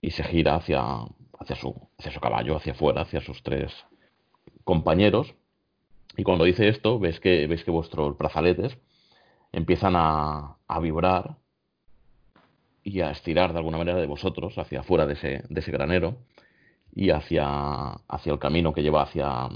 [0.02, 0.82] y se gira hacia,
[1.40, 3.72] hacia, su, hacia su caballo, hacia afuera, hacia sus tres
[4.66, 5.34] compañeros.
[6.18, 8.78] Y cuando dice esto, ves que, ves que vuestros brazaletes
[9.54, 11.38] empiezan a, a vibrar
[12.84, 16.18] y a estirar de alguna manera de vosotros hacia afuera de ese, de ese granero
[16.94, 19.48] y hacia, hacia el camino que lleva hacia,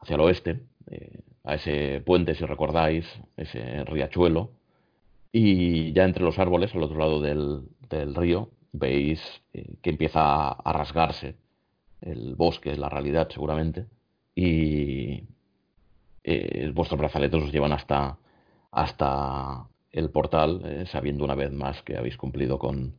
[0.00, 0.60] hacia el oeste.
[0.90, 4.50] Eh, a ese puente, si recordáis, ese riachuelo,
[5.32, 9.20] y ya entre los árboles, al otro lado del, del río, veis
[9.52, 11.36] eh, que empieza a, rasgarse
[12.00, 13.86] el bosque, la realidad seguramente,
[14.34, 15.24] y
[16.24, 18.18] eh, vuestros brazaletes os llevan hasta,
[18.70, 22.94] hasta el portal, eh, sabiendo una vez más que habéis cumplido con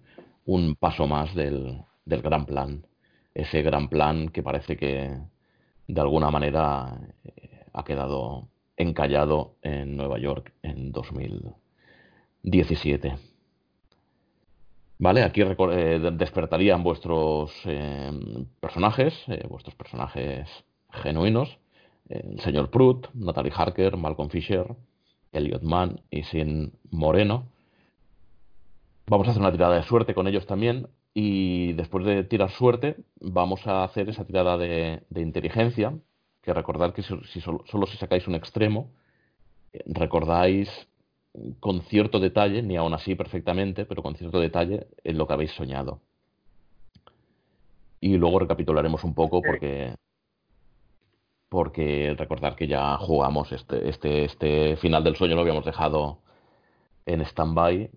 [0.45, 2.86] un paso más del, del gran plan,
[3.34, 5.18] ese gran plan que parece que
[5.92, 6.98] de alguna manera
[7.74, 13.18] ha quedado encallado en Nueva York en 2017.
[15.00, 18.10] Vale, aquí eh, despertarían vuestros eh,
[18.62, 20.48] personajes, eh, vuestros personajes
[20.92, 21.58] genuinos,
[22.08, 24.74] el señor Prut, Natalie Harker, Malcolm Fisher,
[25.34, 27.50] Elliot Mann y Sin Moreno.
[29.08, 32.97] Vamos a hacer una tirada de suerte con ellos también y después de tirar suerte
[33.20, 35.93] vamos a hacer esa tirada de, inteligencia,
[36.41, 38.91] que recordad que si, solo, si sacáis un extremo,
[39.74, 40.70] eh, recordáis
[41.59, 45.51] con cierto detalle, ni aún así perfectamente, pero con cierto detalle en lo que habéis
[45.51, 46.01] soñado.
[47.99, 49.95] Y luego recapitularemos un poco porque
[51.49, 56.20] porque recordar que ya jugamos este, este, este final del sueño lo habíamos dejado
[57.05, 57.91] en stand-by,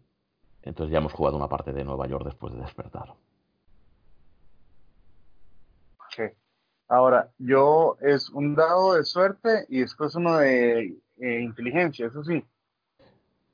[0.64, 3.14] entonces ya hemos jugado una parte de Nueva York después de despertar.
[6.88, 12.44] Ahora, yo es un dado de suerte y después uno de eh, inteligencia, eso sí.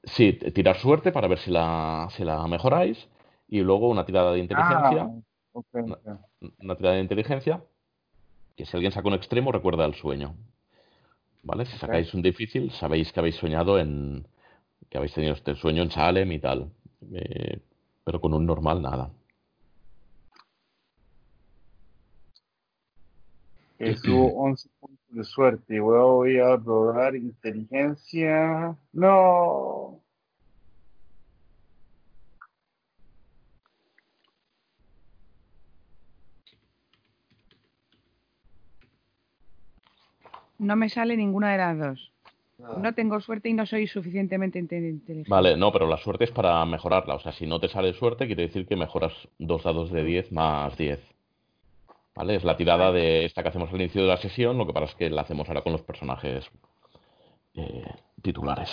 [0.03, 3.09] Sí, tirar suerte para ver si la, si la mejoráis
[3.49, 5.09] y luego una tirada de inteligencia.
[5.55, 6.19] Ah,
[6.59, 7.63] una tirada de inteligencia
[8.57, 10.35] que si alguien saca un extremo, recuerda el sueño.
[11.43, 11.65] ¿Vale?
[11.65, 14.27] Si sacáis un difícil, sabéis que habéis soñado en.
[14.91, 16.71] que habéis tenido este sueño en Salem y tal.
[17.13, 17.61] Eh,
[18.05, 19.11] pero con un normal, nada.
[23.79, 25.81] Estuvo 11 puntos de suerte.
[25.81, 28.77] Voy a rodar inteligencia.
[28.93, 30.01] No.
[40.59, 42.10] No me sale ninguna de las dos.
[42.77, 45.25] No tengo suerte y no soy suficientemente inteligente.
[45.29, 47.15] Vale, no, pero la suerte es para mejorarla.
[47.15, 50.33] O sea, si no te sale suerte, quiere decir que mejoras dos dados de 10
[50.33, 51.01] más 10.
[52.15, 52.37] ¿Vale?
[52.37, 54.87] Es la tirada de esta que hacemos al inicio de la sesión, lo que pasa
[54.87, 56.51] es que la hacemos ahora con los personajes
[57.55, 57.85] eh,
[58.21, 58.71] titulares.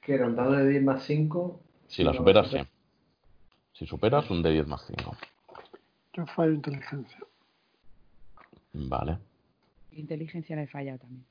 [0.00, 1.60] ¿Qué era un dado de 10 más 5?
[1.86, 2.58] Si la superas, sí.
[3.72, 5.16] Si superas, un de 10 más 5.
[6.14, 7.18] Yo fallo inteligencia.
[8.72, 9.18] Vale
[9.98, 11.24] inteligencia le falla también.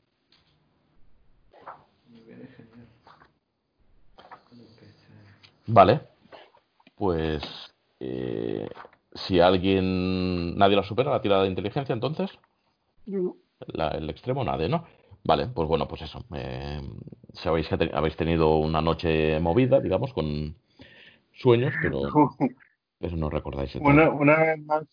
[5.68, 6.02] Vale.
[6.96, 7.44] Pues
[8.00, 8.68] eh,
[9.14, 12.32] si alguien nadie la supera la tirada de inteligencia, entonces
[13.06, 14.86] el extremo nadie, ¿no?
[15.24, 16.26] Vale, pues bueno, pues eso.
[16.34, 16.82] Eh,
[17.34, 20.56] sabéis que habéis tenido una noche movida, digamos, con
[21.34, 22.02] sueños, pero
[23.00, 23.76] eso no recordáis.
[23.76, 24.86] Una, una vez más,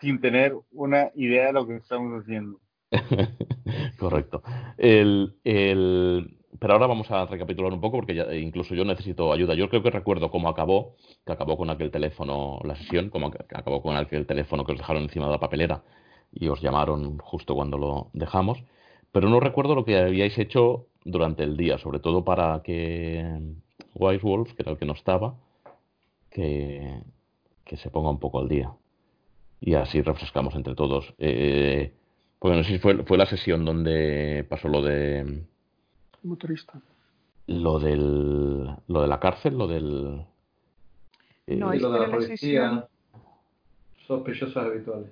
[0.00, 2.60] sin tener una idea de lo que estamos haciendo.
[3.98, 4.42] Correcto.
[4.76, 9.52] El, el, pero ahora vamos a recapitular un poco porque ya, incluso yo necesito ayuda.
[9.52, 10.96] Yo creo que recuerdo cómo acabó,
[11.26, 15.02] que acabó con aquel teléfono, la sesión, como acabó con aquel teléfono que os dejaron
[15.02, 15.82] encima de la papelera
[16.32, 18.64] y os llamaron justo cuando lo dejamos.
[19.12, 23.42] Pero no recuerdo lo que habíais hecho durante el día, sobre todo para que
[23.94, 25.34] Wise Wolf, que era el que no estaba,
[26.30, 26.98] que,
[27.66, 28.72] que se ponga un poco al día.
[29.60, 31.12] Y así refrescamos entre todos.
[31.18, 31.92] Eh,
[32.38, 35.44] porque no sé si fue, fue la sesión donde pasó lo de.
[36.24, 36.80] Motorista.
[37.46, 38.64] Lo del.
[38.88, 40.24] Lo de la cárcel, lo del.
[41.46, 42.88] Eh, no, lo de la policía.
[44.06, 45.10] Sospechosos habituales.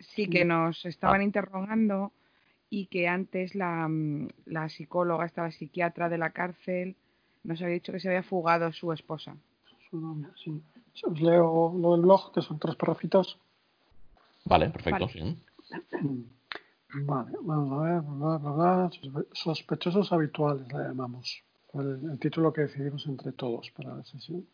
[0.00, 1.24] Sí, que nos estaban ah.
[1.24, 2.12] interrogando
[2.70, 3.88] y que antes la,
[4.46, 6.96] la psicóloga, esta la psiquiatra de la cárcel,
[7.42, 9.36] nos había dicho que se había fugado su esposa.
[9.90, 10.60] Su novia, sí.
[11.04, 13.38] Os leo lo del blog, que son tres parrafitos.
[14.44, 15.38] Vale, perfecto, sí.
[16.94, 17.72] Vale, vamos
[18.60, 21.42] a ver, sospechosos habituales la llamamos.
[21.74, 24.46] El, el, título que decidimos entre todos para la sesión.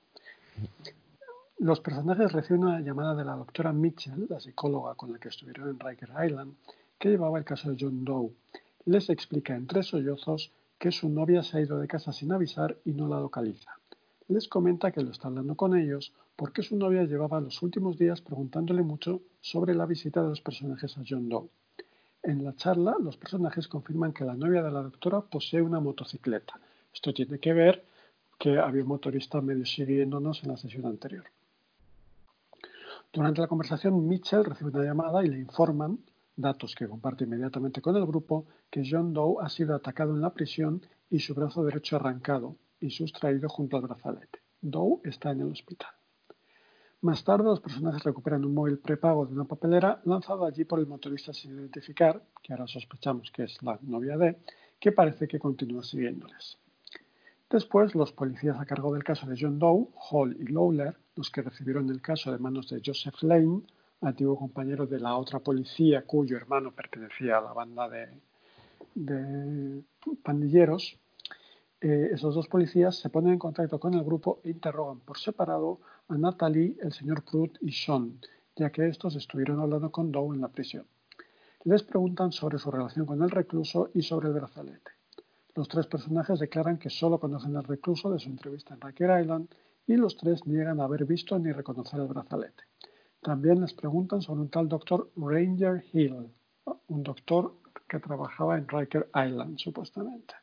[1.59, 5.69] Los personajes reciben una llamada de la doctora Mitchell, la psicóloga con la que estuvieron
[5.71, 6.55] en Riker Island,
[6.99, 8.33] que llevaba el caso de John Doe.
[8.87, 12.77] Les explica en tres sollozos que su novia se ha ido de casa sin avisar
[12.85, 13.79] y no la localiza.
[14.27, 18.21] Les comenta que lo está hablando con ellos porque su novia llevaba los últimos días
[18.21, 21.49] preguntándole mucho sobre la visita de los personajes a John Doe.
[22.25, 26.59] En la charla, los personajes confirman que la novia de la doctora posee una motocicleta.
[26.91, 27.85] Esto tiene que ver
[28.39, 31.25] que había un motorista medio siguiéndonos en la sesión anterior.
[33.13, 35.99] Durante la conversación, Mitchell recibe una llamada y le informan,
[36.35, 40.33] datos que comparte inmediatamente con el grupo, que John Doe ha sido atacado en la
[40.33, 44.41] prisión y su brazo derecho arrancado y sustraído junto al brazalete.
[44.63, 45.91] Doe está en el hospital.
[47.05, 50.87] Más tarde, los personajes recuperan un móvil prepago de una papelera lanzado allí por el
[50.87, 54.39] motorista sin identificar, que ahora sospechamos que es la novia de,
[54.81, 56.57] que parece que continúa siguiéndoles.
[57.51, 61.43] Después, los policías a cargo del caso de John Doe, Hall y Lawler, los que
[61.43, 63.61] recibieron el caso de manos de Joseph Lane,
[64.01, 68.09] antiguo compañero de la otra policía cuyo hermano pertenecía a la banda de,
[68.95, 69.83] de
[70.23, 70.99] pandilleros,
[71.87, 75.81] eh, esos dos policías se ponen en contacto con el grupo e interrogan por separado
[76.09, 78.21] a Natalie, el señor Prut y Sean,
[78.57, 80.87] ya que estos estuvieron hablando con Doe en la prisión.
[81.65, 84.93] Les preguntan sobre su relación con el recluso y sobre el brazalete.
[85.55, 89.49] Los tres personajes declaran que solo conocen al recluso de su entrevista en Riker Island
[89.87, 92.65] y los tres niegan haber visto ni reconocer el brazalete.
[93.21, 96.31] También les preguntan sobre un tal doctor Ranger Hill,
[96.89, 97.57] un doctor
[97.87, 100.35] que trabajaba en Riker Island, supuestamente.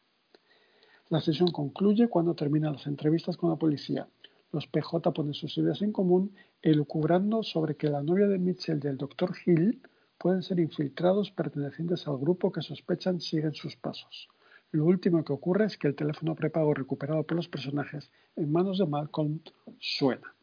[1.11, 4.07] La sesión concluye cuando terminan las entrevistas con la policía.
[4.53, 8.87] Los PJ ponen sus ideas en común, elucubrando sobre que la novia de Mitchell y
[8.87, 9.81] el doctor Hill
[10.17, 14.29] pueden ser infiltrados pertenecientes al grupo que sospechan siguen sus pasos.
[14.71, 18.77] Lo último que ocurre es que el teléfono prepago recuperado por los personajes en manos
[18.77, 19.41] de Malcolm
[19.79, 20.33] suena.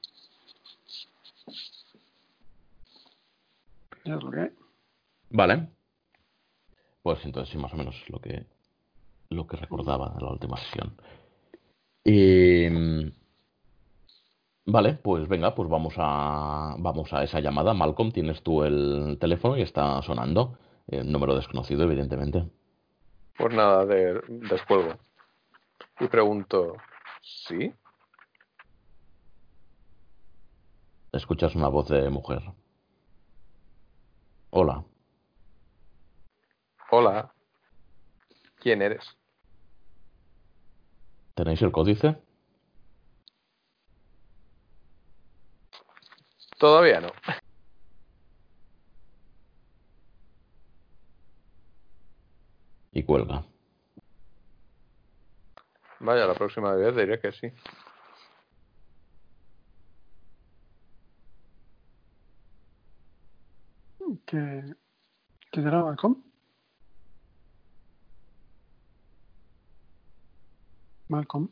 [5.31, 5.71] Vale.
[7.03, 8.45] Pues entonces sí, más o menos lo que
[9.31, 10.97] lo que recordaba de la última sesión.
[12.05, 13.13] Em,
[14.65, 17.75] vale, pues venga, pues vamos a vamos a esa llamada.
[17.75, 20.59] Malcolm, tienes tú el teléfono y está sonando.
[20.87, 22.49] El número desconocido, evidentemente.
[23.37, 24.95] Pues nada, de, descuelgo.
[26.01, 26.77] Y pregunto,
[27.21, 27.75] ¿sí?
[31.13, 32.43] Escuchas una voz de mujer.
[34.51, 34.85] Hola.
[36.91, 37.33] Hola.
[38.61, 39.18] ¿Quién eres?
[41.39, 42.17] ¿Tenéis el códice?
[46.59, 47.11] Todavía no.
[52.91, 53.45] Y cuelga.
[56.01, 57.53] Vaya, la próxima vez diré que sí.
[64.27, 64.75] ¿Qué,
[65.53, 66.28] qué era Malcolm?
[71.09, 71.49] Malcolm.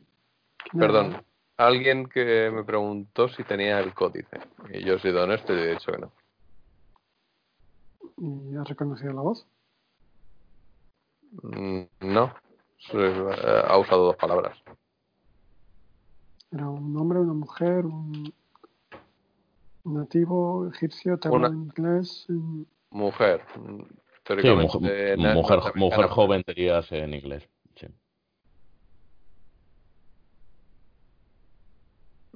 [0.77, 1.23] Perdón,
[1.57, 4.39] alguien que me preguntó si tenía el códice.
[4.71, 6.11] Y yo he sido honesto y he dicho que no.
[8.17, 9.47] ¿Y has reconocido la voz?
[11.43, 12.33] Mm, no.
[12.93, 14.57] Eh, ha usado dos palabras.
[16.51, 18.33] ¿Era un hombre, una mujer, un
[19.83, 22.25] nativo egipcio, te habla inglés?
[22.89, 23.43] Mujer.
[24.41, 27.47] Sí, mujer, mujer, mujer joven dirías en inglés.
[27.75, 27.87] Sí.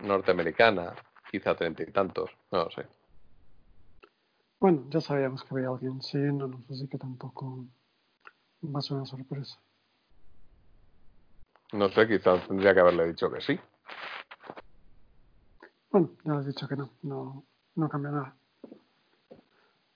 [0.02, 0.94] Norteamericana,
[1.30, 2.88] quizá treinta y tantos, no lo sé.
[4.60, 7.66] Bueno, ya sabíamos que había alguien siguiéndonos, así que tampoco
[8.64, 9.60] va a ser una sorpresa.
[11.74, 13.60] No sé, quizás tendría que haberle dicho que sí.
[15.90, 17.46] Bueno, ya has dicho que no, no,
[17.76, 18.38] no cambia nada.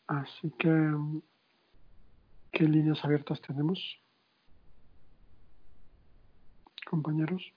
[0.08, 0.95] Así que,
[2.51, 4.01] ¿qué líneas abiertas tenemos?
[6.89, 7.53] Compañeros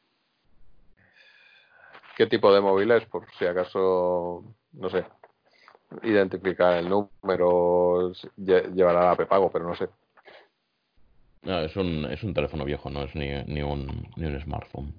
[2.18, 4.42] qué tipo de móvil es, por si acaso,
[4.72, 5.04] no sé,
[6.02, 9.88] identificar el número, llevará la prepago, pero no sé.
[11.42, 14.92] No, es un, es un teléfono viejo, no es ni, ni, un, ni un smartphone.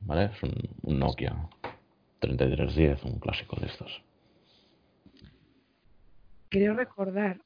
[0.00, 0.30] ¿Vale?
[0.34, 0.54] Es un,
[0.84, 1.36] un Nokia
[2.20, 4.02] 3310, un clásico de estos.
[6.48, 7.42] Creo recordar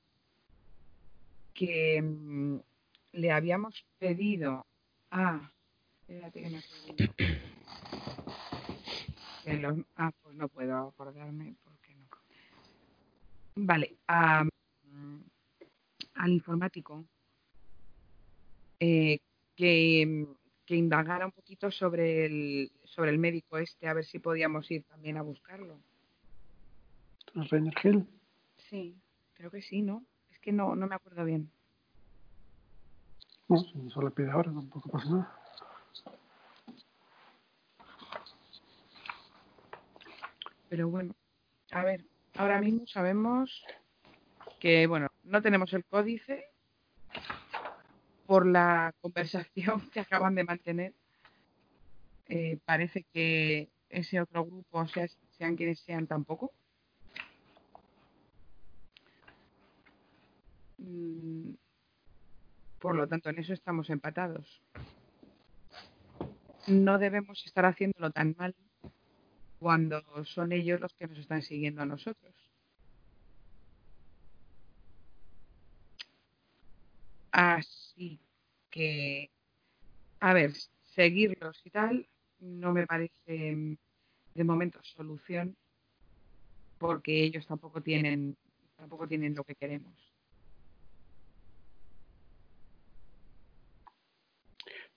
[1.54, 2.60] que mm,
[3.14, 4.64] le habíamos pedido
[5.10, 5.50] a.
[6.02, 6.60] Espérate que me
[9.96, 12.06] ah, pues no puedo acordarme porque no.
[13.56, 14.50] Vale, al
[16.30, 17.04] informático
[18.78, 19.18] eh,
[19.56, 20.26] que,
[20.64, 24.84] que, indagara un poquito sobre el, sobre el médico este, a ver si podíamos ir
[24.84, 25.78] también a buscarlo.
[27.34, 28.06] ¿Reiner Hill?
[28.56, 28.96] Sí,
[29.34, 30.04] creo que sí, ¿no?
[30.30, 31.50] Es que no, no me acuerdo bien.
[33.48, 35.39] No, si no se le pide ahora, tampoco pasa nada.
[40.70, 41.16] Pero bueno,
[41.72, 42.04] a ver,
[42.36, 43.64] ahora mismo sabemos
[44.60, 46.46] que, bueno, no tenemos el códice
[48.24, 50.94] por la conversación que acaban de mantener.
[52.28, 56.52] Eh, parece que ese otro grupo, sea, sean quienes sean, tampoco.
[60.78, 61.54] Mm,
[62.78, 64.62] por lo tanto, en eso estamos empatados.
[66.68, 68.54] No debemos estar haciéndolo tan mal
[69.60, 72.34] cuando son ellos los que nos están siguiendo a nosotros.
[77.30, 78.18] Así
[78.70, 79.30] que,
[80.18, 80.52] a ver,
[80.94, 82.08] seguirlos y tal
[82.40, 83.76] no me parece mm,
[84.34, 85.54] de momento solución
[86.78, 88.36] porque ellos tampoco tienen
[88.76, 89.92] tampoco tienen lo que queremos.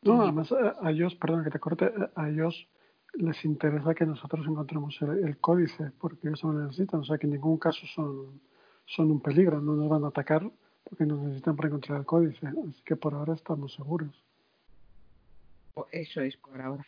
[0.02, 2.68] No, además a ellos, perdón que te corte, a ellos
[3.14, 7.02] les interesa que nosotros encontremos el, códice, porque eso lo necesitan.
[7.02, 8.42] O sea, que en ningún caso son,
[8.86, 10.50] son un peligro, no nos van a atacar
[10.84, 14.24] porque nos necesitan para encontrar el códice, así que por ahora estamos seguros.
[15.92, 16.86] Eso es por ahora.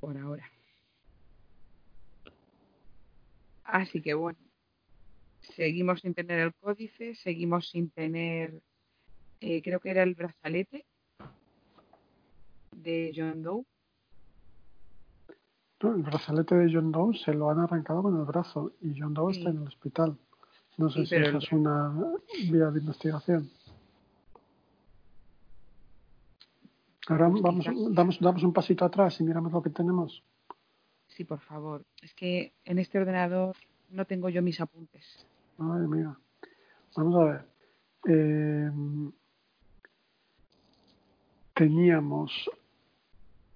[0.00, 0.48] Por ahora.
[3.64, 4.38] Así que bueno,
[5.40, 8.62] seguimos sin tener el códice, seguimos sin tener,
[9.40, 10.86] eh, creo que era el brazalete
[12.72, 13.64] de John Doe.
[15.80, 19.32] El brazalete de John Doe se lo han arrancado con el brazo y John Doe
[19.32, 20.16] está en el hospital.
[20.76, 21.92] No sé si eso es una
[22.50, 23.50] vía de investigación.
[27.08, 30.22] Ahora vamos, damos, damos un pasito atrás y miramos lo que tenemos.
[31.06, 31.84] Sí, por favor.
[32.02, 33.56] Es que en este ordenador
[33.90, 35.26] no tengo yo mis apuntes.
[35.58, 36.18] Ay, mira.
[36.96, 37.46] Vamos a ver.
[38.08, 38.70] Eh,
[41.54, 42.30] teníamos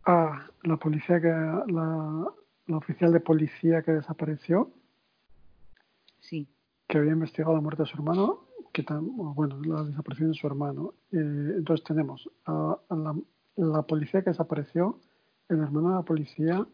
[0.04, 2.26] a la policía que la,
[2.66, 4.70] la oficial de policía que desapareció.
[6.20, 6.48] Sí
[6.92, 8.40] que había investigado la muerte de su hermano,
[8.70, 10.92] que bueno, la desaparición de su hermano.
[11.10, 12.76] Eh, entonces tenemos a,
[13.56, 14.98] la, policía que desapareció,
[15.48, 16.66] el hermano de la policía,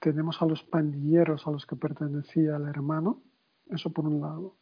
[0.00, 3.20] tenemos a los pandilleros a los que pertenecía el hermano,
[3.70, 4.56] eso por un lado.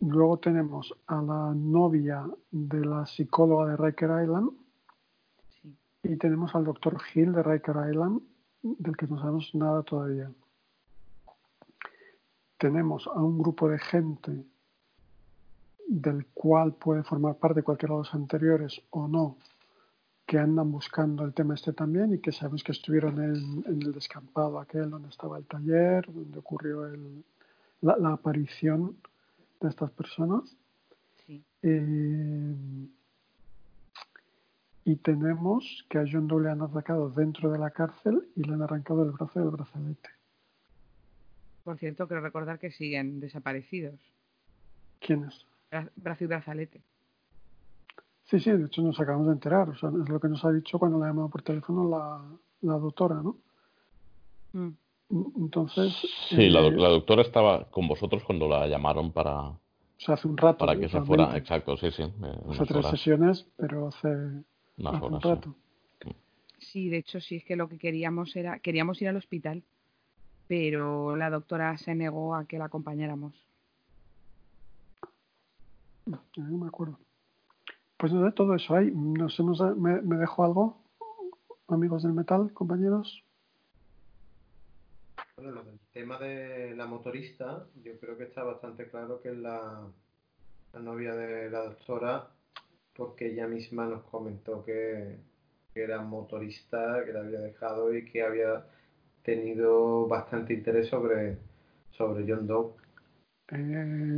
[0.00, 4.50] Luego tenemos a la novia de la psicóloga de Riker Island.
[6.04, 8.20] Y tenemos al doctor Hill de Riker Island,
[8.62, 10.30] del que no sabemos nada todavía
[12.64, 14.42] tenemos a un grupo de gente
[15.86, 19.36] del cual puede formar parte cualquiera de los anteriores o no,
[20.24, 24.58] que andan buscando el tema este también y que sabemos que estuvieron en, el descampado
[24.58, 26.90] aquel donde estaba el taller, donde ocurrió
[27.82, 28.96] la, aparición
[29.60, 30.56] de estas personas.
[31.60, 32.56] Eh,
[34.84, 38.54] y tenemos que a John Doe le han atacado dentro de la cárcel y le
[38.54, 40.10] han arrancado el brazo del brazalete.
[41.64, 43.98] Por cierto, quiero recordar que siguen desaparecidos.
[45.00, 45.46] ¿Quiénes?
[45.96, 46.82] Brazo y Brazalete.
[48.24, 49.70] Sí, sí, de hecho nos acabamos de enterar.
[49.70, 52.78] O sea, es lo que nos ha dicho cuando le ha llamado por teléfono la,
[52.78, 53.36] doctora, ¿no?
[54.52, 54.70] Mm.
[55.36, 55.94] Entonces.
[56.28, 59.40] Sí, la, eh, doctora estaba con vosotros cuando la llamaron para.
[59.40, 59.58] O
[59.98, 60.58] sea, hace un rato.
[60.64, 62.02] Para que se fuera, exacto, sí, sí.
[62.02, 64.08] Eh, hace tres sesiones, pero hace,
[64.78, 65.54] un rato.
[66.58, 68.58] sí, de hecho, sí, es que lo que queríamos era.
[68.58, 69.64] Queríamos ir al hospital
[70.46, 73.34] pero la doctora se negó a que la acompañáramos.
[76.06, 76.98] No, me acuerdo.
[77.96, 78.90] Pues de todo eso hay.
[78.94, 80.82] No sé, me, me dejó algo,
[81.68, 83.24] amigos del metal, compañeros.
[85.36, 89.86] Bueno, el tema de la motorista, yo creo que está bastante claro que es la,
[90.72, 92.28] la novia de la doctora,
[92.96, 95.18] porque ella misma nos comentó que,
[95.72, 98.64] que era motorista, que la había dejado y que había
[99.24, 101.38] tenido bastante interés sobre,
[101.90, 102.72] sobre John Doe.
[103.50, 104.16] Eh,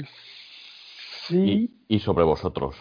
[1.26, 1.70] sí.
[1.88, 2.76] Y, sobre vosotros.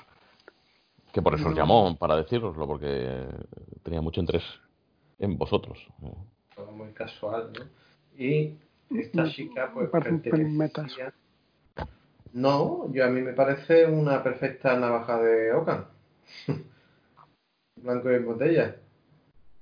[1.13, 3.25] Que por eso os llamó, para deciroslo, porque
[3.83, 4.43] tenía mucho interés
[5.19, 5.87] en vosotros.
[6.53, 7.65] Todo muy casual, ¿no?
[8.21, 8.57] Y
[8.93, 9.89] esta chica, pues,
[12.33, 15.94] No, yo a mí me parece una perfecta navaja de Ocan.
[17.81, 18.75] Blanco y en botella.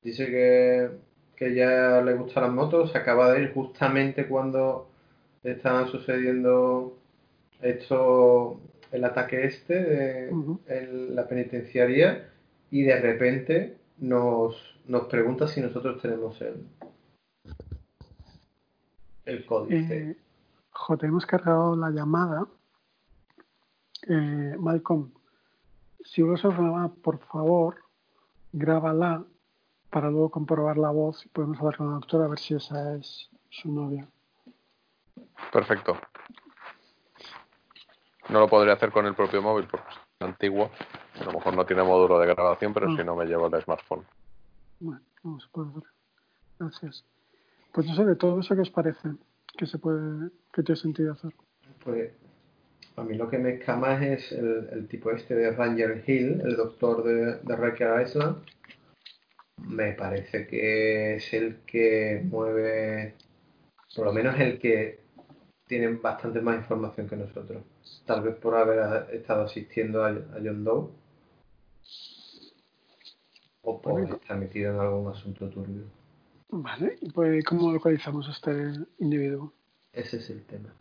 [0.01, 0.91] Dice que
[1.35, 4.89] que ya le gustan las motos, acaba de ir justamente cuando
[5.43, 6.97] estaban sucediendo
[7.61, 8.59] esto,
[8.91, 12.29] el ataque este en la penitenciaría
[12.69, 14.55] y de repente nos,
[14.87, 16.65] nos pregunta si nosotros tenemos el,
[19.25, 20.11] el códice.
[20.11, 20.17] Eh,
[21.01, 22.47] hemos cargado la llamada.
[24.07, 25.11] Eh, Malcolm,
[26.03, 27.83] si vuelves a llamada, por favor,
[28.51, 29.23] grábala
[29.89, 32.95] para luego comprobar la voz y podemos hablar con la doctora a ver si esa
[32.95, 34.07] es su novia.
[35.51, 35.97] Perfecto.
[38.29, 40.71] No lo podría hacer con el propio móvil porque es antiguo.
[41.19, 44.05] A lo mejor no tiene módulo de grabación, pero si no me llevo el smartphone.
[44.79, 45.89] Bueno, vamos a poder hacer.
[46.59, 47.05] Gracias.
[47.71, 49.09] Pues no sé, de todo eso, ¿qué os parece?
[49.57, 51.33] ¿Qué se puede, qué tiene sentido hacer?
[51.83, 52.13] Pues
[52.95, 57.03] a mí lo que me escama es el, tipo este de Ranger Hill, el doctor
[57.03, 58.43] de, de Island,
[59.67, 63.15] me parece que es el que mueve,
[63.95, 64.99] por lo menos el que
[65.67, 67.63] tiene bastante más información que nosotros.
[68.05, 70.89] Tal vez por haber estado asistiendo a, John Doe
[73.61, 75.85] o por estar metido en algún asunto turbio.
[76.49, 79.53] Vale, pues ¿cómo localizamos a este individuo?
[79.91, 80.73] Ese es el tema.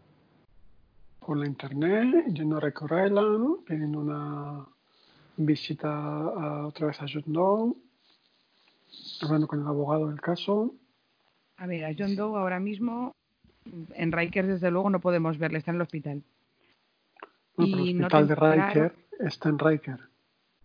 [1.27, 4.67] Por la internet, yendo a Record Island, pidiendo una
[5.37, 7.75] visita a, otra vez a John Doe
[9.23, 10.75] hablando con el abogado del caso.
[11.57, 13.15] A ver, a John Doe ahora mismo
[13.95, 16.23] en Rikers desde luego no podemos verle, está en el hospital.
[17.57, 18.35] No, pero el Y no hospital de.
[18.35, 20.01] Riker está en Riker.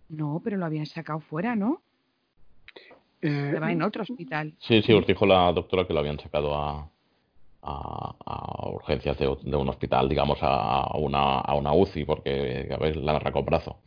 [0.10, 1.82] No, pero lo habían sacado fuera, ¿no?
[3.22, 4.54] Eh, Estaba en otro hospital.
[4.60, 6.90] Sí, sí, os dijo la doctora que lo habían sacado a,
[7.62, 12.78] a, a urgencias de, de un hospital, digamos, a una, a una UCI, porque a
[12.78, 13.78] ver, arrancado el brazo.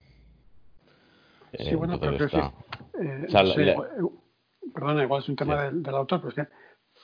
[1.58, 2.52] Sí, Eh, bueno, pero está-
[3.00, 5.62] eh, O sea, no sé, le- igual- eh, perdona, igual es un tema Sí.
[5.64, 6.54] del, del autor, pero es que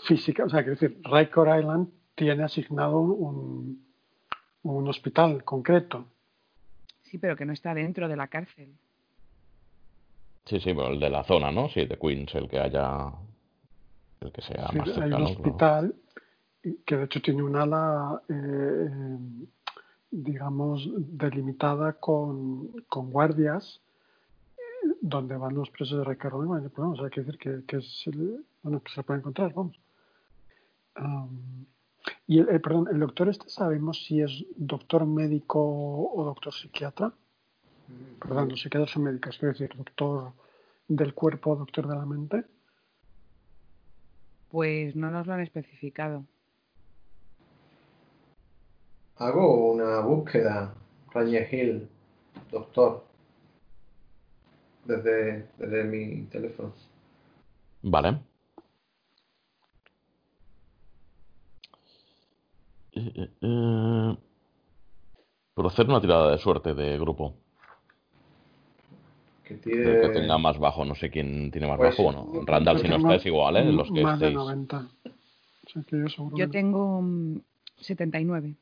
[0.07, 3.87] física, o sea, quiero decir, Riker Island tiene asignado un,
[4.63, 6.07] un hospital concreto.
[7.03, 8.75] Sí, pero que no está dentro de la cárcel.
[10.45, 11.69] Sí, sí, pero el de la zona, ¿no?
[11.71, 13.13] Sí, de Queens, el que haya.
[14.21, 15.29] El que sea decir, más hay cercano.
[15.29, 15.95] un claro.
[16.85, 18.35] Que de hecho tiene un ala, eh,
[18.91, 19.19] eh,
[20.11, 23.81] digamos, delimitada con, con guardias
[25.01, 26.71] donde van los presos de Ricardo Island.
[26.71, 29.79] Pues vamos, hay que decir que, que es el- bueno, que se puede encontrar, vamos.
[30.95, 31.67] Am,
[32.27, 37.13] y el, eh, perdón, el doctor este sabemos si es doctor médico o doctor psiquiatra.
[38.21, 40.33] Perdón, los psiquiatras son médicos, quiero decir, doctor
[40.89, 42.45] del cuerpo o doctor de la mente.
[44.51, 46.25] Pues no nos lo han especificado.
[49.19, 50.75] Hago una búsqueda,
[51.13, 51.89] Ranger Hill,
[52.51, 53.05] doctor,
[54.85, 56.75] desde, desde mi teléfono.
[57.83, 58.19] Vale.
[62.93, 64.17] Eh, eh, eh.
[65.55, 67.35] Pero hacer una tirada de suerte de grupo.
[69.45, 70.01] Que El tiene...
[70.01, 72.03] que tenga más bajo, no sé quién tiene más Pues, bajo.
[72.03, 73.73] Bueno, Randall, si no Tengo está, es igual, ¿eh?
[73.73, 74.37] Los que más de estéis.
[74.37, 74.77] 90.
[74.77, 77.41] O sea que yo seguro Yo tengo mm,
[77.81, 78.55] 79.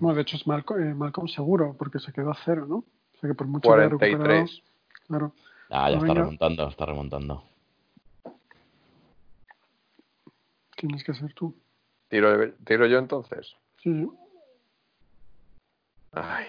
[0.00, 2.76] Bueno, de hecho es Malcolm, eh, Malcolm seguro, porque se quedó a cero, ¿no?
[2.76, 4.62] O sea que por mucho que haya recuperado, 43.
[5.06, 5.32] claro.
[5.70, 6.20] Ah, ya No, está venga.
[6.20, 7.44] remontando, está remontando.
[10.76, 11.54] Tienes que ser tú.
[12.08, 13.54] ¿Tiro, tiro yo entonces?
[13.82, 14.08] Sí, sí.
[16.12, 16.46] Ay.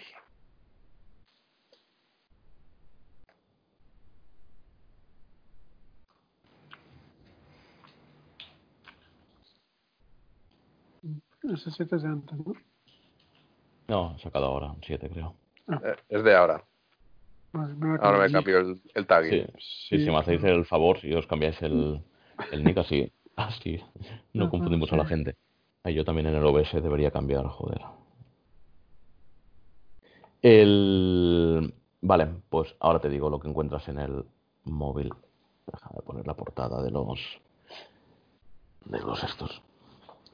[11.43, 12.53] Ese 7 es de antes, ¿no?
[13.89, 15.33] No, he sacado ahora un 7, creo.
[15.67, 16.63] Eh, Es de ahora.
[17.51, 19.47] Vale, me Ahora me cambio el, el tagging.
[19.57, 21.99] Sí, sí, si me hacéis el favor, si os cambiáis el,
[22.51, 23.81] el nick así, así,
[24.33, 25.35] no Ajá, confundimos a la gente.
[25.83, 27.81] Ahí yo también en el OBS debería cambiar, joder.
[30.41, 31.73] El...
[32.01, 34.23] Vale, pues ahora te digo lo que encuentras en el
[34.65, 35.11] móvil.
[35.65, 37.19] Déjame poner la portada de los...
[38.85, 39.61] de los estos.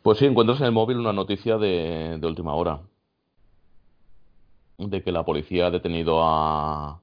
[0.03, 2.81] Pues sí, encuentras en el móvil una noticia de, de última hora.
[4.77, 6.99] De que la policía ha detenido a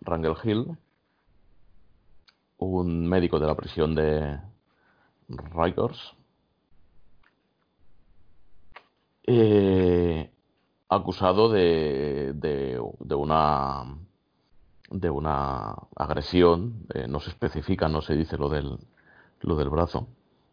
[0.00, 0.78] Rangel Hill,
[2.58, 4.38] un médico de la prisión de
[5.28, 6.14] Rikers,
[9.26, 10.30] eh,
[10.88, 12.78] acusado de, de,
[13.14, 13.96] una
[14.90, 18.78] de una agresión, eh, no se especifica, no se dice lo del,
[19.40, 20.06] lo del brazo,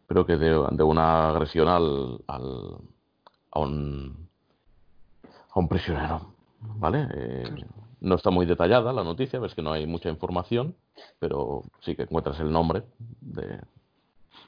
[0.07, 2.77] pero que de, de una agresión al, al,
[3.51, 4.29] a, un,
[5.23, 6.30] a un prisionero,
[6.61, 7.07] ¿vale?
[7.13, 7.43] Eh,
[8.01, 10.75] no está muy detallada la noticia, ves que no hay mucha información,
[11.19, 12.83] pero sí que encuentras el nombre
[13.21, 13.59] de,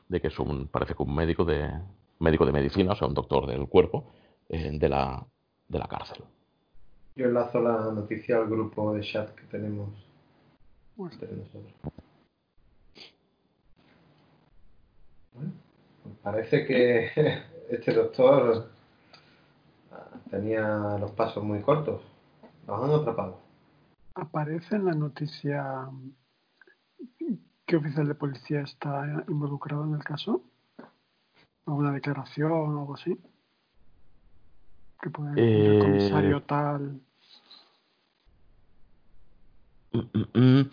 [0.08, 1.70] de que es un, parece que un médico de,
[2.20, 4.12] médico de medicina, o sea, un doctor del cuerpo,
[4.50, 5.26] eh, de, la,
[5.68, 6.24] de la cárcel.
[7.16, 9.90] Yo enlazo la noticia al grupo de chat que tenemos
[10.96, 11.74] Bueno, entre nosotros.
[15.34, 15.52] Bueno,
[16.02, 17.12] pues parece que
[17.70, 18.70] este doctor
[20.30, 22.02] tenía los pasos muy cortos.
[22.68, 23.40] Los han atrapado.
[24.16, 25.90] aparece en la noticia
[27.66, 30.42] qué oficial de policía está involucrado en el caso.
[31.66, 33.18] ¿Alguna declaración o algo así?
[35.02, 37.02] Que puede decir el Eh, comisario tal.
[39.92, 40.72] Mm, mm, mm.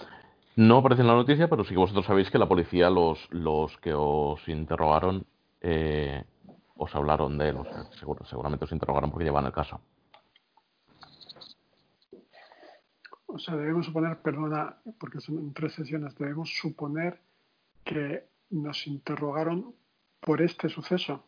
[0.56, 3.76] No aparece en la noticia, pero sí que vosotros sabéis que la policía, los, los
[3.78, 5.24] que os interrogaron,
[5.60, 6.24] eh,
[6.82, 7.56] os hablaron de él.
[7.56, 9.80] O sea, seguro- seguramente os interrogaron porque llevan el caso.
[13.26, 17.20] O sea, debemos suponer, perdona, porque son tres sesiones, debemos suponer
[17.84, 19.72] que nos interrogaron
[20.20, 21.22] por este suceso,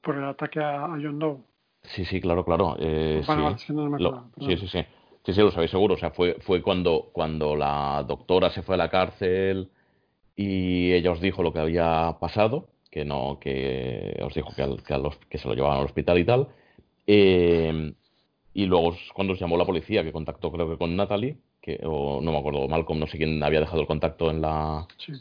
[0.00, 1.38] por el ataque a, a John Doe.
[1.82, 2.76] Sí, sí, claro, claro.
[2.78, 3.22] eh,
[3.58, 3.72] sí.
[3.74, 4.84] no me Lo- sí, sí, sí.
[5.24, 5.94] Sí, sí, lo sabéis seguro.
[5.94, 9.70] O sea, fue, fue cuando, cuando la doctora se fue a la cárcel
[10.34, 14.82] y ella os dijo lo que había pasado, que no, que os dijo que, al-
[14.84, 16.48] que, a los- que se lo llevaban al hospital y tal.
[17.06, 17.92] Eh,
[18.54, 22.20] y luego cuando os llamó la policía, que contactó creo que con Natalie, que, o
[22.20, 25.12] no me acuerdo, Malcolm, no sé quién había dejado el contacto en la, Sí.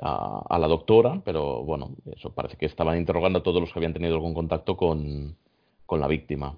[0.00, 3.78] a, a la doctora, pero bueno, eso parece que estaban interrogando a todos los que
[3.78, 5.36] habían tenido algún contacto con,
[5.86, 6.56] con la víctima.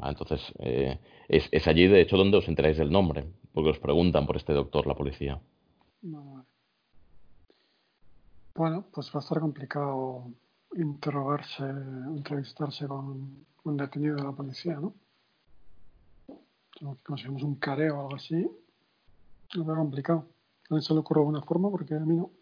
[0.00, 0.98] Ah, entonces, eh,
[1.28, 4.52] es, es, allí, de hecho, donde os enteráis del nombre, porque os preguntan por este
[4.52, 5.40] doctor la policía.
[8.58, 10.32] Bueno, pues va a estar complicado
[10.74, 14.94] interrogarse, entrevistarse con un detenido de la policía, ¿no?
[16.76, 18.50] Si conseguimos un careo o algo así,
[19.58, 20.26] va complicado.
[20.70, 22.32] A mí se le ocurre alguna forma porque a mí no.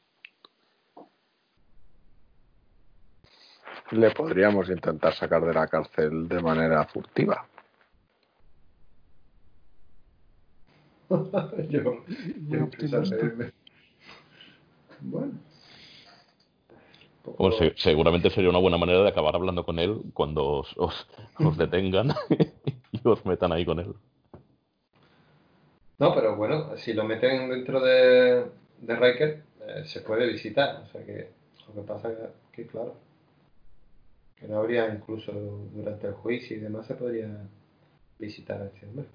[3.91, 7.47] Le podríamos intentar sacar de la cárcel de manera furtiva.
[11.69, 12.03] yo,
[15.03, 15.56] bueno.
[17.77, 21.07] Seguramente sería una buena manera de acabar hablando con él cuando os, os,
[21.57, 22.15] detengan
[22.93, 23.95] y os metan ahí con él.
[25.99, 28.45] No, pero bueno, si lo meten dentro de,
[28.81, 30.83] de Riker, eh, se puede visitar.
[30.85, 31.31] O sea que
[31.69, 32.19] lo que pasa es
[32.53, 32.95] que, claro,
[34.37, 37.29] que no habría incluso durante el juicio y demás se podría
[38.19, 39.07] visitar a este hombre.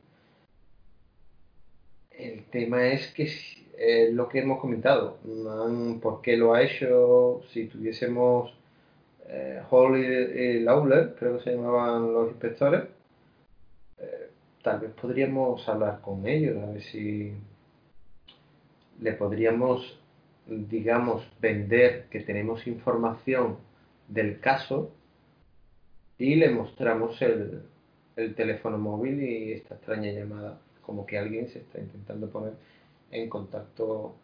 [2.12, 3.32] El tema es que
[3.82, 5.18] es lo que hemos comentado,
[6.02, 7.42] ¿por qué lo ha hecho?
[7.52, 8.54] Si tuviésemos
[9.28, 12.84] eh, Hall y, Lawler, creo que se llamaban los inspectores,
[13.98, 14.30] eh,
[14.62, 17.34] tal vez podríamos hablar con ellos, a ver si
[19.00, 20.00] le podríamos,
[20.46, 23.58] digamos, vender que tenemos información
[24.08, 24.92] del caso
[26.20, 27.64] y le mostramos el,
[28.16, 32.54] el teléfono móvil y esta extraña llamada, como que alguien se está intentando poner
[33.12, 34.16] en contacto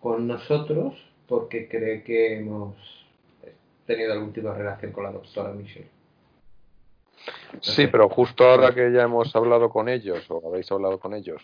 [0.00, 0.94] con nosotros
[1.26, 2.76] porque cree que hemos
[3.86, 5.88] tenido algún tipo de relación con la doctora Michelle.
[7.60, 11.42] Sí, pero justo ahora que ya hemos hablado con ellos, o habéis hablado con ellos,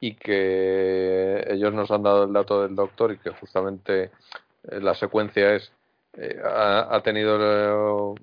[0.00, 4.94] y que ellos nos han dado el dato del doctor y que justamente eh, la
[4.94, 5.72] secuencia es
[6.16, 8.14] eh, ha, tenido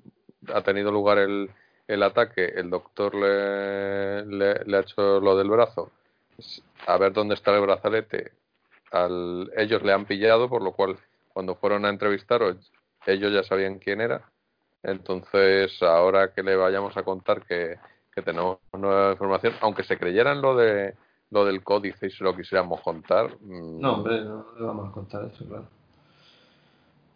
[0.52, 1.50] ha tenido lugar el,
[1.86, 5.90] el ataque, el doctor le, le, ha hecho lo del brazo,
[6.86, 8.32] a ver dónde está el brazalete,
[8.90, 10.98] al, ellos le han pillado, por lo cual
[11.32, 12.72] cuando fueron a entrevistaros
[13.06, 14.32] ellos ya sabían quién era
[14.82, 17.78] entonces, ahora que le vayamos a contar que,
[18.24, 20.94] tenemos nueva información, aunque se creyeran lo de
[21.30, 23.38] lo del códice y se lo quisiéramos contar.
[23.40, 25.64] Mm, no, hombre, no le vamos a contar eso, claro.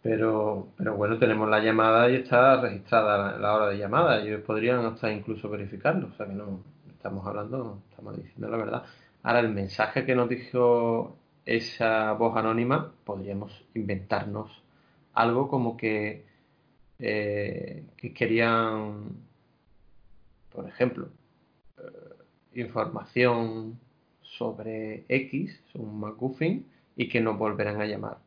[0.01, 4.19] Pero, pero bueno, tenemos la llamada y está registrada la, hora de llamada.
[4.19, 6.07] Ellos podrían hasta incluso verificarlo.
[6.07, 8.83] O sea que no estamos hablando, estamos diciendo la verdad.
[9.27, 14.63] Ahora, el mensaje que nos dijo esa voz anónima, podríamos inventarnos
[15.13, 16.23] algo como que
[16.99, 19.17] eh, que querían,
[20.49, 21.09] por ejemplo,
[21.77, 23.77] eh, información
[24.21, 28.19] sobre X, un McGuffin, y que nos volverán a llamar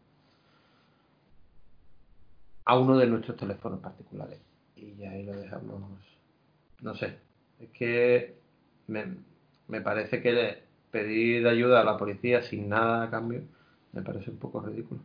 [2.66, 4.38] a uno de nuestros teléfonos particulares.
[4.76, 5.80] Y ahí lo dejamos.
[6.82, 7.16] No sé,
[7.58, 8.34] es que
[8.86, 9.16] me,
[9.66, 13.42] me parece que pedir ayuda a la policía sin nada a cambio
[13.92, 15.00] me parece un poco ridículo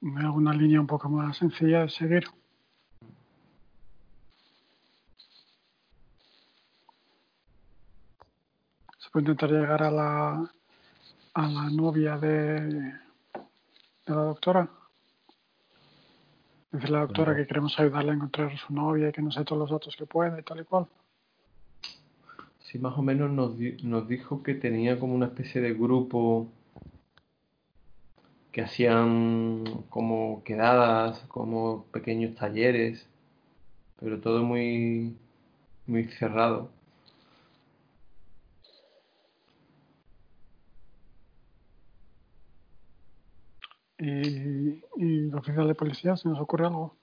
[0.00, 2.24] una línea un poco más sencilla de seguir.
[8.98, 10.50] Se puede intentar llegar a la,
[11.34, 13.00] a la novia de, de
[14.06, 14.68] la doctora.
[16.72, 19.30] Decirle a la doctora que queremos ayudarle a encontrar a su novia y que no
[19.30, 20.86] sé todos los datos que pueda y tal y cual.
[22.66, 26.48] Sí, más o menos nos, nos dijo que tenía como una especie de grupo
[28.52, 33.06] que hacían como quedadas, como pequeños talleres,
[34.00, 35.16] pero todo muy,
[35.86, 36.70] muy cerrado.
[43.98, 46.96] ¿Y, y oficial de policía, si nos ocurre algo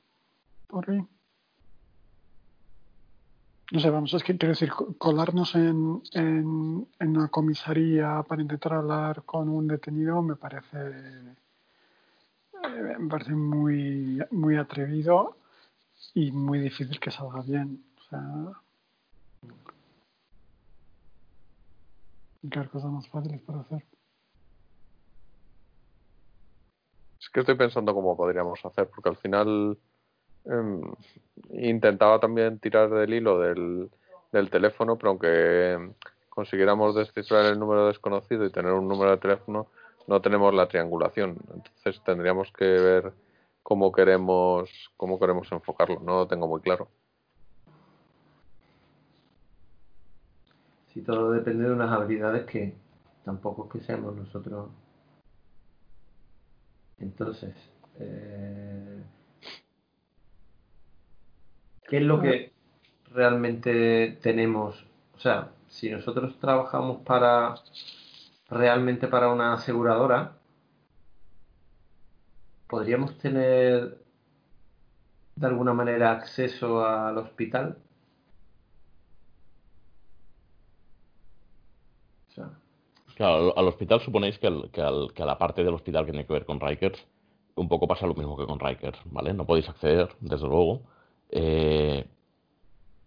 [0.67, 1.01] por ahí?
[3.73, 4.69] No sé, vamos, es que quiero decir,
[4.99, 10.77] colarnos en, en, en una comisaría para intentar hablar con un detenido me parece
[12.63, 15.37] eh, me parece muy, muy atrevido
[16.13, 17.83] y muy difícil que salga bien.
[17.97, 18.51] O sea,
[22.43, 23.83] hay cosas más fáciles para hacer.
[27.19, 29.79] Es que estoy pensando cómo podríamos hacer, porque al final
[31.51, 33.89] intentaba también tirar del hilo del,
[34.49, 35.93] teléfono, pero aunque
[36.29, 39.67] consiguiéramos descifrar el número desconocido y tener un número de teléfono,
[40.07, 41.37] no tenemos la triangulación.
[41.53, 43.13] Entonces tendríamos que ver
[43.61, 45.99] cómo queremos, cómo queremos enfocarlo.
[45.99, 46.89] No lo tengo muy claro.
[50.93, 52.75] Si todo depende de unas habilidades que
[53.23, 54.69] tampoco que seamos nosotros.
[56.99, 57.55] Entonces,
[57.99, 59.03] eh,
[61.87, 62.51] ¿Qué es lo que
[63.11, 64.85] realmente tenemos?
[65.15, 67.55] O sea, si nosotros trabajamos para
[68.49, 70.37] realmente para una aseguradora,
[72.67, 73.97] podríamos tener
[75.35, 77.77] de alguna manera acceso al hospital.
[83.15, 86.45] Claro, al hospital suponéis que, que, a la parte del hospital que tiene que ver
[86.45, 87.05] con Rikers,
[87.55, 89.33] un poco pasa lo mismo que con Rikers, ¿vale?
[89.33, 90.81] No podéis acceder, desde luego.
[91.35, 92.05] Eh,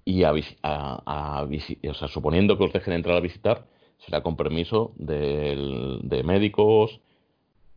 [0.05, 0.33] y a,
[0.63, 3.67] a, o sea, suponiendo que os dejen entrar a visitar,
[3.99, 7.01] será con permiso de médicos,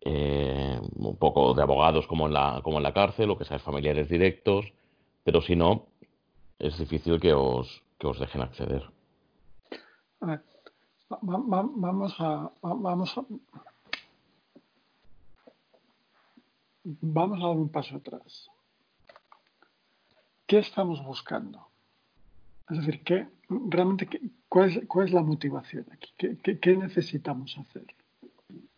[0.02, 3.60] eh, un poco de abogados como en, la, como en la cárcel, o que sean
[3.60, 4.72] familiares directos,
[5.24, 5.86] pero si no,
[6.58, 8.82] es difícil que os, que os dejen acceder.
[10.22, 10.40] A
[11.20, 13.24] vamos a, vamos a
[16.84, 18.49] vamos a dar un paso atrás.
[20.50, 21.68] ¿Qué estamos buscando?
[22.68, 23.28] Es decir, ¿qué,
[23.68, 24.08] realmente
[24.48, 26.10] cuál, es, cuál, es, la motivación aquí?
[26.18, 27.84] ¿Qué, qué, necesitamos hacer?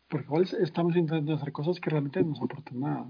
[0.06, 3.06] Porque igual estamos intentando hacer cosas que realmente no nos aportan nada.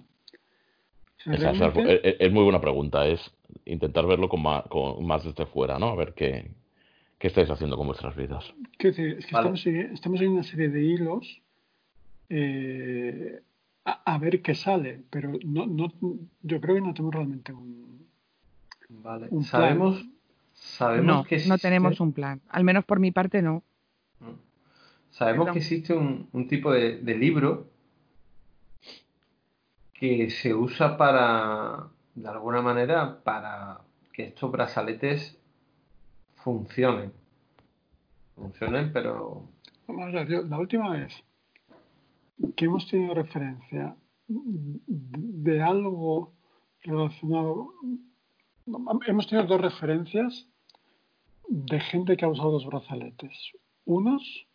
[1.26, 3.34] es, muy buena pregunta, es
[3.64, 5.89] intentar verlo con más, con más desde fuera, ¿no?
[5.89, 6.52] A ver qué,
[7.18, 8.44] qué estáis haciendo con vuestras vidas.
[8.78, 11.43] Decir, es que estamos, estamos, en una serie de hilos
[12.28, 13.43] eh,
[13.84, 15.93] a, ver qué sale, pero no, no,
[16.43, 17.93] yo creo que no tenemos realmente un,
[19.02, 19.28] vale.
[19.44, 20.05] sabemos,
[20.52, 22.40] sabemos no, que no tenemos un plan.
[22.48, 23.62] Al menos por mi parte no.
[24.20, 24.35] Mm.
[25.10, 27.69] Sabemos que existe un, un tipo de, de, libro
[29.93, 33.81] que se usa para, de alguna manera, para
[34.12, 35.39] que estos brazaletes
[36.36, 37.12] funcionen.
[38.35, 39.48] Funcionen, pero...
[39.86, 41.12] Vamos a ver, la última vez
[42.56, 43.94] que hemos tenido referencia
[44.28, 46.32] de algo
[46.82, 47.73] relacionado.
[48.66, 50.47] Hemos tenido dos referencias
[51.48, 53.32] de gente que ha usado los brazaletes.
[53.84, 54.47] Unos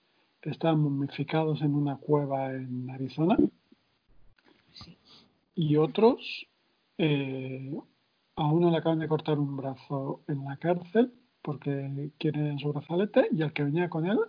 [0.41, 3.37] están momificados en una cueva en Arizona
[5.55, 6.47] y otros
[6.97, 7.77] eh,
[8.35, 11.11] a uno le acaban de cortar un brazo en la cárcel
[11.41, 14.19] porque quieren su brazalete y al que venía con él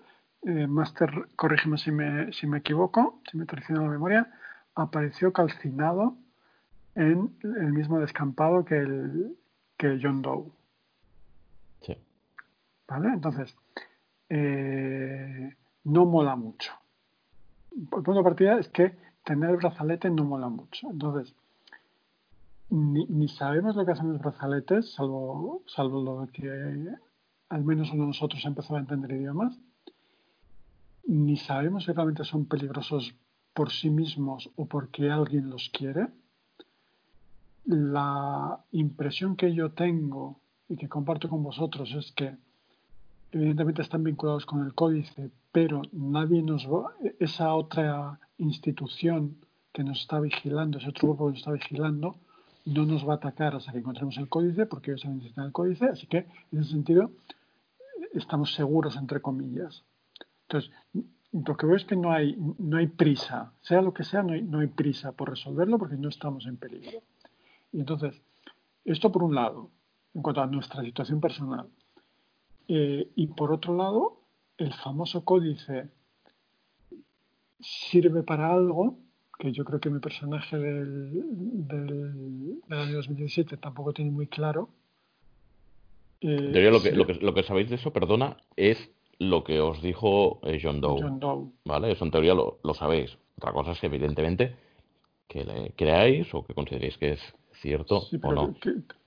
[0.42, 4.32] eh, Master, corrígeme si me, si me equivoco, si me traiciona la memoria,
[4.74, 6.16] apareció calcinado
[6.94, 9.36] en el mismo descampado que, el,
[9.78, 10.50] que John Doe.
[11.80, 11.96] Sí.
[12.86, 13.08] ¿Vale?
[13.08, 13.56] Entonces,
[14.28, 16.72] eh, no mola mucho.
[17.72, 18.94] El punto de partida es que
[19.24, 20.90] tener el brazalete no mola mucho.
[20.90, 21.34] Entonces,
[22.68, 26.88] ni, ni, sabemos lo que hacen los brazaletes, salvo, salvo lo que
[27.48, 29.58] al menos uno de nosotros ha empezado a entender idiomas
[31.08, 33.14] ni sabemos si realmente son peligrosos
[33.54, 36.08] por sí mismos o porque alguien los quiere.
[37.68, 40.40] La impresión que yo tengo
[40.70, 42.34] y que comparto con vosotros es que
[43.30, 49.36] evidentemente están vinculados con el códice, pero nadie nos va, esa otra institución
[49.70, 52.16] que nos está vigilando, ese otro grupo que nos está vigilando,
[52.64, 55.90] no nos va a atacar hasta que encontremos el códice, porque ellos necesitan el códice,
[55.90, 57.10] así que en ese sentido
[58.14, 59.84] estamos seguros, entre comillas.
[60.48, 60.70] Entonces,
[61.32, 64.32] lo que veo es que no hay, no hay prisa, sea lo que sea, no
[64.32, 67.02] hay, no hay prisa por resolverlo porque no estamos en peligro.
[67.72, 68.20] Y entonces,
[68.84, 69.70] esto por un lado,
[70.14, 71.68] en cuanto a nuestra situación personal.
[72.68, 74.20] Eh, y por otro lado,
[74.56, 75.88] el famoso códice
[77.60, 78.98] sirve para algo
[79.38, 81.10] que yo creo que mi personaje del,
[81.68, 84.68] del, año 2017 tampoco tiene muy claro.
[86.20, 89.80] Eh, lo, que, lo, que, lo que sabéis de eso, perdona, es lo que os
[89.82, 91.92] dijo eh, John, Doe, ¿Vale?
[91.92, 93.16] Eso en teoría lo, sabéis.
[93.36, 94.56] Otra cosa es que evidentemente
[95.28, 97.20] que le creáis o que consideréis que es
[97.60, 98.54] cierto o no.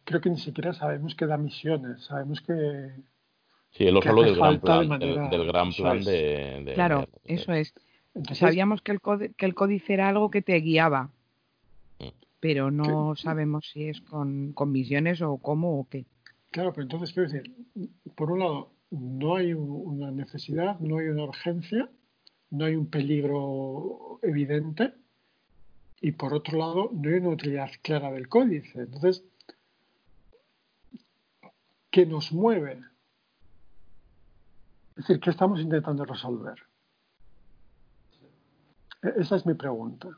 [0.03, 2.03] creo que ni siquiera sabemos que da misiones.
[2.05, 2.91] Sabemos que.
[3.71, 7.73] Sí, él os habló del gran plan, del, gran plan de, Claro, eso es.
[8.33, 8.99] Sabíamos que el,
[9.37, 11.09] que el códice era algo que te guiaba.
[11.99, 12.09] Mm.
[12.41, 16.05] Pero no sabemos si es con, con misiones o cómo o qué.
[16.49, 17.55] Claro, pero entonces quiero decir,
[18.15, 21.89] por un lado, no hay una necesidad, no hay una urgencia,
[22.49, 24.91] no hay un peligro evidente
[26.01, 28.81] y por otro lado no hay una utilidad clara del códice.
[28.81, 29.23] Entonces,
[31.91, 32.81] ¿qué nos mueve?
[34.97, 36.55] Es decir, ¿qué estamos intentando resolver?
[39.03, 40.09] E-, esa es mi pregunta.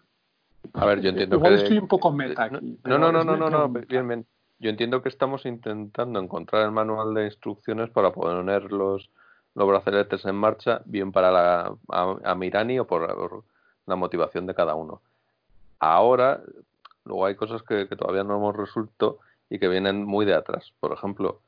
[0.74, 2.80] A ver, yo entiendo Igual estoy un poco meta aquí.
[2.86, 4.26] No, no, no, no, no, no, bien, bien.
[4.60, 9.10] Yo entiendo que estamos intentando encontrar el manual de instrucciones para poner los,
[9.56, 13.44] los brazaletes en marcha, bien para la, a, Mirani o por,
[13.86, 15.02] la motivación de cada uno.
[15.86, 16.42] Ahora,
[17.04, 19.20] luego hay cosas que, todavía no hemos resuelto
[19.50, 20.72] y que vienen muy de atrás.
[20.80, 21.42] Por ejemplo,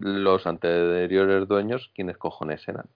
[0.00, 2.86] los anteriores dueños, ¿quiénes cojones eran?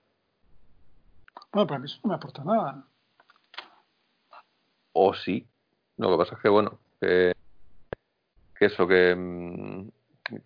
[1.53, 2.85] Bueno, para mí eso no me aporta nada.
[4.93, 5.47] O sí.
[5.99, 7.33] Lo que pasa es que, bueno, que,
[8.59, 9.89] eso, mm,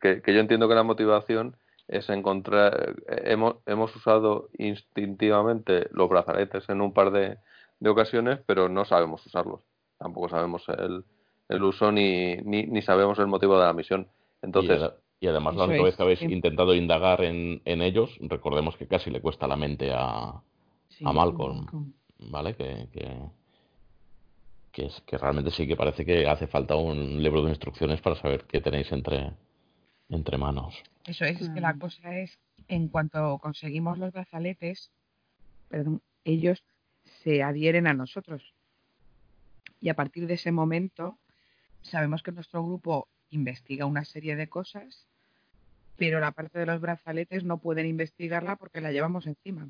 [0.02, 1.56] que, que, yo entiendo que la motivación
[1.88, 2.94] es encontrar.
[3.06, 7.38] Hemos, hemos usado instintivamente los brazaletes en un par de,
[7.80, 9.60] de ocasiones, pero no sabemos usarlos.
[10.04, 11.02] Tampoco sabemos el,
[11.48, 14.06] el uso ni, ni, ni, sabemos el motivo de la misión.
[14.42, 14.82] Entonces.
[15.18, 19.10] Y, además, la única vez que habéis intentado indagar en, en, ellos, recordemos que casi
[19.10, 20.28] le cuesta la mente a,
[21.04, 22.54] a Malcolm, ¿vale?
[22.54, 23.16] Que, que,
[24.72, 28.16] que, es, que realmente sí que parece que hace falta un libro de instrucciones para
[28.16, 29.32] saber qué tenéis entre,
[30.10, 30.74] entre manos.
[31.06, 34.90] Eso es, es que la cosa es, en cuanto conseguimos los brazaletes,
[35.70, 36.62] perdón, ellos
[37.22, 38.53] se adhieren a nosotros.
[39.84, 41.18] Y a partir de ese momento,
[41.82, 45.06] sabemos que nuestro grupo investiga una serie de cosas,
[45.96, 49.68] pero la parte de los brazaletes no pueden investigarla porque la llevamos encima.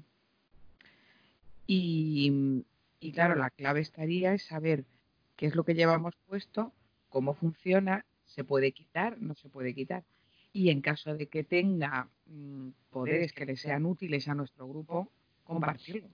[1.67, 2.63] Y,
[3.01, 4.85] y claro, la clave estaría en saber
[5.35, 6.73] qué es lo que llevamos puesto,
[7.09, 10.05] cómo funciona, se puede quitar, no se puede quitar.
[10.53, 15.09] Y en caso de que tenga mm, poderes que le sean útiles a nuestro grupo,
[15.43, 16.09] compartirlo.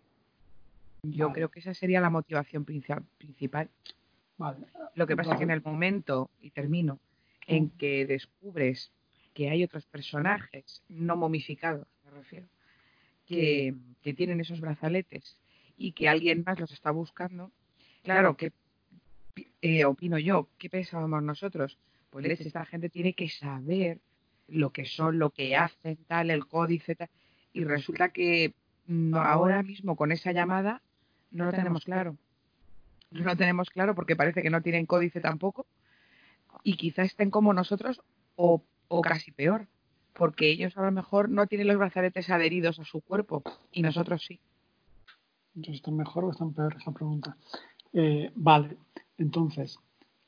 [1.03, 3.71] Yo creo que esa sería la motivación principal.
[4.95, 6.99] Lo que pasa es que en el momento, y termino,
[7.47, 8.93] en que descubres
[9.35, 12.47] que hay otros personajes no momificados, me refiero,
[13.27, 15.39] que, que tienen esos brazaletes
[15.77, 17.53] y que alguien más los está buscando,
[18.03, 18.53] claro, que
[19.63, 21.79] eh, opino yo, ¿qué pensábamos nosotros?
[22.11, 24.01] Pues esta gente tiene que saber
[24.49, 27.09] lo que son, lo que hacen, tal, el códice, tal,
[27.53, 28.55] y resulta que
[28.87, 30.83] mm, ahora mismo con esa llamada
[31.31, 32.17] no lo tenemos claro.
[33.11, 35.67] No lo tenemos claro porque parece que no tienen códice tampoco
[36.63, 38.03] y quizá estén como nosotros
[38.37, 39.67] o, o casi peor,
[40.13, 43.43] porque ellos a lo mejor no tienen los brazaletes adheridos a su cuerpo
[43.73, 44.41] y nosotros sí.
[45.55, 47.37] Entonces, ¿están mejor o están peor esa pregunta?
[47.93, 48.77] Eh, vale,
[49.19, 49.79] entonces,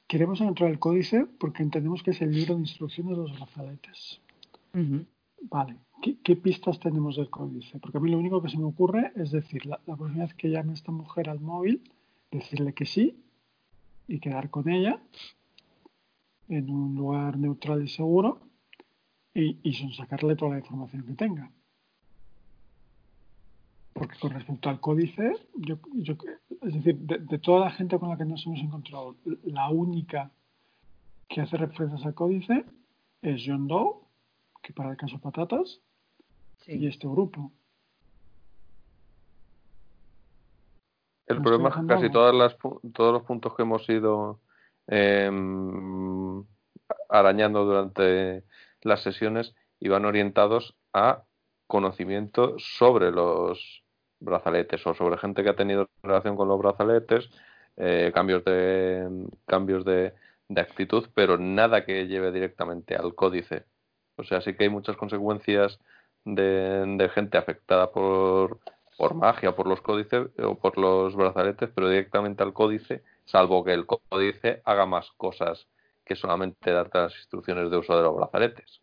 [0.06, 4.20] queremos encontrar el códice porque entendemos que es el libro de instrucciones de los brazaletes.
[5.42, 7.78] Vale, ¿Qué, pistas tenemos del códice?
[7.78, 10.50] Porque a mí lo único que se me ocurre es decir, la, próxima vez que
[10.50, 11.80] llame esta mujer al móvil,
[12.28, 13.22] decirle que sí
[14.08, 15.00] y quedar con ella
[16.48, 18.40] en un lugar neutral y seguro
[19.32, 21.52] y, y sacarle toda la información que tenga.
[23.92, 26.16] Porque con respecto al códice, yo, yo
[26.62, 29.14] es decir, de, de, toda la gente con la que nos hemos encontrado,
[29.44, 30.32] la única
[31.28, 32.64] que hace referencias al códice
[33.22, 34.00] es John Doe,
[34.62, 35.80] que para el caso patatas,
[36.66, 37.52] y este grupo.
[41.26, 42.56] El problema es que casi todas las,
[42.92, 44.40] todos los puntos que hemos ido
[44.86, 46.44] em,
[47.08, 48.44] arañando durante
[48.82, 51.24] las sesiones iban orientados a
[51.66, 53.82] conocimiento sobre los
[54.20, 57.30] brazaletes o sobre gente que ha tenido relación con los brazaletes,
[57.76, 60.12] eh, cambios de cambios de,
[60.48, 63.64] de, actitud, pero nada que lleve directamente al códice.
[64.16, 65.78] O sea, sí que hay muchas consecuencias
[66.24, 68.60] de, gente afectada por,
[68.96, 73.72] por magia, por los códices o por los brazaletes, pero directamente al códice, salvo que
[73.72, 75.66] el códice haga más cosas
[76.04, 78.80] que solamente darte las instrucciones de uso de los brazaletes.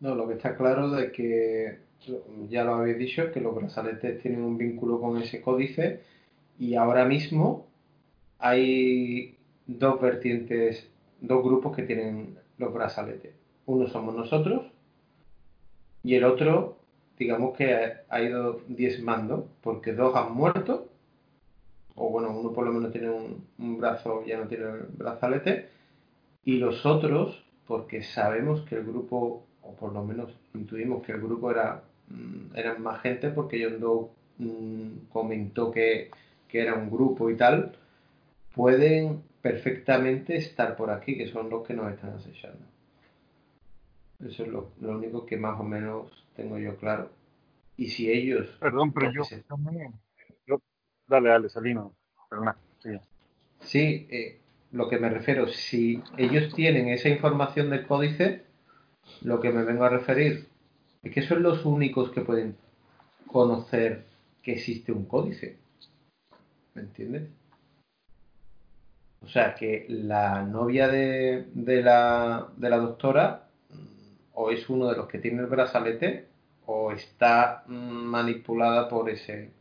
[0.00, 1.78] No, lo que está claro es que,
[2.48, 6.00] ya lo habéis dicho, que los brazaletes tienen un vínculo con ese códice
[6.58, 7.66] y ahora mismo
[8.38, 9.36] hay
[9.66, 10.88] dos vertientes,
[11.20, 13.34] dos grupos que tienen los brazaletes.
[13.66, 14.69] Uno somos nosotros
[16.02, 16.78] y el otro,
[17.18, 20.88] digamos que ha ido diezmando, porque dos han muerto,
[21.94, 25.68] o bueno, uno por lo menos tiene un, brazo, ya no tiene el brazalete,
[26.44, 31.20] y los otros, porque sabemos que el grupo, o por lo menos intuimos que el
[31.20, 34.08] grupo era mm, eran más gente, porque John Doe
[34.38, 36.10] mm, comentó que,
[36.48, 37.76] que era un grupo y tal,
[38.54, 42.64] pueden perfectamente estar por aquí, que son los que nos están acechando.
[44.26, 47.10] Eso es lo, único que más o menos tengo yo claro.
[47.76, 48.48] Y si ellos...
[48.60, 49.22] Perdón, pero yo,
[51.06, 51.94] Dale, dale, Salino.
[52.28, 52.90] Perdona, sí.
[53.60, 54.38] Sí, eh,
[54.72, 58.44] lo que me refiero, si ellos tienen esa información del códice,
[59.22, 60.48] lo que me vengo a referir
[61.02, 62.56] es que son los únicos que pueden
[63.26, 64.04] conocer
[64.42, 65.56] que existe un códice.
[66.74, 67.28] ¿Me entiendes?
[69.22, 73.49] O sea que la novia de, de, la, de la doctora
[74.40, 76.26] o es uno de los que tiene el brazalete
[76.64, 79.52] o está manipulada por ese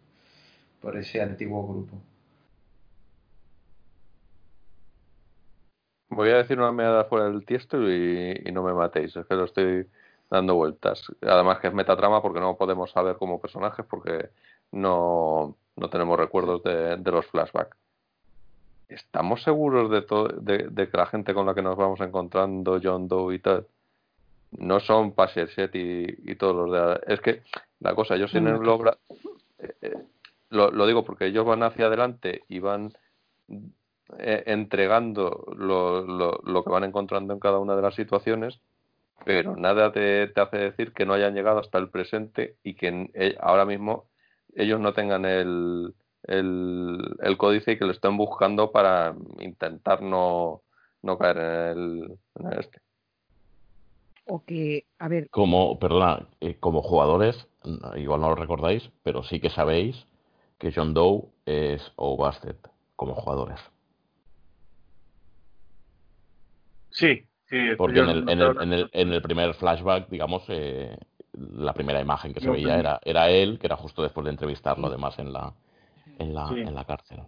[0.81, 1.97] por ese antiguo grupo.
[6.09, 9.43] Voy a decir una meada fuera del tiesto y, no me matéis, es que lo
[9.43, 9.85] estoy
[10.29, 11.03] dando vueltas.
[11.21, 14.29] Además que es metatrama porque no podemos saber como personajes porque
[14.71, 17.77] no, no tenemos recuerdos de, los flashbacks.
[18.87, 23.35] ¿Estamos seguros de, de, que la gente con la que nos vamos encontrando, John Doe
[23.35, 23.67] y tal,
[24.51, 27.13] no son Pasher y, y todos los de...
[27.13, 27.43] Es que
[27.79, 28.97] la cosa, yo sin el obra...
[29.59, 29.93] Eh, eh,
[30.49, 32.93] lo, lo, digo porque ellos van hacia adelante y van
[34.17, 38.59] eh, entregando lo, lo, lo, que van encontrando en cada una de las situaciones,
[39.25, 43.35] pero nada te, te hace decir que no hayan llegado hasta el presente y que
[43.39, 44.05] ahora mismo
[44.55, 45.93] ellos no tengan el,
[46.23, 50.63] el, el, códice y que lo estén buscando para intentar no,
[51.03, 52.81] no caer en el, en este.
[54.31, 55.27] O que, a ver.
[55.31, 57.47] Como, perdona, eh, como jugadores,
[57.95, 60.05] igual no lo recordáis, pero sí que sabéis
[60.59, 62.57] que John Doe es Obastet
[62.95, 63.59] como jugadores.
[66.91, 67.57] Sí, sí.
[67.75, 70.95] Porque en el, en, el, en, el, en el, primer flashback, digamos, eh,
[71.33, 74.87] la primera imagen que se veía era, era él, que era justo después de entrevistarlo,
[74.87, 75.53] además, en la,
[76.19, 77.21] en la, en la cárcel.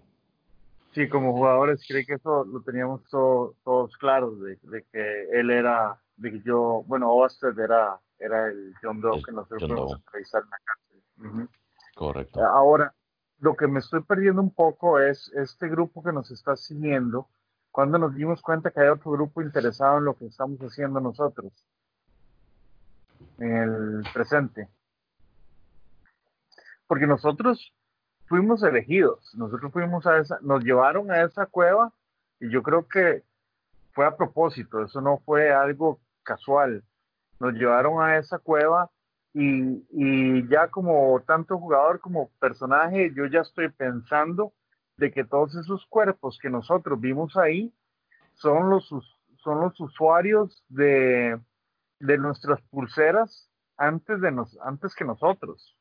[0.94, 5.98] Sí, como jugadores creí que eso lo teníamos todos claros, de, de, que él era,
[6.22, 10.43] de que yo, bueno, Oster era, era el John Doe que nosotros fuimos a entrevistar
[10.43, 11.49] en la cárcel.
[11.95, 12.45] Correcto.
[12.45, 12.93] Ahora,
[13.39, 17.27] lo que me estoy perdiendo un poco es este grupo que nos está siguiendo,
[17.72, 21.52] cuando nos dimos cuenta que hay otro grupo interesado en lo que estamos haciendo nosotros
[23.39, 24.69] en el presente.
[26.85, 27.73] Porque nosotros
[28.27, 31.91] fuimos elegidos, nosotros fuimos a esa, nos llevaron a esa cueva
[32.39, 33.23] y yo creo que
[33.93, 36.84] fue a propósito, eso no fue algo casual.
[37.39, 38.89] Nos llevaron a esa cueva
[39.34, 44.53] y, y ya como tanto jugador como personaje, yo ya estoy pensando
[44.98, 47.73] de que todos esos cuerpos que nosotros vimos ahí
[48.35, 48.89] son los,
[49.38, 51.39] son los usuarios de,
[51.99, 55.76] de nuestras pulseras antes, de nos, antes que nosotros.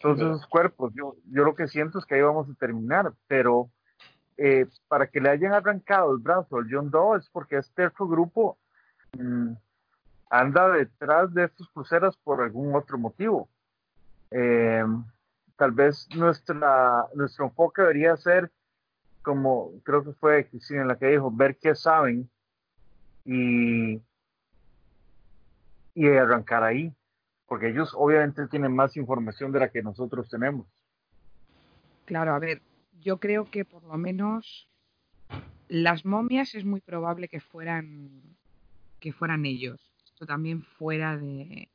[0.00, 3.70] Todos esos cuerpos, yo, yo lo que siento es que ahí vamos a terminar, pero
[4.36, 8.06] eh, para que le hayan arrancado el brazo al John Doe es porque este otro
[8.06, 8.56] grupo
[10.30, 13.48] anda detrás de estas pulseras por algún otro motivo.
[14.30, 14.84] Eh,
[15.56, 18.50] tal vez nuestra, nuestro enfoque debería ser,
[19.22, 22.30] como creo que fue Cristina en la que dijo, ver qué saben
[23.24, 24.00] y,
[25.94, 26.94] y arrancar ahí,
[27.46, 30.66] porque ellos obviamente tienen más información de la que nosotros tenemos.
[32.04, 32.62] Claro, a ver,
[33.00, 34.68] yo creo que por lo menos
[35.68, 38.22] las momias es muy probable que fueran
[39.00, 39.80] que fueran ellos.
[40.04, 41.68] Esto también fuera de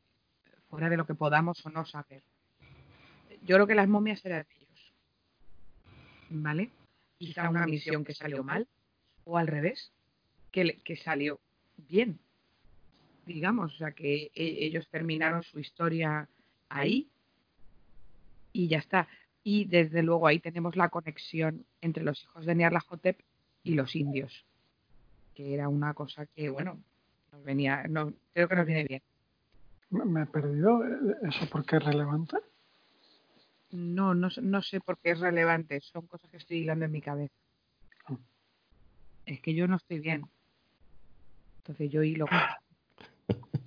[0.69, 2.23] fuera de lo que podamos o no saber.
[3.45, 4.93] Yo creo que las momias eran ellos.
[6.29, 6.71] ¿Vale?
[7.19, 8.67] Quizá una misión que salió mal,
[9.23, 9.91] o al revés,
[10.51, 11.39] que, que salió
[11.77, 12.19] bien.
[13.25, 16.27] Digamos, o sea, que e, ellos terminaron su historia
[16.69, 17.07] ahí
[18.51, 19.07] y ya está.
[19.43, 23.19] Y desde luego ahí tenemos la conexión entre los hijos de Nyarlathotep
[23.63, 24.45] y los indios,
[25.35, 26.79] que era una cosa que, bueno,
[27.33, 29.01] nos venía, no, creo que nos viene bien.
[29.89, 30.83] ¿Me he perdido?
[31.23, 32.37] ¿Eso porque es relevante?
[33.71, 35.79] No, no, no sé por qué es relevante.
[35.81, 37.33] Son cosas que estoy hilando en mi cabeza.
[38.05, 38.17] Ah.
[39.25, 40.23] Es que yo no estoy bien.
[41.57, 42.25] Entonces yo hilo.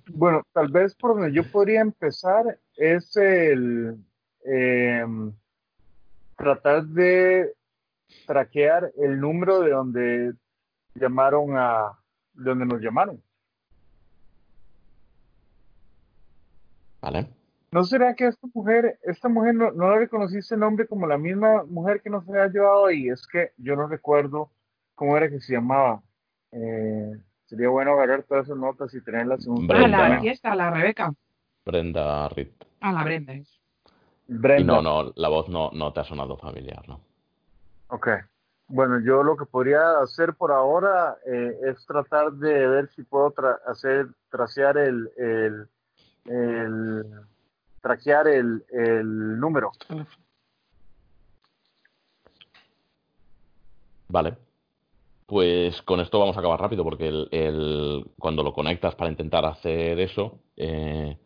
[0.09, 3.97] Bueno, tal vez por donde yo podría empezar es el
[4.43, 5.31] em,
[6.35, 7.53] tratar de
[8.25, 10.33] traquear el número de donde
[10.95, 11.91] llamaron a
[12.33, 13.21] de donde nos llamaron.
[17.07, 17.29] Vale.
[17.71, 21.17] ¿No será que esta mujer, esta mujer no, no la reconociste el nombre como la
[21.17, 23.07] misma mujer que nos había llevado ahí?
[23.07, 24.49] Es que yo no recuerdo
[24.93, 26.01] cómo era que se llamaba.
[26.51, 29.71] Eh, sería bueno agarrar todas esas notas y tenerlas en un...
[29.71, 31.13] Ah, la, aquí está, la Rebeca.
[31.65, 32.49] Brenda Reed.
[32.81, 33.33] Ah, la Brenda
[34.27, 34.59] Brenda.
[34.59, 36.99] Y no, no, la voz no, no te ha sonado familiar, ¿no?
[37.87, 38.09] Ok.
[38.67, 43.33] Bueno, yo lo que podría hacer por ahora eh, es tratar de ver si puedo
[43.65, 45.69] hacer, trasear el, el,
[46.27, 47.03] el
[47.81, 49.71] traquear el, el número.
[54.07, 54.37] Vale.
[55.25, 59.45] Pues con esto vamos a acabar rápido porque el, el, cuando lo conectas para intentar
[59.45, 61.17] hacer eso, eh,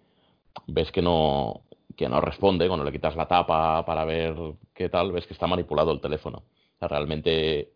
[0.65, 1.61] ves que no,
[1.95, 2.67] que no responde.
[2.67, 4.35] Cuando le quitas la tapa para ver
[4.73, 6.39] qué tal, ves que está manipulado el teléfono.
[6.39, 7.73] O sea, realmente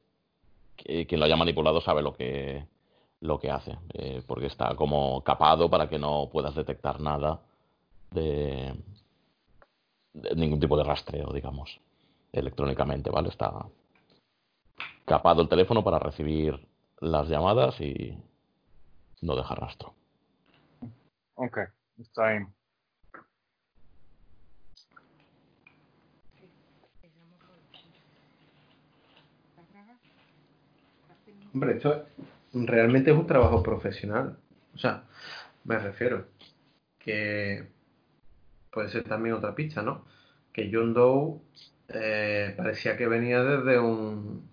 [0.75, 2.65] quien lo haya manipulado sabe lo que,
[3.25, 7.41] lo que hace, eh, porque está como capado para que no puedas detectar nada
[8.11, 8.73] de,
[10.35, 11.79] ningún tipo de rastreo, digamos,
[12.31, 13.29] electrónicamente, ¿vale?
[13.29, 13.65] Está
[15.05, 16.67] capado el teléfono para recibir
[16.99, 18.17] las llamadas y
[19.21, 19.93] no deja rastro.
[21.35, 21.59] Ok,
[21.99, 22.53] está bien.
[31.53, 32.05] Hombre, esto
[32.55, 34.37] realmente es un trabajo profesional.
[34.73, 35.03] O sea,
[35.65, 36.27] me refiero
[36.99, 37.67] que
[38.71, 40.05] puede ser también otra pista, ¿no?
[40.53, 41.39] Que John Doe
[41.89, 44.49] eh, parecía que venía desde un,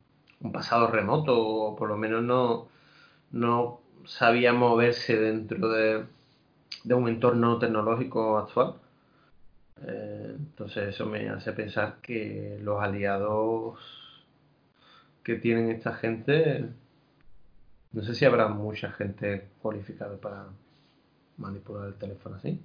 [0.53, 2.69] pasado remoto, o por lo menos no,
[3.31, 6.05] no sabía moverse dentro de,
[6.85, 8.75] de un entorno tecnológico actual.
[9.87, 13.79] Eh, entonces eso me hace pensar que los aliados
[15.23, 16.69] que tienen esta gente,
[17.93, 20.47] no sé si habrá mucha gente cualificada para
[21.37, 22.61] manipular el teléfono así.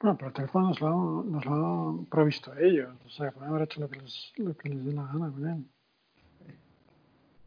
[0.00, 2.90] Bueno, pero el teléfono nos lo, nos lo han provisto ellos.
[3.06, 5.48] O sea, pueden haber hecho lo que les, lo que les dé la gana con
[5.48, 5.64] él.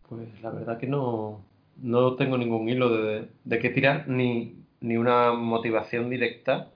[0.10, 1.44] Pues la verdad que no,
[1.78, 6.72] no tengo ningún hilo de, de qué tirar, ni, ni una motivación directa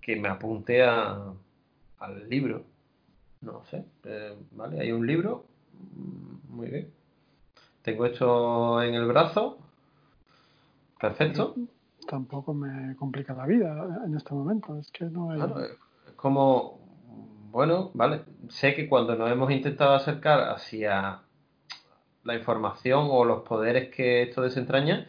[0.00, 1.32] que me apunte a,
[2.00, 2.64] al libro.
[3.40, 5.46] No sé, eh, vale, hay un libro,
[6.48, 6.90] muy bien.
[7.82, 9.58] Tengo esto en el brazo,
[11.00, 11.54] perfecto.
[12.08, 15.38] Tampoco me complica la vida en este momento, es que no hay...
[15.38, 16.78] Claro, es como,
[17.50, 21.20] bueno, vale, sé que cuando nos hemos intentado acercar hacia
[22.24, 25.06] la información o los poderes que esto desentraña,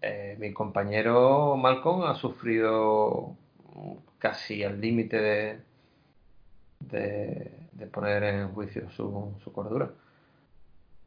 [0.00, 3.36] eh, mi compañero Malcolm ha sufrido
[4.18, 5.60] casi al límite de,
[6.80, 9.90] de, de, poner en juicio su, su, cordura.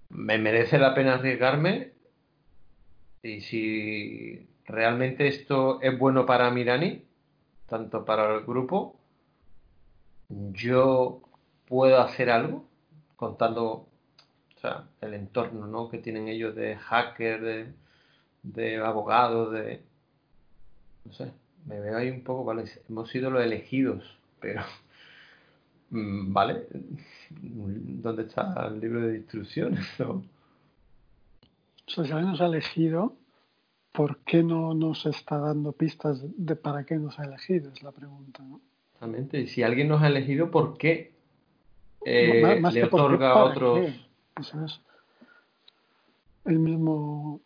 [0.10, 1.94] Me merece la pena arriesgarme
[3.24, 7.04] y si realmente esto es bueno para Mirani,
[7.68, 9.00] tanto para el grupo,
[10.30, 11.22] yo
[11.68, 12.66] puedo hacer algo
[13.16, 13.88] contando
[15.02, 15.90] el entorno ¿no?
[15.90, 17.74] que tienen ellos de hacker, de,
[18.44, 19.84] de abogados, de...
[21.04, 21.32] No sé,
[21.66, 24.62] me veo ahí un poco, vale, hemos sido los elegidos, pero...
[25.90, 26.68] Mm, ¿Vale?
[27.30, 29.86] ¿Dónde está el libro de instrucciones?
[30.00, 30.24] ¿no?
[31.98, 33.16] Nos ha elegido,
[33.92, 37.72] ¿por qué no nos está dando pistas de para qué nos ha elegido?
[37.72, 38.60] Es la pregunta, ¿no?
[38.94, 39.42] Exactamente.
[39.42, 41.14] Y si alguien nos ha elegido, ¿por qué
[42.06, 43.80] eh, más le otorga a otros...
[43.80, 44.06] Qué?
[44.42, 44.82] Eso es
[46.46, 47.42] el mismo.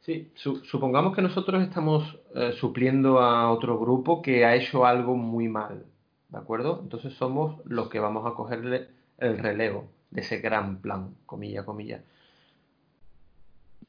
[0.00, 5.16] Sí, su, supongamos que nosotros estamos eh, supliendo a otro grupo que ha hecho algo
[5.16, 5.86] muy mal,
[6.34, 6.80] ¿de acuerdo?
[6.82, 8.88] Entonces somos los que vamos a cogerle
[9.18, 12.02] el relevo de ese gran plan, comilla, comilla.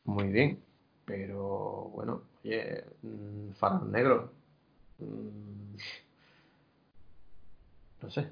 [0.04, 0.62] Muy bien,
[1.06, 4.32] pero bueno, oye, mmm, farol negro.
[5.00, 5.76] Mmm,
[8.04, 8.30] no sé,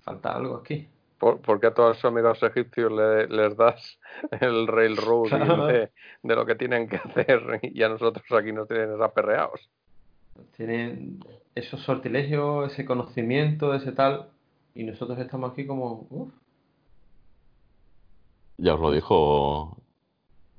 [0.00, 0.88] falta algo aquí.
[1.18, 4.00] ¿Por, ¿Por, qué a todos sus amigos egipcios le, les das
[4.40, 5.66] el railroad claro.
[5.66, 5.92] de,
[6.22, 9.70] de, lo que tienen que hacer y a nosotros aquí nos tienen aperreados?
[10.56, 11.20] Tienen
[11.54, 14.28] esos sortilegios, ese conocimiento, ese tal,
[14.74, 16.06] y nosotros estamos aquí como...
[16.10, 16.32] Uf.
[18.58, 19.76] Ya os lo dijo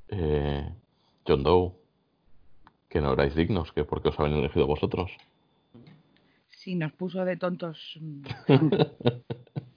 [0.10, 0.70] eh,
[1.28, 1.72] John Doe,
[2.90, 5.12] que no erais dignos, que porque os habéis elegido vosotros.
[6.50, 8.00] Sí, nos puso de tontos.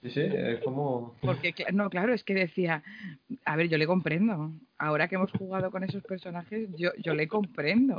[0.03, 1.15] Sí, sí, es como...
[1.21, 2.81] Porque, no, claro, es que decía,
[3.43, 4.53] a ver, yo le comprendo.
[4.77, 7.97] Ahora que hemos jugado con esos personajes, yo, yo le comprendo.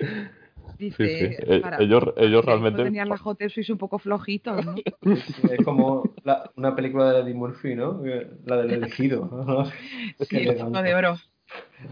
[0.78, 1.58] Dice, sí, sí.
[1.60, 2.82] Para, ellos, ellos realmente...
[2.84, 4.74] tenían la Hotel sois un poco flojitos, ¿no?
[5.50, 8.02] Es como la, una película de Eddie Murphy, ¿no?
[8.44, 9.28] La del elegido.
[9.30, 9.64] ¿no?
[10.28, 11.16] Sí, el chico de oro.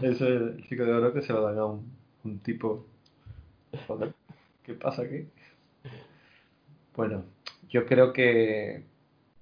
[0.01, 1.91] Es el chico de oro que se lo dan a un,
[2.23, 2.85] un tipo...
[3.87, 4.13] Joder,
[4.63, 5.27] ¿qué pasa aquí?
[6.95, 7.25] Bueno,
[7.69, 8.83] yo creo que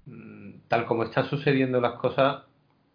[0.05, 2.43] mm, tal como están sucediendo las cosas,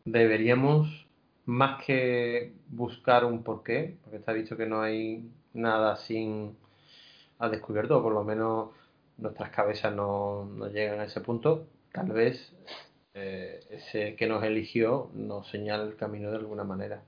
[0.05, 1.07] deberíamos,
[1.47, 6.57] más que buscar un porqué, porque está dicho que no hay nada sin
[7.39, 8.71] a descubierto, o por lo menos
[9.19, 12.55] nuestras cabezas no, no llegan a ese punto, tal vez
[13.15, 17.03] eh, ese que nos eligió nos señala el camino de alguna manera.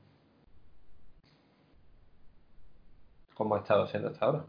[3.35, 4.45] Como ha estado siendo hasta ahora.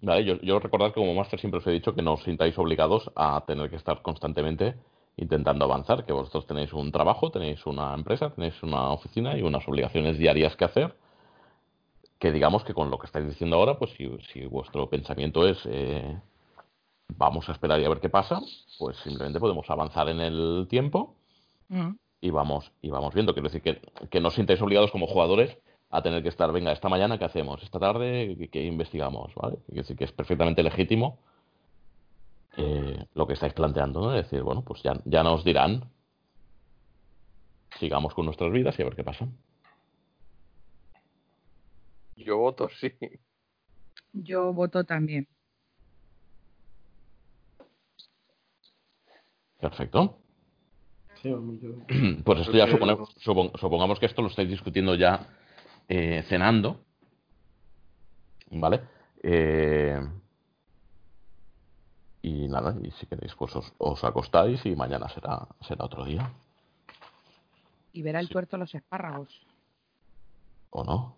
[0.00, 2.56] Vale, yo, yo recordad que como máster siempre os he dicho que no os sintáis
[2.58, 4.76] obligados a tener que estar constantemente
[5.16, 9.66] intentando avanzar, que vosotros tenéis un trabajo, tenéis una empresa, tenéis una oficina y unas
[9.66, 10.94] obligaciones diarias que hacer,
[12.18, 15.58] que digamos que con lo que estáis diciendo ahora, pues si, si vuestro pensamiento es
[15.66, 16.18] eh,
[17.08, 18.40] vamos a esperar y a ver qué pasa,
[18.78, 21.14] pues simplemente podemos avanzar en el tiempo
[21.68, 21.90] mm.
[22.20, 23.32] y vamos y vamos viendo.
[23.32, 25.56] Quiero decir que, que no os sintáis obligados como jugadores
[25.90, 27.62] a tener que estar, venga, esta mañana, ¿qué hacemos?
[27.62, 29.34] Esta tarde, ¿qué, qué investigamos?
[29.34, 29.58] ¿Vale?
[29.72, 31.18] Que, que es perfectamente legítimo
[32.56, 34.14] eh, lo que estáis planteando, ¿no?
[34.14, 35.90] Es decir, bueno, pues ya, ya nos dirán.
[37.78, 39.28] Sigamos con nuestras vidas y a ver qué pasa.
[42.16, 42.92] Yo voto sí.
[44.12, 45.28] Yo voto también.
[49.60, 50.18] Perfecto.
[51.22, 51.74] Sí, hombre, yo-
[52.24, 55.28] Pues esto ya supone- supon- supongamos que esto lo estáis discutiendo ya
[55.88, 56.84] eh, cenando.
[58.50, 58.82] ¿Vale?
[59.22, 59.98] Eh,
[62.28, 66.28] y nada, y si queréis, pues os, os acostáis y mañana será, será otro día.
[67.92, 68.32] Y verá el Sí.
[68.32, 69.28] tuerto los espárragos.
[70.70, 71.14] ¿O no?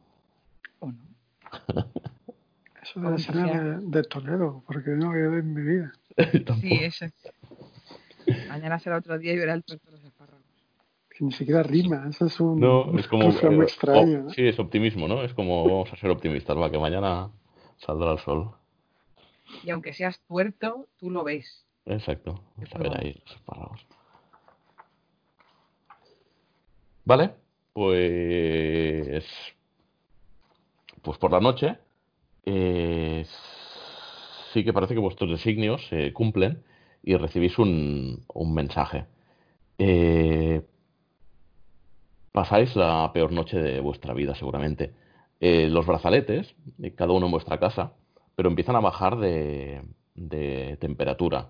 [0.81, 1.03] ¿O no?
[2.83, 5.93] Eso debe ser de, de Toledo, porque no he oído en mi vida.
[6.61, 7.07] Sí, eso.
[8.49, 10.45] Mañana será otro día y verá el tuerto los espárragos.
[11.11, 13.31] Que ni siquiera rima, eso es un No, es como.
[13.31, 14.19] refrán muy eh, extraño.
[14.21, 14.31] oh, ¿no?
[14.31, 15.23] sí, es optimismo, ¿no?
[15.23, 17.31] Es como vamos a ser optimistas, va, que mañana
[17.79, 18.51] saldrá el sol.
[19.65, 21.67] Y aunque seas tuerto, tú lo ves.
[21.87, 22.41] Exacto.
[22.75, 23.87] A ver ahí los espárragos.
[27.05, 27.31] Vale,
[27.73, 29.25] pues.
[31.03, 31.79] Pues por la noche.
[32.45, 33.25] eh,
[34.53, 36.63] sí que parece que vuestros designios se cumplen
[37.03, 39.07] y recibís un, un mensaje.
[39.79, 40.63] Eh,
[42.33, 44.93] pasáis la peor noche de vuestra vida, seguramente.
[45.41, 47.93] Eh, los brazaletes, eh, cada uno en vuestra casa,
[48.39, 49.83] pero empiezan a bajar de,
[50.15, 51.49] de temperatura.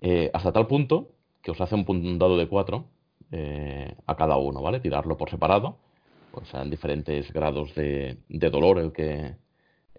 [0.00, 1.10] Eh, hasta tal punto
[1.42, 2.82] que os hace un, un dado de 4
[4.06, 4.80] a cada uno, ¿vale?
[4.80, 5.76] Tirarlo por separado,
[6.32, 9.34] pues en diferentes grados de, de dolor el que,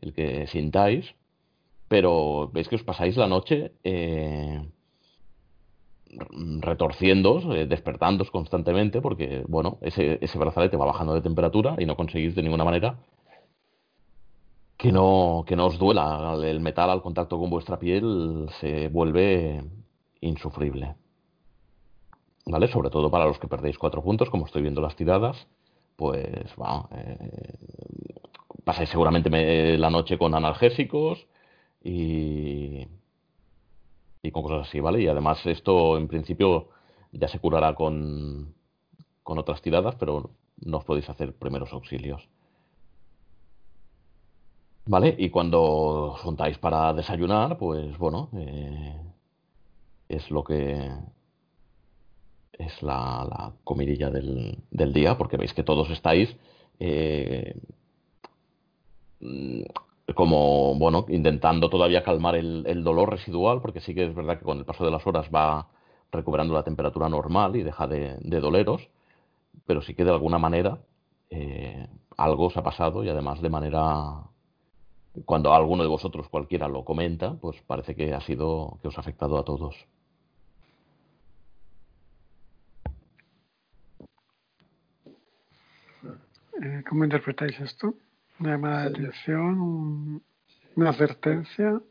[0.01, 1.13] el que sintáis,
[1.87, 4.65] pero veis que os pasáis la noche eh,
[6.09, 7.69] retorciéndoos, eh,
[8.31, 12.97] constantemente, porque, bueno, ese brazalete va bajando de temperatura y no conseguís de ninguna manera
[14.77, 16.07] que no, que no os duela.
[16.51, 19.63] El metal al contacto con vuestra piel se vuelve
[20.21, 20.95] insufrible.
[22.45, 22.67] ¿Vale?
[22.67, 25.47] Sobre todo para los que perdéis cuatro puntos, como estoy viendo las tiradas,
[25.95, 27.55] pues bueno, eh,
[28.63, 31.27] pasáis seguramente me- la noche con analgésicos
[31.83, 32.87] y,
[34.21, 35.01] y con cosas así, ¿vale?
[35.01, 36.69] Y además esto en principio
[37.11, 38.53] ya se curará con,
[39.23, 40.31] con otras tiradas, pero
[40.65, 42.27] no os podéis hacer primeros auxilios.
[44.87, 45.15] ¿Vale?
[45.17, 45.61] Y cuando
[46.13, 48.95] os juntáis para desayunar, pues bueno, eh,
[50.09, 50.91] es lo que
[52.53, 56.35] es la, la comidilla del, día, porque veis que todos estáis
[56.79, 57.55] eh,
[60.13, 64.45] como, bueno, intentando todavía calmar el, el dolor residual, porque sí que es verdad que
[64.45, 65.67] con el paso de las horas va
[66.11, 68.87] recuperando la temperatura normal y deja de, de doleros,
[69.65, 70.79] pero sí que de alguna manera
[71.29, 71.87] eh,
[72.17, 74.29] algo os ha pasado y además de manera
[75.23, 79.01] cuando alguno de vosotros cualquiera lo comenta, pues parece que ha sido que os ha
[79.01, 79.75] afectado a todos.
[86.61, 87.93] Eh, ¿Cómo interpretáis esto?
[88.39, 89.59] ¿Una llamada de atención?
[89.59, 90.23] un-
[90.75, 91.81] ¿Una advertencia?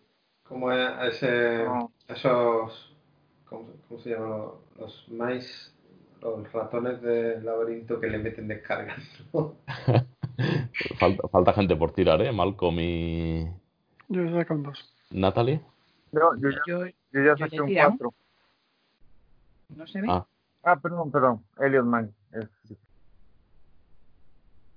[0.47, 1.91] Como a ese, No.
[2.09, 2.95] esos,
[3.49, 4.49] ¿cómo, cómo se llaman
[4.79, 5.73] los, mice,
[6.21, 9.03] los ratones del laberinto que le meten descargas?
[9.33, 9.55] ¿no?
[10.99, 12.33] Falta, falta gente por tirar, ¿eh?
[12.33, 13.45] Malcolm y
[14.09, 14.95] Yo he sacado un dos.
[15.11, 15.61] Natalie.
[16.13, 17.91] Yo, yo, ya- Yo, yo ya saqué un tirado.
[17.99, 18.15] 4.
[19.77, 20.09] no se ve.
[20.11, 20.27] Ah,
[20.67, 21.45] Ah, perdón, perdón.
[21.59, 22.15] Elliot Man.
[22.33, 22.49] Es-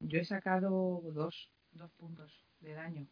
[0.02, 3.08] Yo he sacado dos, dos puntos de daño.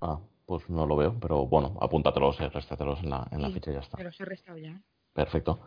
[0.00, 3.70] ah, pues no lo veo, pero bueno, apúntatelos, réstatelos en la, en la Sí, ficha
[3.70, 3.96] y ya está.
[3.96, 4.80] Pero los he restado ya.
[5.14, 5.58] Perfecto.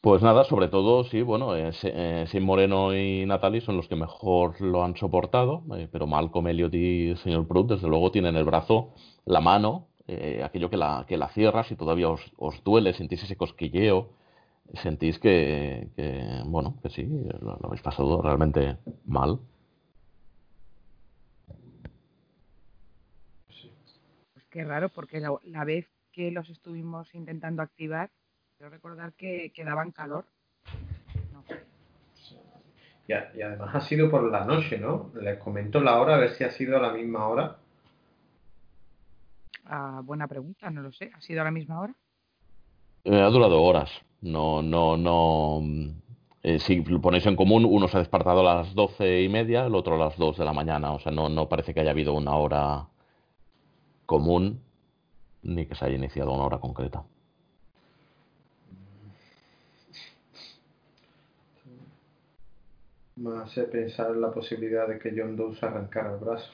[0.00, 4.60] Pues nada, sobre todo, sí, bueno, eh, Sim Moreno y Natalie son los que mejor
[4.60, 8.44] lo han soportado, eh, pero Malcolm, Elliot y el señor Brut, desde luego, tienen el
[8.44, 8.94] brazo,
[9.24, 13.36] la mano, eh, aquello que la, que la cierras y todavía os, duele, sentís ese
[13.36, 14.10] cosquilleo,
[14.82, 17.04] sentís que, que, bueno, que sí,
[17.40, 19.40] lo, habéis pasado realmente mal.
[24.34, 28.10] Pues qué raro, porque la vez que los estuvimos intentando activar,
[28.56, 30.24] quiero recordar que, que daban calor.
[31.32, 31.44] No.
[33.08, 35.10] Y, a- y además ha sido por la noche, ¿no?
[35.20, 37.56] Les comento la hora, a ver si ha sido a la misma hora.
[39.64, 41.10] Ah, buena pregunta, no lo sé.
[41.14, 41.94] ¿Ha sido a la misma hora?
[43.04, 45.60] Eh, ha durado horas, no, no, no.
[46.42, 49.66] eh, si lo ponéis en común, uno se ha despertado a las doce y media,
[49.66, 50.92] el otro a las dos de la mañana.
[50.92, 52.88] O sea, no, no parece que haya habido una hora
[54.06, 54.60] común
[55.42, 57.04] ni que se haya iniciado una hora concreta.
[63.16, 66.50] me hace pensar en la posibilidad de que John Doe se arrancara el brazo.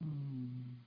[0.00, 0.78] Mm.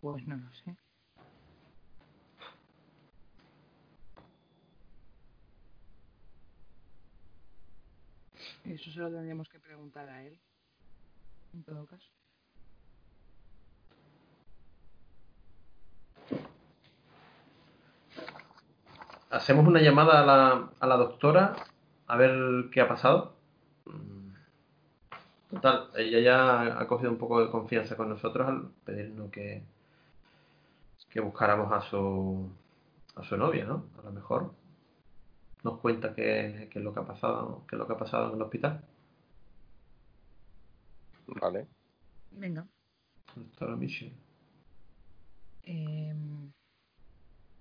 [0.00, 0.76] Pues no lo sé.
[8.64, 10.38] Eso se lo tendríamos que preguntar a él,
[11.54, 12.15] en todo caso.
[19.30, 21.56] Hacemos una llamada a la, a la doctora
[22.06, 23.34] a ver qué ha pasado.
[25.50, 29.62] Total, ella ya ha cogido un poco de confianza con nosotros al pedirnos que,
[31.08, 32.50] que buscáramos a su,
[33.14, 33.86] a su novia, ¿no?
[33.98, 34.52] A lo mejor
[35.62, 38.28] nos cuenta qué, qué es lo que ha pasado, qué es lo que ha pasado
[38.28, 38.84] en el hospital.
[41.26, 41.66] Vale.
[42.32, 42.66] Venga.
[43.34, 44.25] Doctora Michelle.
[45.66, 46.50] Em,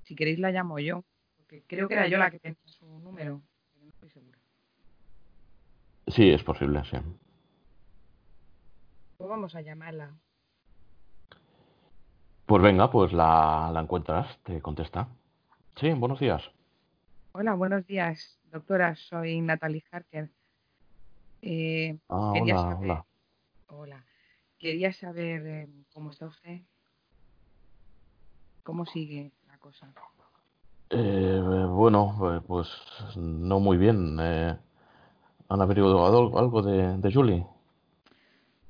[0.03, 1.03] si queréis la llamo yo,
[1.36, 3.41] porque creo que era yo la que tenía su número,
[3.73, 4.40] pero no estoy segura.
[6.07, 6.98] Sí, es posible, sí.
[9.18, 10.15] Pues vamos a llamarla.
[12.45, 15.07] Pues venga, pues la, la encuentras, te contesta.
[15.77, 16.52] Sí, buenos días.
[17.32, 18.95] Hola, buenos días, doctora.
[18.95, 20.30] Soy Natalie Harker.
[21.41, 23.06] Eh, Ah, quería hola, saber- hola.
[23.68, 24.06] Hola.
[24.60, 26.61] Quería saber eh, cómo está usted.
[28.66, 29.94] ¿Cómo sigue la cosa?
[30.90, 32.68] Eh, bueno, eh, pues
[33.16, 34.18] no muy bien.
[34.20, 34.58] Eh,
[35.50, 36.04] ¿Han averiguado
[36.36, 37.46] algo, de, de Julie?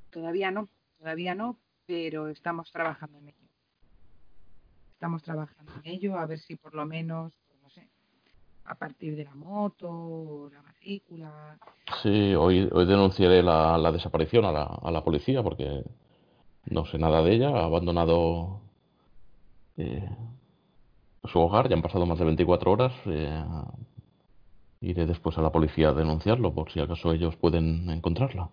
[0.09, 0.67] Todavía no,
[0.99, 1.55] todavía no,
[1.85, 3.47] pero estamos trabajando en ello.
[4.95, 7.87] Estamos trabajando en ello, a ver si por lo menos, pues no sé,
[8.65, 11.57] a partir de la moto, la matrícula.
[12.03, 15.85] Sí, hoy, hoy denunciaré la, la desaparición a la, a la policía porque
[16.65, 17.49] no sé nada de ella.
[17.51, 18.64] Ha abandonado
[19.77, 20.09] eh,
[21.23, 22.93] su hogar, ya han pasado más de 24 horas.
[23.05, 23.43] eh,
[24.81, 28.49] iré después a la policía a denunciarlo por si acaso ellos pueden encontrarla.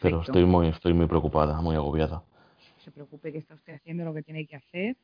[0.00, 2.16] Pero estoy muy, estoy muy preocupada, muy agobiada.
[2.16, 4.96] No se preocupe que está usted haciendo lo que tiene que hacer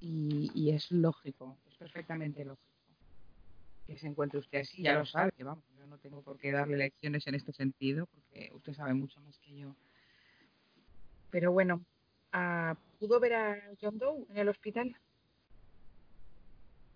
[0.00, 2.72] y, y es lógico, es perfectamente lógico
[3.86, 4.82] que se encuentre usted así.
[4.82, 8.06] Ya lo sabe, que vamos, yo no tengo por qué darle lecciones en este sentido
[8.06, 9.74] porque usted sabe mucho más que yo.
[11.30, 11.84] Pero bueno,
[12.32, 14.96] ah, ¿pudo ver a John Doe en el hospital?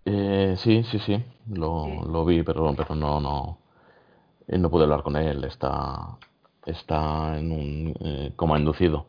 [0.05, 2.11] Eh, sí, sí, sí, lo, Sí.
[2.11, 3.59] lo vi, pero, pero no, no,
[4.49, 5.45] eh, no pude hablar con él.
[5.45, 6.19] Está,
[6.67, 9.07] está en un eh, coma inducido.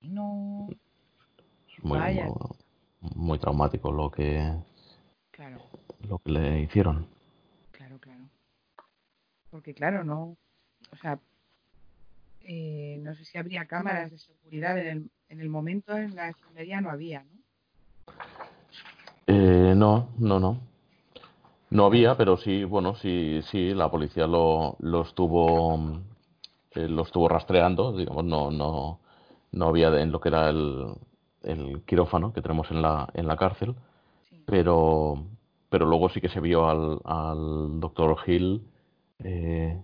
[0.00, 0.68] No,
[1.76, 2.24] Es muy, Vaya.
[2.24, 2.34] muy,
[3.14, 4.52] muy traumático lo que,
[5.30, 5.58] claro,
[6.08, 7.06] lo que le hicieron.
[7.72, 8.28] claro, claro.
[9.50, 10.36] Porque claro, no,
[10.92, 11.18] o sea,
[12.50, 16.28] eh, no sé si habría cámaras de seguridad en el, en el momento en la
[16.28, 17.38] enfermería no había, ¿no?
[19.26, 20.58] Eh, no, no, no.
[21.70, 26.00] No había, pero sí, bueno, sí, sí, la policía lo, lo estuvo,
[26.74, 29.00] eh, lo estuvo rastreando, digamos, no, no,
[29.52, 30.86] no había de- en lo que era el,
[31.42, 33.74] el quirófano que tenemos en la, en la cárcel,
[34.30, 34.42] Sí.
[34.46, 35.22] pero,
[35.68, 38.62] pero luego sí que se vio al, al doctor Hill,
[39.18, 39.78] eh,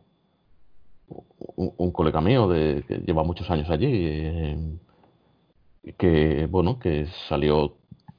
[1.57, 4.59] un, colega mío de, que lleva muchos años allí, eh,
[5.99, 7.75] que, bueno, que salió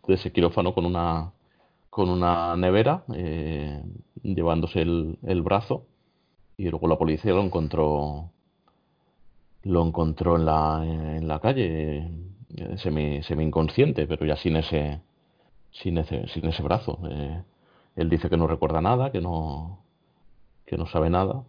[0.08, 1.32] de ese quirófano con una,
[1.90, 3.84] con una nevera, eh,
[4.24, 5.86] llevándose el, el brazo,
[6.58, 8.30] y luego la policía lo encontró,
[9.64, 12.10] lo encontró en la, en la calle,
[12.58, 15.02] eh, semi, inconsciente, pero ya sin ese,
[15.72, 17.00] sin ese, sin ese brazo.
[17.10, 17.44] Eh,
[17.98, 19.80] él dice que no recuerda nada, que no,
[20.66, 21.44] que no sabe nada.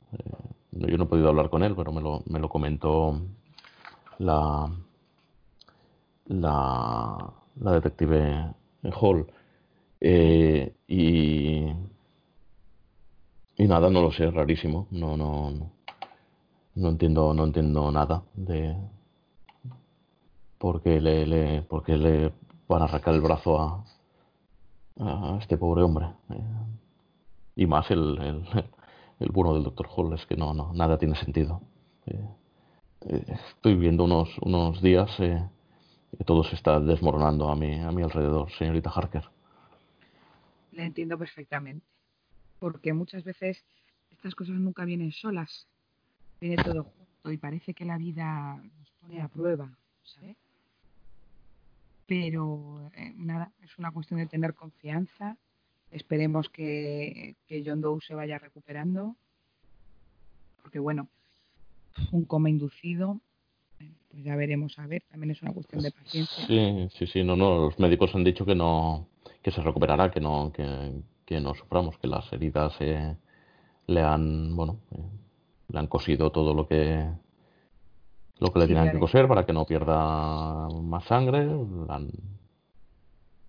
[0.78, 3.20] Yo no he podido hablar con él, pero me lo, me lo comentó
[4.19, 4.70] la,
[6.27, 8.55] la, detective
[9.01, 9.27] Hall.
[10.01, 11.66] Eh, y,
[13.57, 14.86] y nada, no lo sé, rarísimo.
[14.90, 15.70] No, no, no,
[16.74, 18.77] no entiendo, no entiendo nada de
[20.59, 22.32] por qué le, le, por qué le
[22.69, 23.85] van a arrancar el brazo a,
[24.98, 26.07] a este pobre hombre.
[26.31, 26.44] Eh,
[27.57, 28.44] y más el, el,
[29.21, 31.61] el bueno del doctor Hall es que no, no, nada tiene sentido.
[32.07, 32.29] Eh,
[33.03, 35.43] eh, estoy viendo unos, unos días eh,
[36.17, 39.25] que todo se está desmoronando a mi, a mi alrededor, señorita Harker.
[40.73, 41.87] Le entiendo perfectamente.
[42.59, 43.65] Porque muchas veces
[44.11, 45.67] estas cosas nunca vienen solas.
[46.41, 49.71] Viene todo junto y parece que la vida nos pone a prueba,
[50.03, 50.37] ¿sabes?
[52.07, 55.37] Pero eh, nada, es una cuestión de tener confianza.
[55.91, 59.17] Esperemos que, que John Doe se vaya recuperando.
[60.63, 61.09] Porque bueno,
[62.11, 63.21] un coma inducido,
[64.11, 65.03] pues ya veremos a ver.
[65.09, 66.47] También es una cuestión de paciencia.
[66.47, 69.09] Sí, sí, sí, no, no, los médicos han dicho que no,
[69.43, 70.93] que se recuperará, que no, que,
[71.25, 73.17] que no suframos, que las heridas eh,
[73.87, 75.03] le han, bueno, eh,
[75.69, 77.09] le han cosido todo lo que,
[78.41, 81.49] lo que le Sí, tienen que coser para que no pierda más sangre.
[81.89, 82.11] han-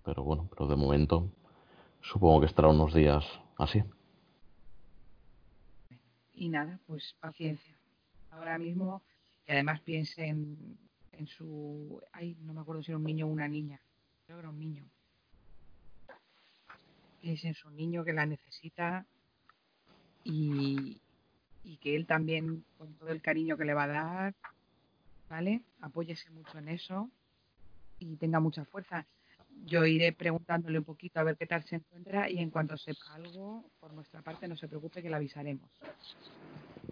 [0.04, 1.32] Pero bueno, pero de momento
[2.08, 3.24] supongo que estará unos días
[3.58, 3.84] así.
[6.34, 7.76] Y nada, pues paciencia.
[8.32, 9.02] Ahora mismo,
[9.48, 10.78] y además piense en,
[11.26, 12.02] su.
[12.12, 13.82] Ay, no me acuerdo si era un niño o una niña.
[14.26, 14.86] Creo que era un niño.
[17.22, 19.06] Piense en su niño que la necesita
[20.24, 21.02] y,
[21.64, 24.36] y que él también, con todo el cariño que le va a dar,
[25.30, 25.64] ¿vale?
[25.82, 27.10] Apóyese mucho en eso
[28.00, 29.08] y tenga mucha fuerza.
[29.66, 33.16] Yo iré preguntándole un poquito a ver qué tal se encuentra y en cuanto sepa
[33.16, 35.70] algo, por nuestra parte, no se preocupe que le avisaremos.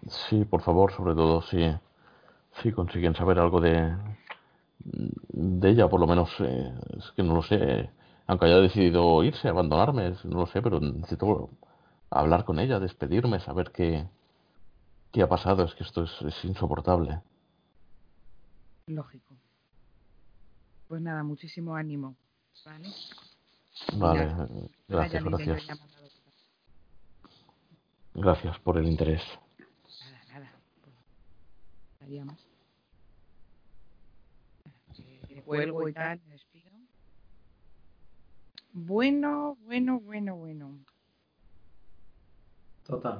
[0.08, 1.64] Sí, por favor, sobre todo si,
[2.62, 3.96] si consiguen saber algo de,
[4.78, 7.90] de ella, por lo menos, eh, es que no lo sé,
[8.26, 11.50] aunque haya decidido irse, abandonarme, no lo sé, pero necesito
[12.10, 14.06] hablar con ella, despedirme, saber qué,
[15.12, 17.20] qué ha pasado, es que esto es, es insoportable.
[18.86, 19.34] Lógico.
[20.88, 22.14] Pues nada, muchísimo ánimo,
[22.64, 22.88] ¿vale?
[23.94, 25.66] Vale, eh, gracias, gracias.
[28.14, 29.22] Gracias por el interés.
[30.00, 30.52] Nada, nada.
[32.00, 32.26] Pues.
[35.00, 36.70] Eh, Cuelgo y tal, me despido.
[38.72, 40.78] Bueno, bueno, bueno, bueno.
[42.86, 43.18] Total.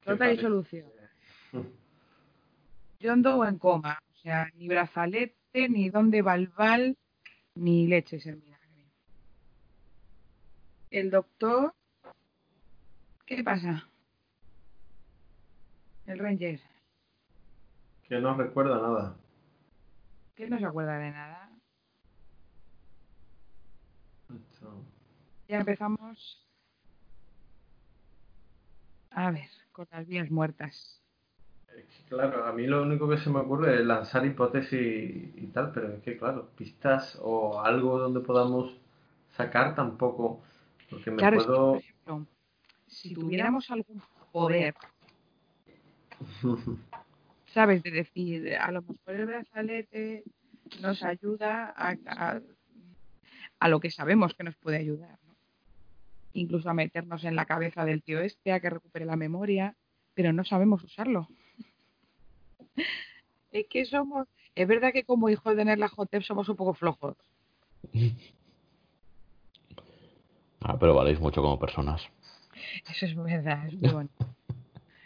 [0.00, 0.86] ¿Qué Total y solución.
[3.00, 3.98] Yo ando en coma.
[4.12, 6.96] O sea, ni brazalete, ni donde va el bal,
[7.56, 8.51] ni leches en vinagre.
[10.92, 11.72] El doctor.
[13.24, 13.88] ¿Qué pasa?
[16.06, 16.60] El Ranger.
[18.08, 19.16] Que no recuerda nada.
[20.36, 21.50] Que no se acuerda de nada.
[24.34, 24.84] Esto-
[25.48, 26.46] Ya empezamos.
[29.12, 30.98] A ver, con las vías muertas.
[31.74, 34.70] es que, Claro, a mí lo único que se me ocurre es lanzar hipótesis
[35.36, 38.76] y tal, pero es que, claro, pistas o algo donde podamos
[39.38, 40.42] sacar tampoco,
[40.92, 42.26] porque me Claro, es que, por ejemplo,
[42.86, 44.74] si tuviéramos algún poder,
[47.46, 47.82] ¿sabes?
[47.82, 50.24] De decir, a lo mejor el brazalete
[50.80, 52.40] nos ayuda a, a,
[53.58, 55.34] a lo que sabemos que nos puede ayudar, ¿no?
[56.34, 59.74] Incluso a meternos en la cabeza del tío este, a que recupere la memoria,
[60.14, 61.28] pero no sabemos usarlo.
[63.50, 67.16] es que somos, es verdad que como hijos de Nerla Hotep somos un poco flojos.
[70.64, 72.02] Ah, pero valéis mucho como personas.
[72.88, 74.26] Eso es verdad, es muy bonito.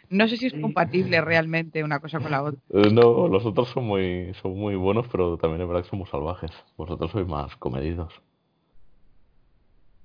[0.09, 2.59] No sé si es compatible realmente una cosa con la otra.
[2.69, 6.09] Eh, no, los otros son muy, son muy buenos, pero también es verdad que somos
[6.09, 6.51] salvajes.
[6.77, 8.13] Vosotros sois más comedidos.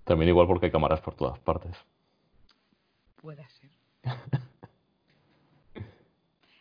[0.05, 1.77] También igual porque hay cámaras por todas partes.
[3.21, 3.71] Puede ser.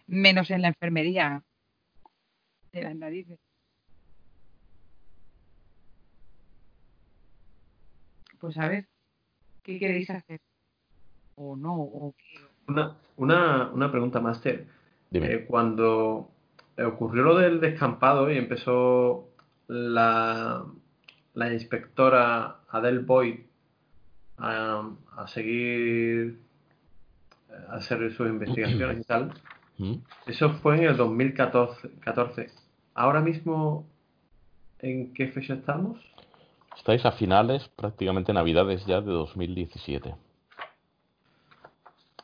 [0.05, 1.43] Menos en la enfermería
[2.71, 3.39] de las narices.
[8.41, 8.87] Pues a ver,
[9.61, 10.41] ¿qué queréis hacer?
[11.35, 12.39] O no, o qué.
[12.67, 14.65] Una, una, una pregunta, Master.
[15.11, 15.31] Dime.
[15.31, 16.31] Eh, cuando
[16.83, 19.29] ocurrió lo del descampado y empezó
[19.67, 20.65] la,
[21.35, 23.39] la inspectora Adele Boyd
[24.37, 26.39] a, a seguir
[27.69, 29.33] a hacer sus investigaciones y tal,
[29.77, 29.95] ¿Mm?
[30.25, 31.91] eso fue en el 2014.
[31.99, 32.49] 14.
[32.95, 33.87] Ahora mismo,
[34.79, 35.99] ¿en qué fecha estamos?
[36.75, 40.15] Estáis a finales, prácticamente navidades ya de 2017.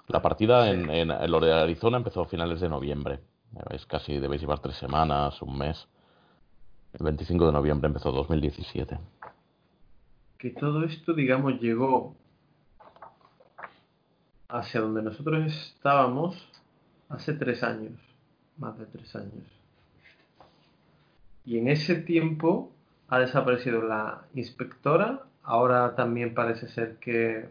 [0.07, 3.19] La partida en, en, en lo de Arizona empezó a finales de noviembre.
[3.71, 5.87] Es casi, debéis llevar tres semanas, un mes.
[6.93, 8.97] El 25 de noviembre empezó 2017.
[10.37, 12.15] Que todo esto, digamos, llegó
[14.47, 16.49] hacia donde nosotros estábamos
[17.09, 17.93] hace tres años,
[18.57, 19.45] más de tres años.
[21.45, 22.71] Y en ese tiempo
[23.09, 27.49] ha desaparecido la inspectora, ahora también parece ser que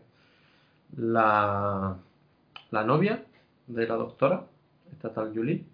[0.97, 1.99] la,
[2.71, 3.25] la novia
[3.67, 4.47] de la doctora,
[4.93, 5.67] esta tal Julie,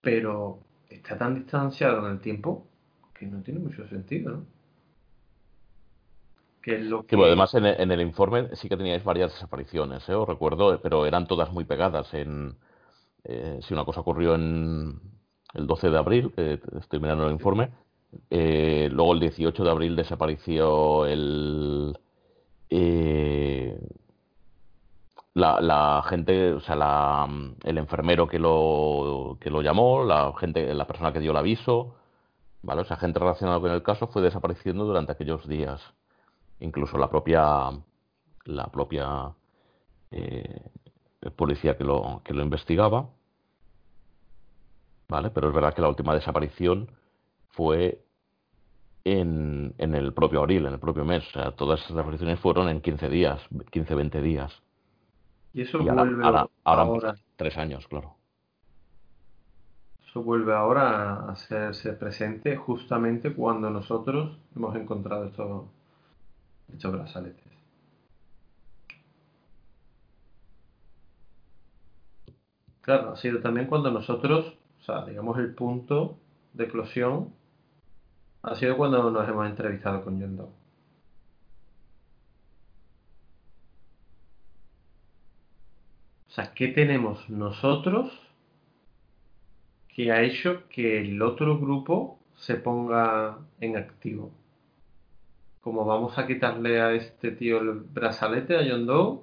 [0.00, 2.66] pero está tan distanciado en el tiempo
[3.14, 4.46] que no tiene mucho sentido, ¿no?
[6.62, 7.16] Que es lo Sí, que...
[7.16, 10.14] bueno, además en el, en el informe sí que teníais varias desapariciones, ¿eh?
[10.14, 12.12] Os recuerdo, pero eran todas muy pegadas.
[12.14, 12.56] En,
[13.24, 15.00] eh, si una cosa ocurrió en
[15.54, 17.70] el 12 de abril, que estoy mirando el informe,
[18.30, 21.98] eh, luego el 18 de abril desapareció el...
[22.70, 23.78] eh,
[25.34, 27.28] la, la gente, o sea, la,
[27.64, 31.96] el enfermero que lo, que lo llamó, la gente, la persona que dio el aviso,
[32.62, 32.82] ¿vale?
[32.82, 35.80] O sea, gente relacionada con el caso fue desapareciendo durante aquellos días.
[36.60, 37.70] Incluso la propia,
[38.44, 39.34] la propia
[40.12, 40.62] eh,
[41.36, 43.08] policía que lo, que lo investigaba.
[45.08, 45.30] ¿Vale?
[45.30, 46.90] Pero es verdad que la última desaparición
[47.50, 48.02] fue
[49.04, 51.26] en, en el propio abril, en el propio mes.
[51.28, 53.40] O sea, todas esas desapariciones fueron en 15 días,
[53.70, 54.62] 15, 20 días.
[55.52, 57.14] Y eso Y ahora, vuelve ahora, ahora ahora.
[57.36, 58.16] tres años, claro.
[60.08, 65.64] Eso vuelve ahora a hacerse presente justamente cuando nosotros hemos encontrado estos,
[66.72, 67.44] estos brazaletes.
[72.80, 76.18] Claro, ha sido también cuando nosotros, o sea, digamos el punto
[76.52, 77.32] de eclosión,
[78.42, 80.46] ha sido cuando nos hemos entrevistado con John Doe.
[86.28, 88.12] O sea, ¿qué tenemos nosotros
[89.88, 94.32] que ha hecho que el otro grupo se ponga en activo?
[95.62, 99.22] Como vamos a quitarle a este tío el brazalete, a John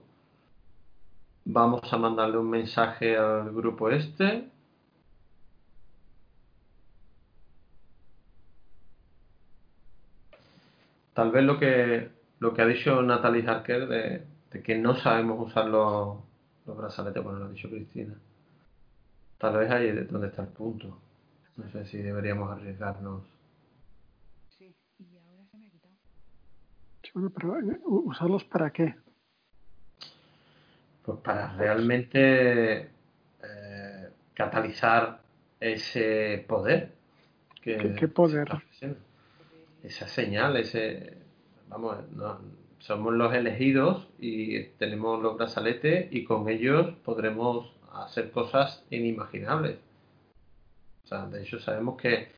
[1.46, 4.50] vamos a mandarle un mensaje al grupo este.
[11.14, 12.10] Tal vez lo que,
[12.40, 16.18] lo que ha dicho Natalie Harker de, de que no sabemos usar los,
[16.66, 18.14] los brazaletes, bueno, lo ha dicho Cristina.
[19.38, 20.98] Tal vez ahí es donde está el punto.
[21.58, 23.24] No sé si deberíamos arriesgarnos.
[24.58, 25.94] Sí, y ahora se me ha quitado.
[27.04, 28.96] Sí, bueno, pero eh, ¿usarlos para qué?
[31.04, 32.82] Pues para realmente
[33.44, 35.20] eh, catalizar
[35.60, 36.94] ese poder
[37.62, 38.48] que ¿Qué- qué poder?
[39.84, 41.18] Esa señal, ese
[41.68, 41.98] vamos,
[42.80, 49.78] somos los elegidos y tenemos los brazaletes y con ellos podremos hacer cosas inimaginables.
[51.04, 52.30] O sea, de hecho sabemos que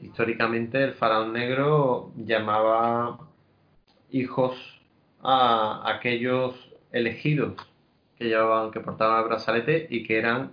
[0.00, 3.18] históricamente el faraón negro llamaba
[4.10, 4.54] hijos
[5.22, 6.54] a aquellos
[6.92, 7.54] elegidos
[8.18, 10.52] que llevaban, que portaban el brazalete y que eran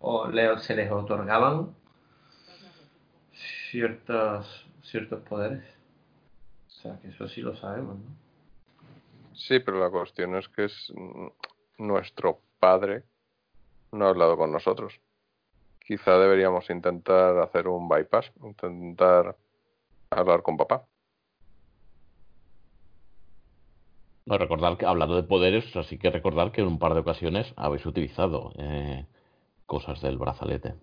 [0.00, 1.74] o le- se les otorgaban
[3.70, 5.64] ciertos, ciertos poderes.
[6.68, 8.24] O sea, que eso sí lo sabemos, ¿no?
[9.34, 10.92] Sí, pero la cuestión es que es
[11.78, 13.02] nuestro padre
[13.92, 15.00] no ha hablado con nosotros.
[15.80, 19.36] Quizá deberíamos intentar hacer un bypass, intentar
[20.10, 20.86] hablar con papá.
[24.26, 27.52] No, recordar que, hablando de poderes, así que recordar que en un par de ocasiones
[27.56, 29.04] habéis utilizado eh,
[29.66, 30.74] cosas del brazalete.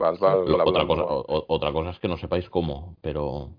[0.00, 3.50] Val, Val, Lo- otra, cosa, o- otra cosa es que no sepáis cómo, pero.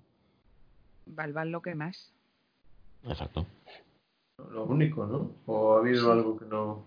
[1.06, 2.12] Valvan lo que más.
[3.04, 3.46] Exacto.
[4.50, 5.30] Lo único, ¿no?
[5.46, 6.12] ¿O ha habido Sí.
[6.12, 6.84] algo que no,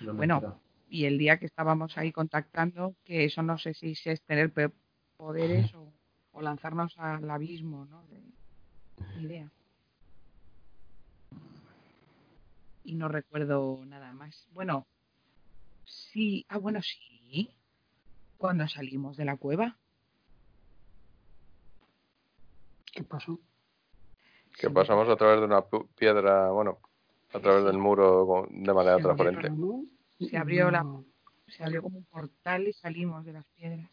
[0.00, 0.60] no Bueno.
[0.88, 4.52] Y el día que estábamos ahí contactando, que eso no sé si es tener
[5.16, 5.92] poderes o,
[6.32, 8.04] o lanzarnos al abismo, ¿no?
[8.06, 8.22] De-
[9.16, 9.50] ni idea.
[12.84, 14.46] Y no recuerdo nada más.
[14.52, 14.86] Bueno,
[15.84, 17.50] sí, ah, bueno, sí.
[18.38, 19.76] Cuando salimos de la cueva.
[22.92, 23.38] ¿Qué pasó?
[24.58, 26.78] que Sí, pasamos a través de una pu- piedra, bueno,
[27.32, 29.52] a través del muro de manera transparente.
[30.18, 30.84] Se abrió la-
[31.46, 33.88] Se abrió como un portal y salimos de las piedras.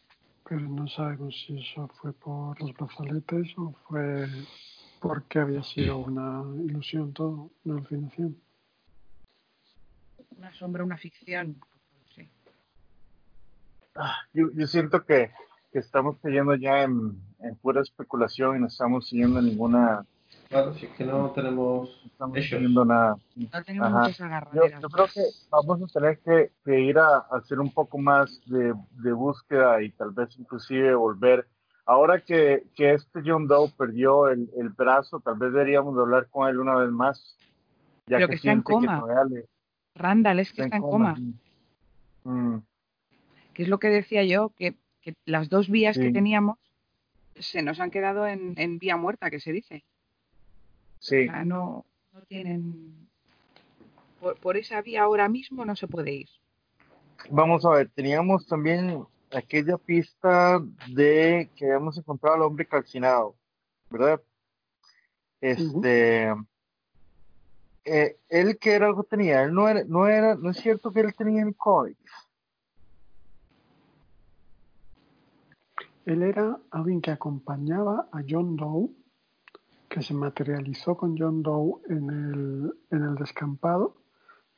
[0.48, 4.28] pero no sabemos si eso fue por los brazaletes o fue
[5.00, 8.36] porque había sido una ilusión todo, una alucinación.
[10.36, 11.60] Una sombra, una ficción.
[14.32, 15.30] Yo, yo siento que,
[15.72, 20.04] que estamos cayendo ya en, en pura especulación y no estamos siguiendo ninguna,
[20.48, 22.50] Claro, si es que no tenemos no estamos hechos.
[22.50, 23.16] siguiendo nada.
[23.34, 24.08] No tenemos Ajá.
[24.08, 27.70] muchas Yo, yo creo que vamos a tener que, que ir a, a hacer un
[27.72, 31.46] poco más de, de búsqueda y tal vez inclusive volver.
[31.84, 36.28] Ahora que, que este John Doe perdió el, el brazo, tal vez deberíamos de hablar
[36.30, 37.36] con él una vez más.
[38.06, 39.24] Ya Pero que, que está en siente que coma.
[39.28, 39.46] le-
[39.94, 41.14] Randall es que está en coma.
[42.24, 42.58] Mm,
[43.56, 46.58] que es lo que decía yo, que, que las dos vías que teníamos
[47.36, 49.82] se nos han quedado en, en vía muerta, que se dice.
[50.98, 53.08] sí, O sea, no, no tienen...
[54.20, 56.28] Por, por esa vía ahora mismo no se puede ir.
[57.30, 63.36] vamos a ver, teníamos también aquella pista de que habíamos encontrado al hombre calcinado,
[63.88, 64.20] ¿verdad?
[65.40, 66.28] Este,
[67.86, 71.00] eh, él que era algo tenía, él no era, no era, no es cierto que
[71.00, 71.96] él tenía el cómic.
[76.06, 78.90] Él era alguien que acompañaba a John Doe,
[79.88, 83.96] que se materializó con John Doe en el, en el descampado.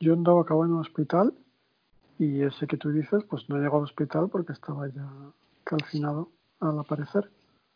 [0.00, 1.34] John Doe acabó en un hospital
[2.18, 5.08] y ese que tú dices, pues no llegó al hospital porque estaba ya
[5.64, 6.30] calcinado
[6.60, 7.30] al aparecer.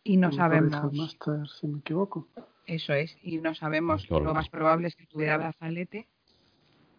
[0.05, 2.29] Y no sabemos, el máster si me equivoco.
[2.67, 6.09] eso es, y no sabemos, lo más probable es que tuviera brazalete,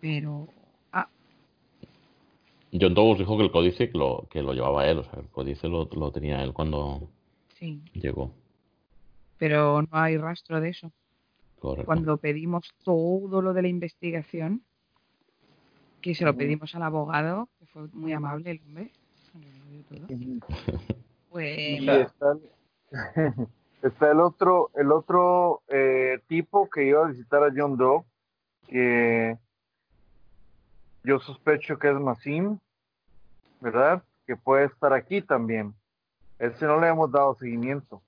[0.02, 0.48] pero...
[2.80, 5.28] John os dijo que el códice que lo, que lo llevaba él, o sea, el
[5.30, 7.10] códice lo, lo tenía él cuando
[7.60, 8.32] Sí, llegó.
[9.38, 10.92] pero no hay rastro de eso.
[11.60, 11.86] Correcto.
[11.86, 14.64] Cuando pedimos todo lo de la investigación,
[16.02, 18.92] que se lo pedimos al abogado, que fue muy amable el hombre,
[21.30, 22.42] pues Y está el,
[23.82, 28.04] está el otro, el otro eh, tipo que iba a visitar a John Doe,
[28.68, 29.38] que
[31.04, 32.60] yo sospecho que es Massim,
[33.62, 34.04] ¿verdad?
[34.26, 35.74] Que puede estar aquí también.
[36.40, 38.02] Ese no le hemos dado seguimiento.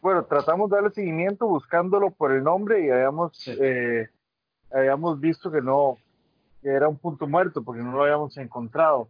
[0.00, 3.54] Bueno, tratamos de darle seguimiento buscándolo por el nombre y habíamos, Sí.
[3.60, 4.08] eh,
[4.72, 5.98] habíamos visto que no,
[6.62, 9.08] que era un punto muerto porque no lo habíamos encontrado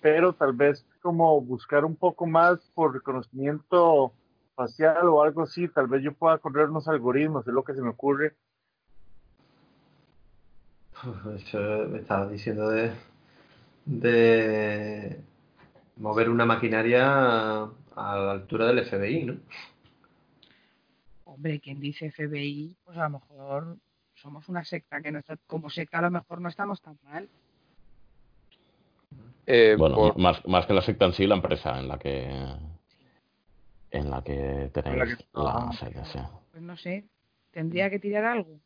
[0.00, 4.12] pero tal vez como buscar un poco más por reconocimiento
[4.54, 7.82] facial o algo así, tal vez yo pueda correr unos algoritmos, es lo que se
[7.82, 8.34] me ocurre.
[11.36, 11.58] Eso
[11.88, 12.92] me estaba diciendo de,
[13.84, 15.20] de
[15.96, 19.36] mover una maquinaria a, a la altura del FBI, ¿no?
[21.24, 23.76] Hombre, quien dice FBI, pues a lo mejor
[24.14, 27.28] somos una secta, que no está, como secta a lo mejor no estamos tan mal.
[29.46, 32.28] Eh, Bueno, por- más, más que la secta en sí, la empresa en la que
[33.90, 35.78] en la que tenéis la la, que trabajamos.
[35.78, 36.18] sede, sí.
[36.50, 37.04] Pues no sé,
[37.52, 38.60] tendría que tirar algo.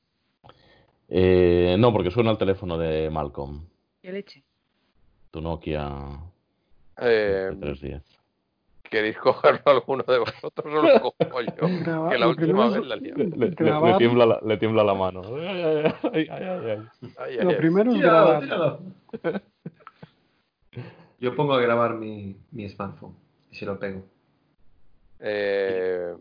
[1.14, 3.66] Eh, no, porque suena el teléfono de Malcolm,
[4.00, 4.42] ¿Qué leche?
[5.30, 6.18] tu Nokia
[6.96, 8.02] eh, 310.
[8.82, 12.08] ¿Queréis cogerlo alguno de vosotros o lo cojo yo?
[12.08, 13.12] Que la lo última vez la lié.
[13.14, 13.50] Le,
[13.98, 15.22] tiembla la, le tiembla la mano.
[16.12, 16.86] Ay, ay,
[17.18, 18.40] ay, Lo primero es grabar.
[18.40, 18.80] tíralo.
[21.20, 23.14] Yo pongo a grabar mi, mi smartphone
[23.50, 24.02] y se lo pego.
[25.20, 26.14] Eh,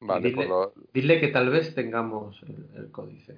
[0.00, 3.36] vale, dile- pues lo- Dile que tal vez tengamos el, el códice.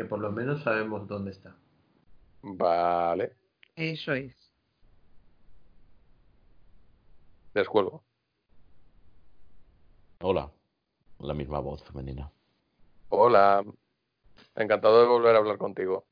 [0.00, 1.54] Que por lo menos sabemos dónde está.
[2.40, 3.36] vale,
[3.76, 4.34] Eso es.
[7.52, 8.02] descuelgo.
[10.22, 10.50] Hola,
[11.18, 12.32] la misma voz femenina.
[13.10, 13.62] Hola,
[14.54, 16.06] encantado de volver a hablar contigo.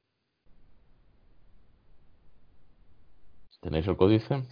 [3.63, 4.43] ¿Tenéis el códice?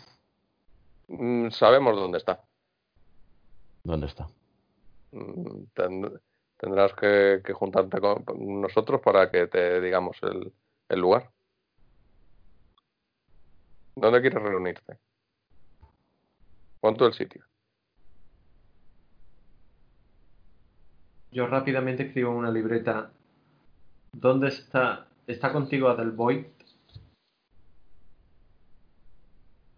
[1.08, 2.42] Mm, Sabemos dónde está.
[3.84, 4.28] ¿Dónde está?
[5.12, 6.20] Mm, ten-
[6.58, 8.24] tendrás que, que juntarte con
[8.60, 10.52] nosotros para que te digamos el,
[10.88, 11.30] el lugar.
[13.94, 14.98] ¿Dónde quieres reunirte?
[16.80, 17.44] ¿Cuánto el sitio?
[21.32, 23.10] Yo rápidamente escribo en una libreta.
[24.12, 25.08] ¿Dónde está?
[25.26, 26.46] ¿Está contigo Adelboy?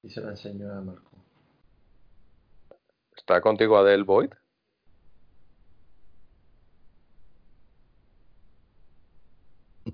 [0.02, 1.08] Y se la enseño a Marco.
[3.16, 4.32] ¿Está contigo Adele Boyd?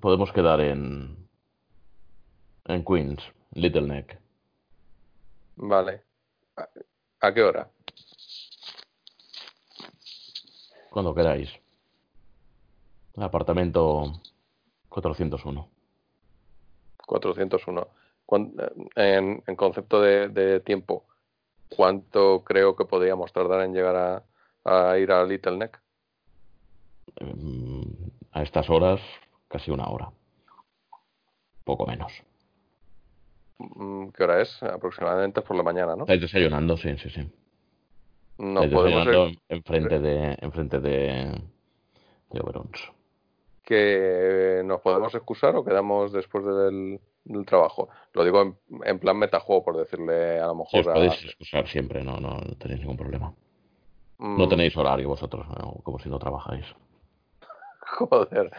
[0.00, 1.16] Podemos quedar en
[2.66, 3.20] en Queens,
[3.52, 4.18] Little Neck.
[5.56, 6.02] Vale.
[7.20, 7.68] ¿A, qué hora?
[10.90, 11.50] Cuando queráis.
[13.16, 14.20] Apartamento
[14.88, 15.68] 401.
[17.06, 17.88] 401.
[18.26, 18.54] Cuán-
[18.96, 21.04] En, en concepto de, de tiempo,
[21.68, 23.96] ¿cuánto creo que podríamos tardar en llegar
[24.64, 25.80] a, a ir a Little Neck?
[27.20, 27.82] Mm,
[28.32, 29.00] A estas horas,
[29.55, 30.10] casi una hora.
[31.62, 32.12] Poco menos.
[33.59, 34.60] Mm, ¿Qué hora es?
[34.64, 36.02] Aproximadamente por la mañana, ¿no?
[36.02, 37.20] Estáis desayunando, sí, sí, sí.
[38.39, 41.40] Nos Estáis podemos desayunando enfrente de enfrente de,
[42.31, 42.90] de Oberuns.
[43.62, 47.89] que nos podemos excusar o quedamos después del, del trabajo.
[48.12, 51.24] Lo digo en, en plan metajuego, por decirle a lo Sí, mejor os a- podéis
[51.24, 53.32] excusar siempre, no, no, no tenéis ningún problema.
[54.18, 55.74] Mm, No tenéis horario vosotros, ¿no?
[55.85, 56.66] como si no trabajáis.
[57.98, 58.51] Joder.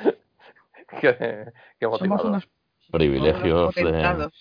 [1.02, 2.26] qué, qué Somos motivador.
[2.28, 2.50] unos
[2.92, 4.32] Privilegios unos de...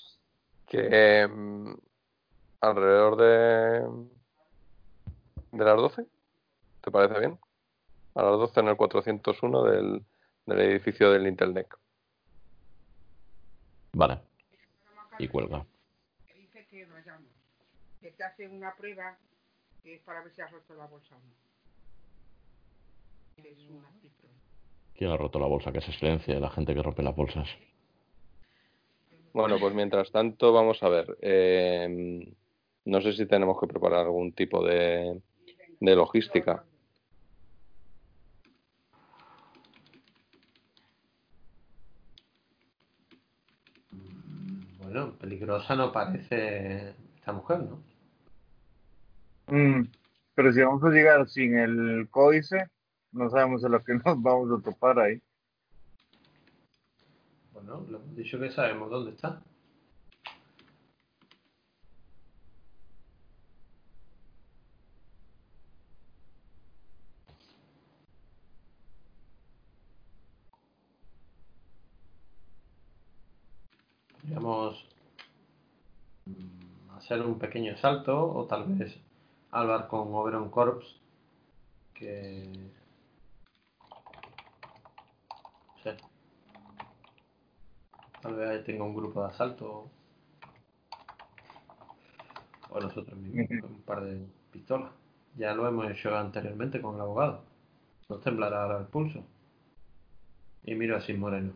[0.66, 1.74] Que mm,
[2.60, 4.14] alrededor de
[5.54, 6.06] de las 12,
[6.82, 7.38] ¿te parece bien?
[8.16, 10.04] A las 12 en el 401 del,
[10.46, 11.78] del edificio del Intelnec.
[13.92, 14.20] Vale.
[15.18, 15.64] Y cuelga.
[16.34, 17.30] Dice que vayamos,
[18.00, 19.16] que te hace una prueba
[19.82, 21.34] que es para ver si has roto la bolsa o no.
[23.48, 24.30] Es una cifra.
[24.96, 25.72] ¿Quién ha roto la bolsa?
[25.72, 27.48] Que se silencie la gente que rompe las bolsas.
[29.32, 31.18] Bueno, pues mientras tanto, vamos a ver.
[31.20, 32.32] eh,
[32.84, 35.20] no sé si tenemos que preparar algún tipo de,
[35.80, 36.64] de logística.
[44.82, 47.82] Bueno, peligrosa no parece esta mujer, ¿no?
[49.48, 49.88] Mm,
[50.34, 52.68] pero si vamos a llegar sin el códice,
[53.14, 55.22] no sabemos a lo que nos vamos a topar ahí.
[57.52, 59.40] Bueno, le hemos dicho que sabemos dónde está.
[74.20, 74.84] Podríamos
[76.26, 78.96] mm, hacer un pequeño salto o tal vez
[79.50, 81.00] hablar con Oberon Corps
[81.94, 82.50] que
[85.76, 85.96] no sé
[88.24, 89.90] tal vez ahí tenga un grupo de asalto
[92.70, 94.92] o nosotros mismos con un par de pistolas
[95.36, 97.44] ya lo hemos hecho anteriormente con el abogado
[98.08, 99.22] nos temblará ahora el pulso
[100.62, 101.52] y miro así Moreno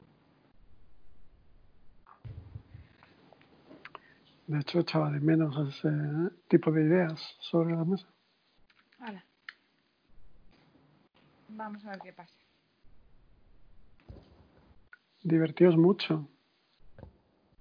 [4.46, 5.90] De hecho, echaba de menos ese
[6.48, 8.08] tipo de ideas sobre la mesa.
[8.98, 9.22] Hala.
[11.48, 12.34] Vamos a ver qué pasa.
[15.22, 16.30] Divertíos mucho.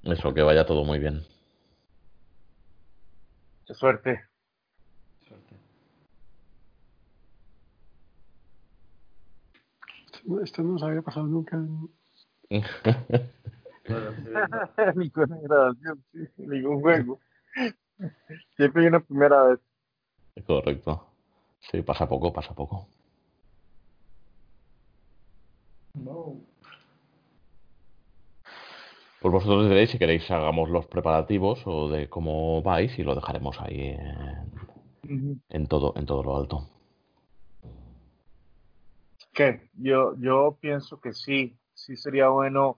[0.07, 1.23] Eso, que vaya todo muy bien.
[3.65, 4.21] Qué suerte.
[5.27, 5.55] Suerte.
[10.43, 11.57] Esto no- nos había pasado nunca.
[12.49, 12.63] en-
[14.95, 17.19] Ninguna grabación, sí, ningún juego.
[18.55, 19.59] Siempre hay una primera vez.
[20.45, 21.07] Correcto.
[21.71, 22.87] Sí, pasa poco, pasa poco.
[25.95, 26.46] no.
[29.19, 33.59] Pues vosotros diréis si queréis hagamos los preparativos o de cómo vais y lo dejaremos
[33.59, 33.97] ahí
[35.03, 36.69] en, en todo, en todo lo alto.
[39.33, 39.69] ¿Qué?
[39.73, 42.77] Yo, yo pienso que sí, sí sería bueno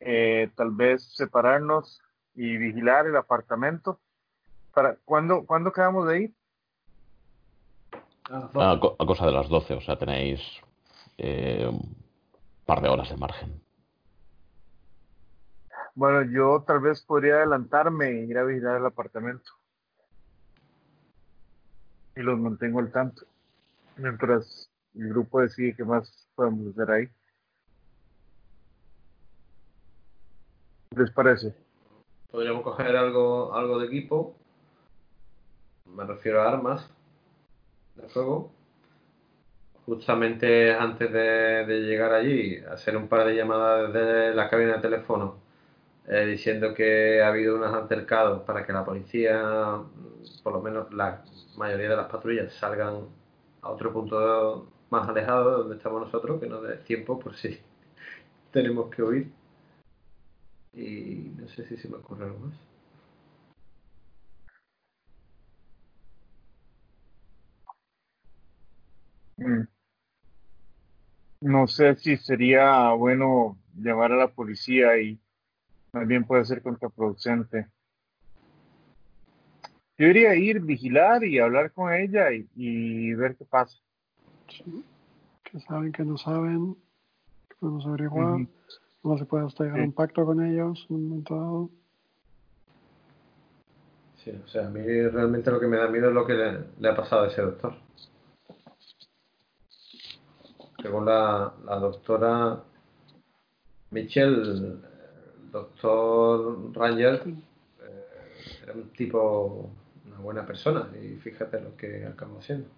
[0.00, 2.00] eh, tal vez separarnos
[2.34, 4.00] y vigilar el apartamento.
[4.72, 6.34] Para, ¿cuándo, ¿Cuándo quedamos de ir?
[8.30, 10.40] Ah, a cosa de las 12, o sea, tenéis
[11.18, 11.96] eh, un
[12.64, 13.60] par de horas de margen.
[16.00, 19.52] Bueno, yo tal vez podría adelantarme e ir a vigilar el apartamento.
[22.16, 23.26] Y los mantengo al tanto.
[23.98, 27.06] Mientras el grupo decide qué más podemos hacer ahí.
[30.88, 31.54] ¿Qué les parece?
[32.30, 34.34] Podríamos coger algo, algo de equipo.
[35.84, 36.88] Me refiero a armas
[37.96, 38.50] de fuego.
[39.84, 44.80] Justamente antes de, de llegar allí, hacer un par de llamadas desde la cabina de
[44.80, 45.49] teléfono
[46.10, 50.92] eh, diciendo que ha habido unos altercados para que la policía, mm, por lo menos
[50.92, 51.24] la
[51.56, 53.06] mayoría de las patrullas, salgan
[53.62, 57.60] a otro punto más alejado de donde estamos nosotros, que nos dé tiempo por si
[58.52, 59.32] tenemos que huir.
[60.72, 62.54] Y no sé si se me ocurre algo más.
[69.38, 69.66] Mm.
[71.42, 75.20] No sé si sería bueno llamar a la policía y
[75.92, 77.68] más bien puede ser contraproducente.
[79.98, 83.76] Yo iría a ir, vigilar y hablar con ella y, y ver qué pasa.
[84.48, 84.84] sí,
[85.44, 86.74] Que saben que no saben.
[87.48, 88.40] Que podemos averiguar.
[89.02, 89.88] No se puede hasta llegar a Sí.
[89.88, 91.70] un pacto con ellos en un momento dado.
[94.24, 96.58] Sí, o sea, a mí realmente lo que me da miedo es lo que le,
[96.78, 97.74] le ha pasado a ese doctor.
[100.82, 102.62] Según la, la doctora
[103.90, 104.82] Michelle, el
[105.50, 109.70] doctor Ranger eh, era un tipo,
[110.06, 112.68] una buena persona y fíjate lo que acabó haciendo.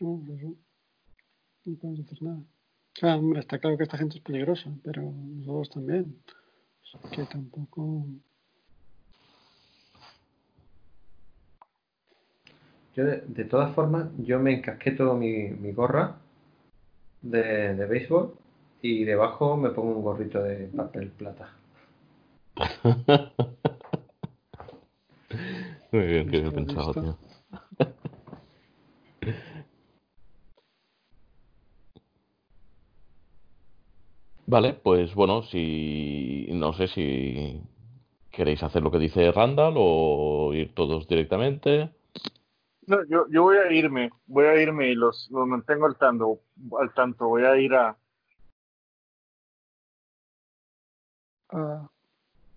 [0.00, 0.54] No, no.
[1.64, 2.38] No podemos hacer nada.
[2.38, 6.22] O sea, hombre, está claro que esta gente es peligrosa, pero nosotros también.
[6.82, 8.06] O sea, que tampoco.
[12.94, 16.18] Yo de, de todas formas, yo me encasqueto mi, mi gorra
[17.30, 18.34] de, de béisbol
[18.82, 21.50] y debajo me pongo un gorrito de papel plata.
[25.92, 27.16] Muy bien, qué bien pensado, tío.
[34.46, 37.60] Vale, pues bueno, si no sé si
[38.30, 41.90] queréis hacer lo que dice Randall o ir todos directamente.
[42.88, 46.40] No, yo, yo voy a irme, voy a irme y los, los mantengo al tanto,
[46.80, 47.28] al tanto.
[47.28, 47.94] Voy a ir a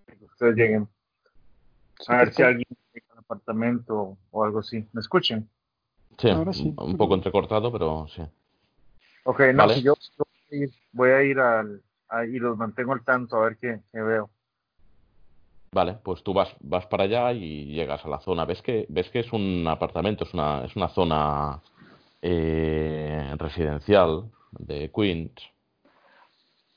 [0.06, 0.88] que ustedes lleguen.
[2.08, 4.88] A ver si alguien llega al apartamento o algo así.
[4.94, 5.50] ¿Me escuchan?
[6.18, 6.74] Sí, Ahora sí.
[6.78, 8.22] un poco entrecortado, pero sí.
[9.26, 9.82] Ok, no, Vale.
[9.82, 13.36] yo, yo voy a ir, voy a ir al, a- y los mantengo al tanto
[13.36, 14.30] a ver qué, qué veo.
[15.74, 18.44] Vale, pues tú vas, vas para allá y llegas a la zona.
[18.44, 21.62] Ves que, ves que es un apartamento, es una, es una zona
[22.22, 25.32] eh, residencial de Queens,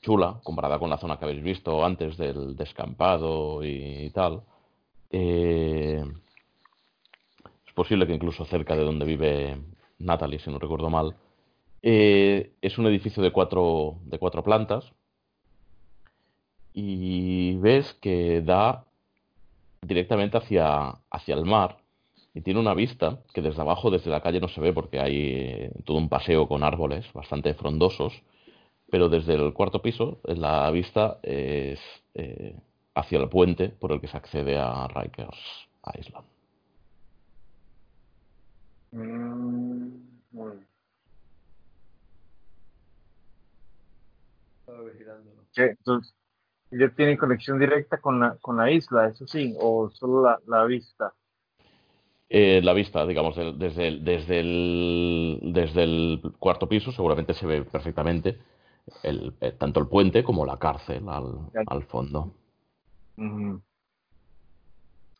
[0.01, 4.43] chula, comparada con la zona que habéis visto antes del descampado y, tal.
[5.09, 6.01] Eh,
[7.67, 9.57] es posible que incluso cerca de donde vive
[9.99, 11.17] Natalie, si no recuerdo mal.
[11.81, 14.93] Eh, es un edificio de cuatro, de cuatro plantas
[16.75, 18.83] y ves que da
[19.81, 21.77] directamente hacia, hacia el mar
[22.33, 25.15] y tiene una vista que desde abajo, desde la calle no se ve porque hay
[25.15, 28.13] eh, todo un paseo con árboles bastante frondosos,
[28.91, 31.79] pero desde el cuarto piso la vista es
[32.13, 32.57] eh,
[32.93, 36.25] hacia el puente por el que se accede a Rikers Island.
[38.91, 40.05] Mm,
[45.53, 45.67] ¿Qué?
[45.67, 46.13] Entonces,
[46.77, 50.65] ¿ya tiene conexión directa con la, con la isla, eso sí, o solo la, la
[50.65, 51.13] vista?
[52.29, 57.63] Eh, la vista, digamos, desde, el, desde, el, desde el cuarto piso seguramente se ve
[57.63, 58.39] perfectamente
[59.03, 62.33] el, eh, tanto el puente como la cárcel al, al fondo.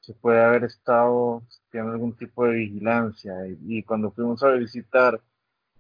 [0.02, 5.22] Se puede haber estado teniendo algún tipo de vigilancia y, cuando fuimos a visitar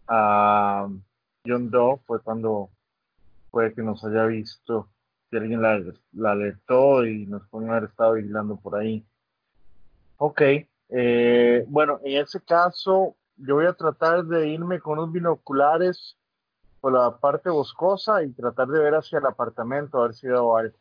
[0.07, 0.87] a
[1.45, 2.69] John Doe fue cuando
[3.51, 4.89] puede que nos haya visto,
[5.29, 5.81] que alguien la,
[6.13, 9.05] la alertó y nos pueden haber estado vigilando por ahí.
[10.17, 10.41] Ok,
[10.89, 16.17] eh, bueno, en ese caso, yo voy a tratar de irme con unos binoculares
[16.79, 20.55] por la parte boscosa y tratar de ver hacia el apartamento, a ver si veo
[20.55, 20.77] algo.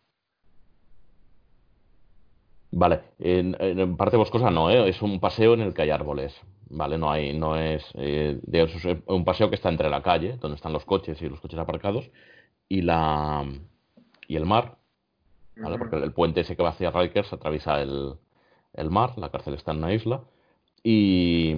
[2.71, 4.89] Vale, en, en parte boscosa no, ¿eh?
[4.89, 6.35] es un paseo en el que hay árboles,
[6.69, 6.99] ¿vale?
[6.99, 10.73] No hay, no es, eh, es un paseo que está entre la calle, donde están
[10.73, 12.11] los coches y los coches aparcados,
[12.69, 13.47] y la
[14.29, 14.77] y el mar,
[15.57, 15.79] ¿vale?
[15.79, 18.15] Porque el puente ese que va hacia Rikers atraviesa el,
[18.73, 20.23] el mar, la cárcel está en una isla.
[20.83, 21.55] Y,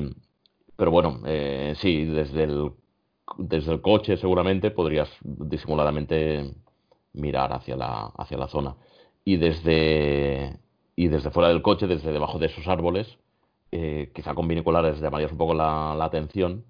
[0.76, 2.72] pero bueno, eh, sí, desde el,
[3.38, 6.54] desde el coche seguramente podrías disimuladamente
[7.14, 8.76] mirar hacia la, hacia la zona.
[9.24, 10.58] Y desde,
[10.94, 13.18] y desde fuera del coche, desde debajo de esos árboles,
[13.72, 16.64] eh, quizá con binoculares llamarías un poco la, la atención,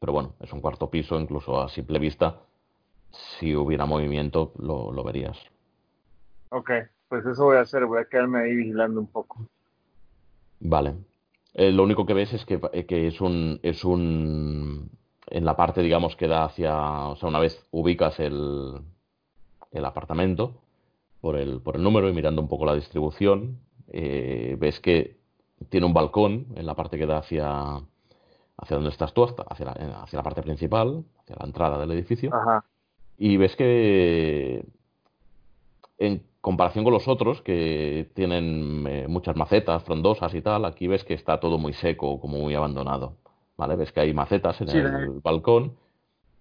[0.00, 2.40] pero bueno, es un cuarto piso, incluso a simple vista,
[3.38, 5.38] si hubiera movimiento lo, lo verías.
[6.50, 6.70] Ok,
[7.08, 9.46] pues eso voy a hacer, voy a quedarme ahí vigilando un poco.
[10.60, 10.94] Vale.
[11.54, 14.90] Eh, lo único que ves es que, eh, que, es un es un
[15.26, 18.80] en la parte digamos que da hacia o sea una vez ubicas el,
[19.72, 20.60] el apartamento
[21.22, 25.16] por el por el número y mirando un poco la distribución eh, ves que
[25.70, 27.48] tiene un balcón en la parte que da hacia
[28.58, 31.92] hacia donde estás tú hasta hacia la, hacia la parte principal hacia la entrada del
[31.92, 32.64] edificio Ajá.
[33.18, 34.64] Y ves que
[35.98, 41.04] en comparación con los otros que tienen eh, muchas macetas frondosas y tal, aquí ves
[41.04, 43.16] que está todo muy seco, como muy abandonado.
[43.56, 43.74] ¿Vale?
[43.76, 45.76] Ves que hay macetas en el balcón,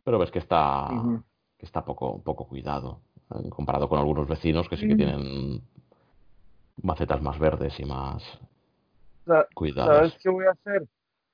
[0.04, 0.90] pero ves que está,
[1.58, 3.00] que está poco, poco cuidado,
[3.34, 5.62] eh, comparado con algunos vecinos que sí que tienen
[6.84, 8.22] macetas más verdes y más
[9.54, 9.96] cuidadas.
[9.96, 10.86] ¿Sabes qué voy a hacer?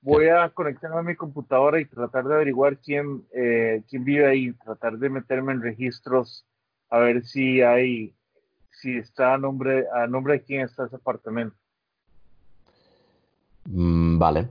[0.01, 4.53] Voy a conectarme a mi computadora y tratar de averiguar quién, eh, quién vive ahí,
[4.53, 6.45] tratar de meterme en registros
[6.89, 8.15] a ver si hay
[8.71, 11.55] si está a nombre, a nombre de quién está ese apartamento.
[13.65, 14.49] Mm, vale.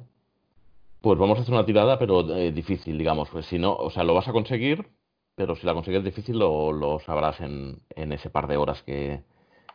[1.00, 3.28] Pues vamos a hacer una tirada, pero eh, difícil, digamos.
[3.30, 4.88] Pues si no, o sea, lo vas a conseguir,
[5.34, 9.24] pero si la consigues difícil, lo, lo sabrás en, en, ese par de horas que,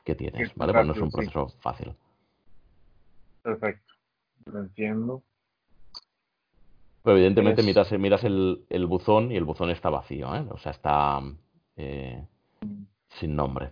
[0.04, 0.72] que tienes, ¿vale?
[0.72, 1.58] Pues no es un proceso sí.
[1.60, 1.96] fácil.
[3.42, 3.94] Perfecto.
[4.46, 5.24] Lo entiendo.
[7.06, 7.68] Pero evidentemente es...
[7.68, 10.44] miras, miras el, el, buzón y el buzón está vacío, ¿eh?
[10.50, 11.22] O sea, está
[11.78, 12.26] eh,
[13.10, 13.70] sin nombre.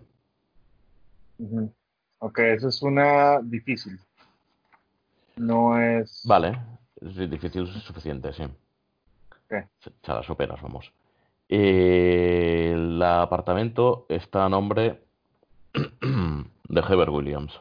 [2.20, 4.00] Ok, eso es una difícil.
[5.36, 6.22] No es.
[6.26, 6.60] Vale,
[7.02, 8.44] es difícil es suficiente, sí.
[9.46, 9.64] Okay.
[10.04, 10.94] Ya las operas, vamos.
[11.50, 15.02] Eh, el apartamento está a nombre
[15.74, 17.60] de Heber Williams.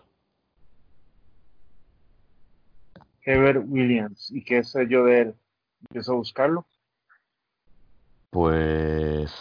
[3.24, 4.30] Heber Williams.
[4.30, 5.34] ¿Y qué sé yo de él?
[5.82, 6.66] ¿Empiezo a buscarlo?
[8.30, 9.32] Pues.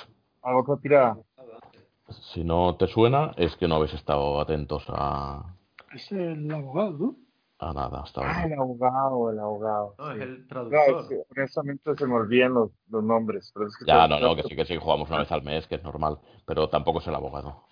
[0.41, 1.17] Hago otra tirada.
[2.33, 5.55] Si no te suena, es que no habéis estado atentos a.
[5.93, 7.15] Es el abogado, ¿no?
[7.59, 8.33] A nada, hasta ahora.
[8.35, 9.95] Ah, el abogado, el abogado.
[9.97, 10.91] No, es el traductor.
[10.91, 13.51] No, es que, honestamente se me olvidan los, los nombres.
[13.53, 15.67] Pero es que ya, no, no, que sí, que sí, jugamos una vez al mes,
[15.67, 16.19] que es normal.
[16.45, 17.63] Pero tampoco es el abogado.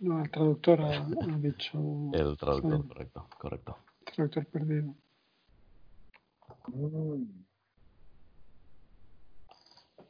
[0.00, 1.78] No, el traductor ha, ha dicho.
[2.12, 2.88] El traductor, sí.
[2.88, 3.76] correcto, correcto.
[4.06, 4.94] El traductor perdido.
[6.68, 7.42] Mm.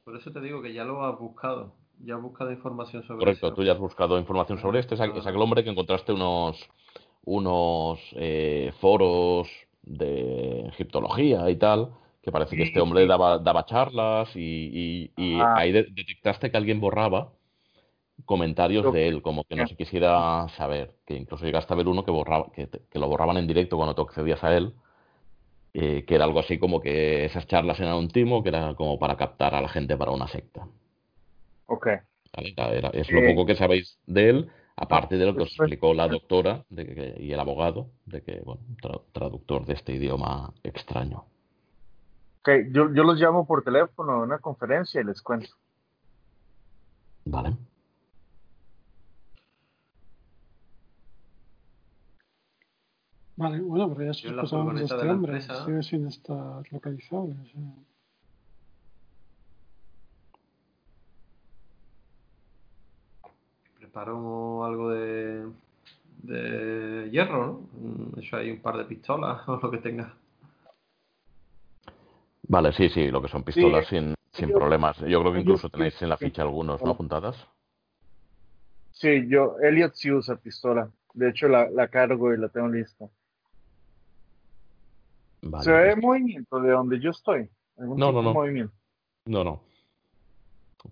[0.05, 1.75] Por eso te digo que ya lo has buscado.
[2.05, 4.95] Ya has buscado información sobre Correcto, tú ya has buscado información sobre este.
[4.97, 6.59] Es aquel, es aquel hombre que encontraste unos,
[7.25, 9.49] unos eh, foros
[9.83, 11.93] de egiptología y tal,
[12.23, 15.55] que parece que este hombre daba, daba charlas y, y, Ah.
[15.59, 17.33] ahí de- detectaste que alguien borraba
[18.25, 21.89] comentarios Yo- de él, como que no se quisiera saber, que incluso llegaste a ver
[21.89, 24.75] uno que, borraba, que, que lo borraban en directo cuando te accedías a él,
[25.75, 28.99] eh, que era algo así como que esas charlas eran un timo, que era como
[28.99, 30.67] para captar a la gente para una secta.
[31.67, 31.87] Ok.
[32.35, 32.53] ¿vale?
[32.57, 35.49] Era- era- es lo Eh, poco que sabéis de él, aparte de lo que os
[35.59, 39.93] explicó la doctora de que- y el abogado, de que, bueno, tra- traductor de este
[39.95, 41.25] idioma extraño.
[42.41, 45.51] Ok, yo, yo los llamo por teléfono a una conferencia y les cuento.
[47.25, 47.57] Vale.
[53.37, 55.33] Vale, bueno, pero ya pasamos de este hombre.
[55.33, 57.35] empresa- Sigue sin estar localizable.
[57.43, 57.61] o sea.
[63.79, 65.47] Preparo algo de,
[66.23, 67.53] de hierro, ¿no?
[67.81, 70.15] Mm, Eso hay un par de pistolas o lo que tenga.
[72.49, 74.99] Vale, sí, sí, lo que son pistolas Sí, sin, sin ellos- problemas.
[74.99, 76.27] Yo creo que incluso sí, tenéis en la sí.
[76.27, 76.91] ficha algunos, ¿no?
[76.91, 77.37] Apuntadas.
[78.91, 80.91] Sí, yo, Elliot sí usa pistola.
[81.15, 83.07] De hecho, la, la cargo y la tengo lista.
[85.43, 85.65] Vale.
[85.65, 87.49] ¿Se ve movimiento de donde yo estoy?
[87.79, 88.35] ¿Algún No, tipo no, de no.
[88.35, 88.75] movimiento?
[89.27, 89.61] No, no.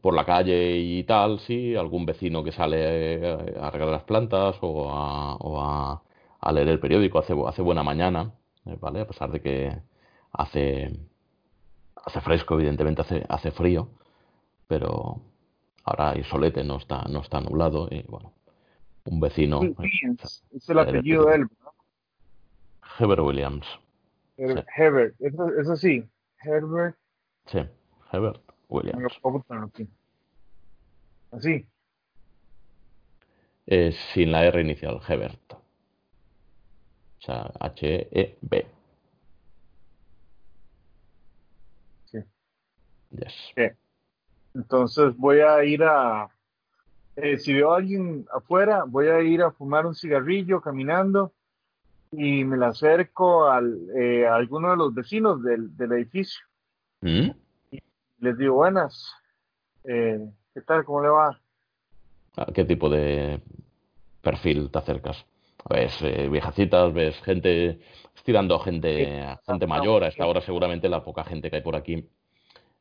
[0.01, 4.57] Por la calle y tal, sí, algún vecino que sale eh, a regar las plantas
[4.61, 6.03] o a, o a,
[6.41, 8.33] a leer el periódico, hace, hace buena mañana,
[8.67, 9.01] eh, ¿vale?
[9.01, 9.73] A pesar de que
[10.33, 10.93] hace,
[11.97, 13.89] hace fresco, evidentemente hace, hace frío,
[14.69, 15.21] pero
[15.85, 18.33] ahora hay solete, no está, no está nublado y bueno,
[19.07, 21.73] un vecino, Sí, eh, Williams, es el apellido de él, ¿verdad?
[22.99, 23.67] Heber Williams,
[24.41, 26.97] Her- Herbert, eso, eso sí, Herbert,
[27.47, 27.59] sí,
[28.11, 29.21] Herbert Williams.
[31.31, 31.67] Así,
[33.67, 35.53] Eh, sin la R inicial, Hebert.
[35.53, 35.63] O
[37.21, 38.67] sea, H-E-B.
[42.07, 42.19] Sí.
[43.11, 43.35] Yes.
[44.55, 46.29] entonces voy a ir a,
[47.17, 51.33] eh, si veo a alguien afuera, voy a ir a fumar un cigarrillo caminando
[52.13, 56.41] y me le acerco al, eh, a alguno de los vecinos del, del edificio.
[57.01, 57.31] ¿Mm?
[58.21, 59.15] Les digo, buenas,
[59.85, 60.19] eh,
[60.53, 60.85] ¿qué tal?
[60.85, 61.41] ¿Cómo le va?
[62.37, 63.41] ¿A qué tipo de
[64.21, 65.25] perfil te acercas?
[65.69, 66.93] ¿Ves eh, viejacitas?
[66.93, 67.81] ¿Ves gente
[68.17, 70.05] estirando a gente, a gente mayor?
[70.05, 72.09] A esta hora seguramente la poca gente que hay por aquí.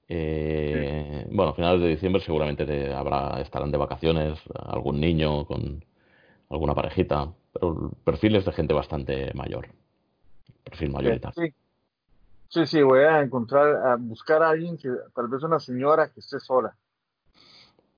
[0.08, 5.84] Eh, bueno, a finales de diciembre seguramente te- habrá, estarán de vacaciones algún niño con
[6.50, 9.68] alguna parejita, pero perfiles de gente bastante mayor.
[10.64, 11.46] Perfil mayoritario.
[11.48, 11.54] Sí.
[12.50, 16.20] Sí, sí, voy a encontrar, a buscar a alguien que, tal vez una señora que
[16.20, 16.76] esté sola.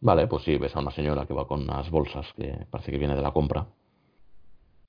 [0.02, 2.98] Vale, pues sí, ves a una señora que va con unas bolsas que parece que
[2.98, 3.66] viene de la compra,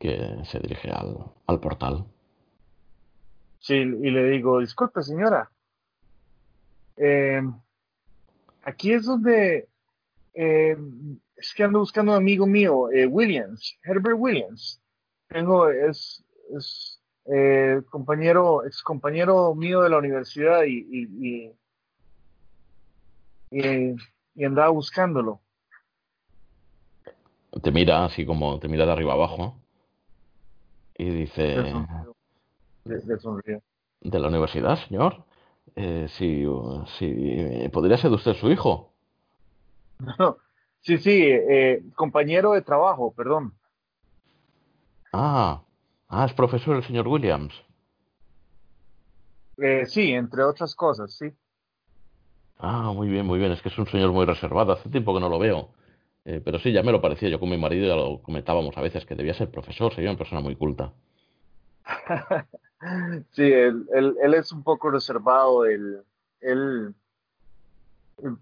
[0.00, 1.16] que se dirige al,
[1.47, 2.05] al portal.
[3.60, 5.49] Sí, y le digo, disculpe señora,
[6.97, 7.42] eh,
[8.65, 9.68] aquí es donde,
[10.34, 10.76] eh,
[11.42, 14.80] es que ando buscando a un amigo mío, eh, Williams, Herbert Williams.
[15.28, 16.24] Tengo, es,
[16.56, 21.52] es eh, compañero, ex compañero mío de la universidad y, y,
[23.50, 23.96] y, y-
[24.34, 25.40] y andaba buscándolo.
[27.62, 29.60] Te mira así como te mira de arriba abajo
[30.96, 31.56] y dice,
[32.84, 33.62] le sonrío.
[34.00, 35.24] ¿de la universidad, señor?
[35.76, 36.44] Eh, si,
[36.98, 38.92] si podría ser usted su hijo.
[40.18, 40.36] No,
[40.83, 43.55] sí, sí, eh, compañero de trabajo, perdón.
[45.12, 45.62] Ah,
[46.09, 47.55] ah, es profesor el señor Williams.
[49.59, 51.33] Eh, sí, entre otras cosas, sí.
[52.59, 53.52] Ah, muy bien, muy bien.
[53.52, 54.73] Es que es un señor muy reservado.
[54.73, 55.70] Hace tiempo que no lo veo.
[56.25, 57.28] Eh, pero sí, ya me lo parecía.
[57.28, 59.93] Yo con mi marido ya lo comentábamos a veces que debía ser profesor.
[59.94, 60.93] Sería una persona muy culta.
[63.31, 66.02] Sí, él, él, él es un poco reservado, él,
[66.41, 66.93] él,
[68.19, 68.36] él-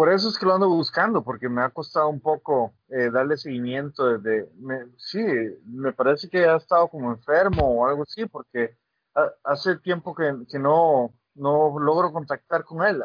[0.00, 3.36] por eso es que lo ando buscando, porque me ha costado un poco eh, darle
[3.36, 5.22] seguimiento desde, me, sí,
[5.66, 8.78] me parece que ha estado como enfermo o algo así, porque
[9.14, 13.02] ha- hace tiempo que, que no, no logro contactar con él.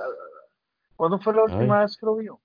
[0.96, 1.82] ¿Cuándo fue la última Ay.
[1.82, 2.40] vez que lo vio?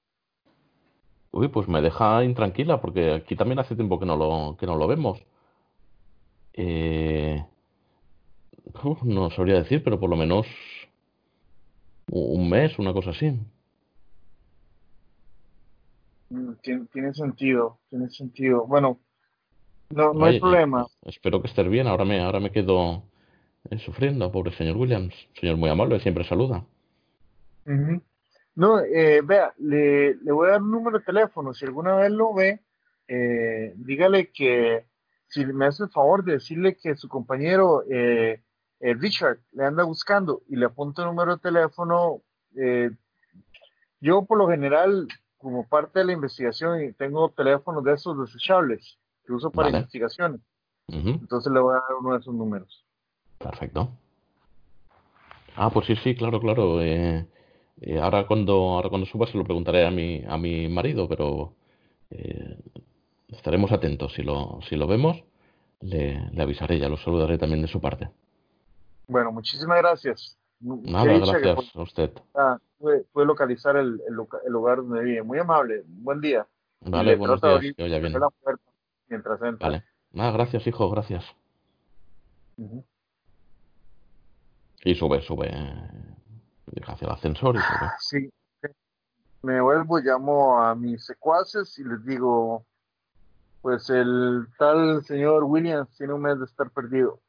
[1.31, 4.75] Uy, pues me deja intranquila porque aquí también hace tiempo que no lo, que no
[4.75, 5.25] lo vemos.
[6.55, 7.47] Eh,
[9.05, 10.45] no sabría decir, pero por lo menos
[12.11, 13.39] un mes, una cosa así.
[16.31, 18.67] Mm, Tiene, tiene sentido, tiene sentido.
[18.67, 18.99] Bueno,
[19.91, 20.87] no, no Oye, hay problema.
[21.03, 21.87] Espero que estés bien.
[21.87, 23.03] Ahora me, ahora me quedo
[23.85, 25.15] sufriendo, pobre señor Williams.
[25.39, 26.65] Señor muy amable, siempre saluda.
[27.67, 28.01] Ujú.
[28.55, 31.53] No, eh, vea, le, le voy a dar un número de teléfono.
[31.55, 32.61] Si alguna vez lo ve,
[33.09, 34.87] eh, dígale que
[35.27, 38.43] si me hace el favor de decirle que su compañero eh,
[38.81, 42.23] eh, Richard le anda buscando y le apunta el número de teléfono.
[42.57, 42.91] Eh,
[44.01, 45.09] yo por lo general,
[45.41, 50.41] como parte de la investigación, tengo teléfonos de esos desechables que uso para investigaciones.
[50.89, 52.85] Entonces le voy a dar uno de esos números.
[53.39, 53.89] Perfecto.
[55.57, 56.83] Ah, pues sí, sí, claro, claro.
[56.83, 57.27] Eh,
[58.03, 61.55] ahora cuando ahora cuando suba se lo preguntaré a mi a mi marido, pero
[63.29, 64.13] estaremos atentos.
[64.15, 65.23] Si lo si lo vemos,
[65.81, 68.11] le, le avisaré, ya lo saludaré también de su parte.
[69.07, 70.40] Bueno, muchísimas gracias.
[70.61, 72.11] Nada, gracias a usted.
[72.79, 75.23] puede, localizar el, el, lugar donde vive.
[75.23, 75.83] Muy amable.
[75.87, 76.47] Buen día.
[76.81, 77.75] Vale, buenos días.
[79.09, 79.69] Mientras entra.
[79.69, 79.85] Vale.
[80.13, 81.25] Nada, gracias, hijo, gracias.
[84.85, 85.49] Y sube, sube.
[85.51, 87.91] Eh, hacia el ascensor y sube.
[87.99, 88.31] Sí.
[89.43, 92.67] Me vuelvo, llamo a mis secuaces y les digo,
[93.63, 97.21] pues el tal señor Williams tiene un mes de estar perdido.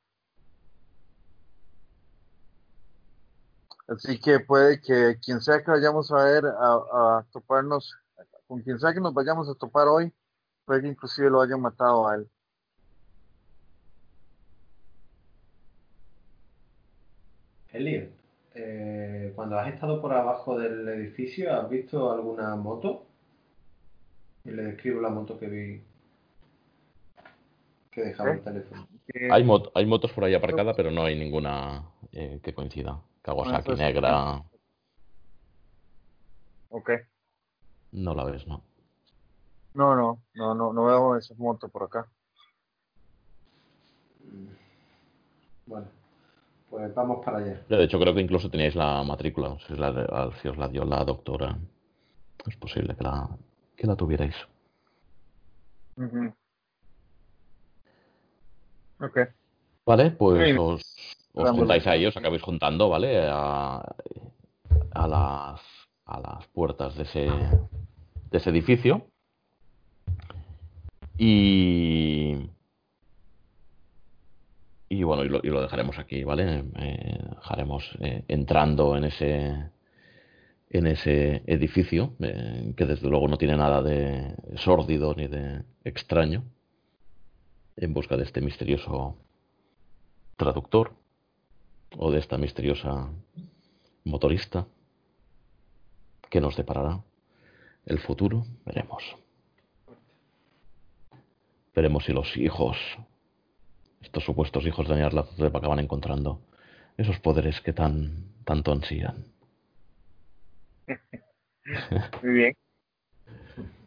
[3.92, 7.94] Así que puede que quien sea que vayamos a ver, a, toparnos,
[8.48, 10.14] con quien sea que nos vayamos a topar hoy,
[10.64, 12.30] puede que inclusive lo hayan matado a él.
[17.74, 18.10] Elliot,
[18.56, 23.06] eh, cuando has estado por abajo del edificio, ¿has visto alguna moto?
[24.46, 25.84] Y le describo la moto que vi.
[27.92, 28.88] Que dejaba el teléfono.
[29.32, 29.46] Hay,
[29.76, 33.02] hay motos por ahí aparcadas, pero no hay ninguna eh, que coincida.
[33.22, 34.42] Kawasaki negra.
[36.70, 36.90] Ok.
[37.92, 38.64] No la ves, ¿no?
[39.74, 42.08] No, no, no, no, no veo esa moto por acá.
[45.66, 45.88] Bueno,
[46.70, 47.64] pues vamos para allá.
[47.70, 51.04] De hecho, creo que incluso teníais la matrícula, si, la, si os la dio la
[51.06, 51.58] doctora.
[52.46, 53.30] Es posible que la,
[53.76, 54.36] que la tuvierais.
[59.00, 59.20] Ok.
[59.86, 60.82] Vale, pues os,
[61.34, 63.28] os juntáis a ellos, acabáis juntando, ¿vale?
[63.28, 63.78] A,
[64.92, 65.62] a, las,
[66.06, 69.08] a las puertas de ese, de ese edificio.
[71.18, 72.36] Y,
[74.90, 76.66] y bueno, y lo, y lo dejaremos aquí, ¿vale?
[76.76, 79.72] Eh, dejaremos eh, entrando en ese
[80.74, 86.46] en ese edificio, eh, que desde luego no tiene nada de sórdido ni de extraño,
[87.76, 89.18] en busca de este misterioso
[90.38, 90.94] traductor
[91.98, 93.10] o de esta misteriosa
[94.04, 94.66] motorista
[96.30, 97.02] que nos deparará
[97.86, 99.04] el futuro, veremos.
[101.76, 102.78] Veremos si los hijos,
[104.02, 106.42] estos supuestos hijos de Nyarlathotep acaban encontrando
[106.98, 109.26] esos poderes que tan tanto ansían.
[112.24, 112.58] Muy bien.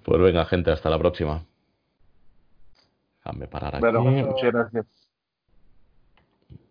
[0.05, 1.44] Pues venga, gente, hasta la próxima.
[3.18, 3.81] Déjame parar aquí.
[3.81, 4.86] Bueno, muchas gracias.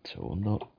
[0.04, 0.73] segundo.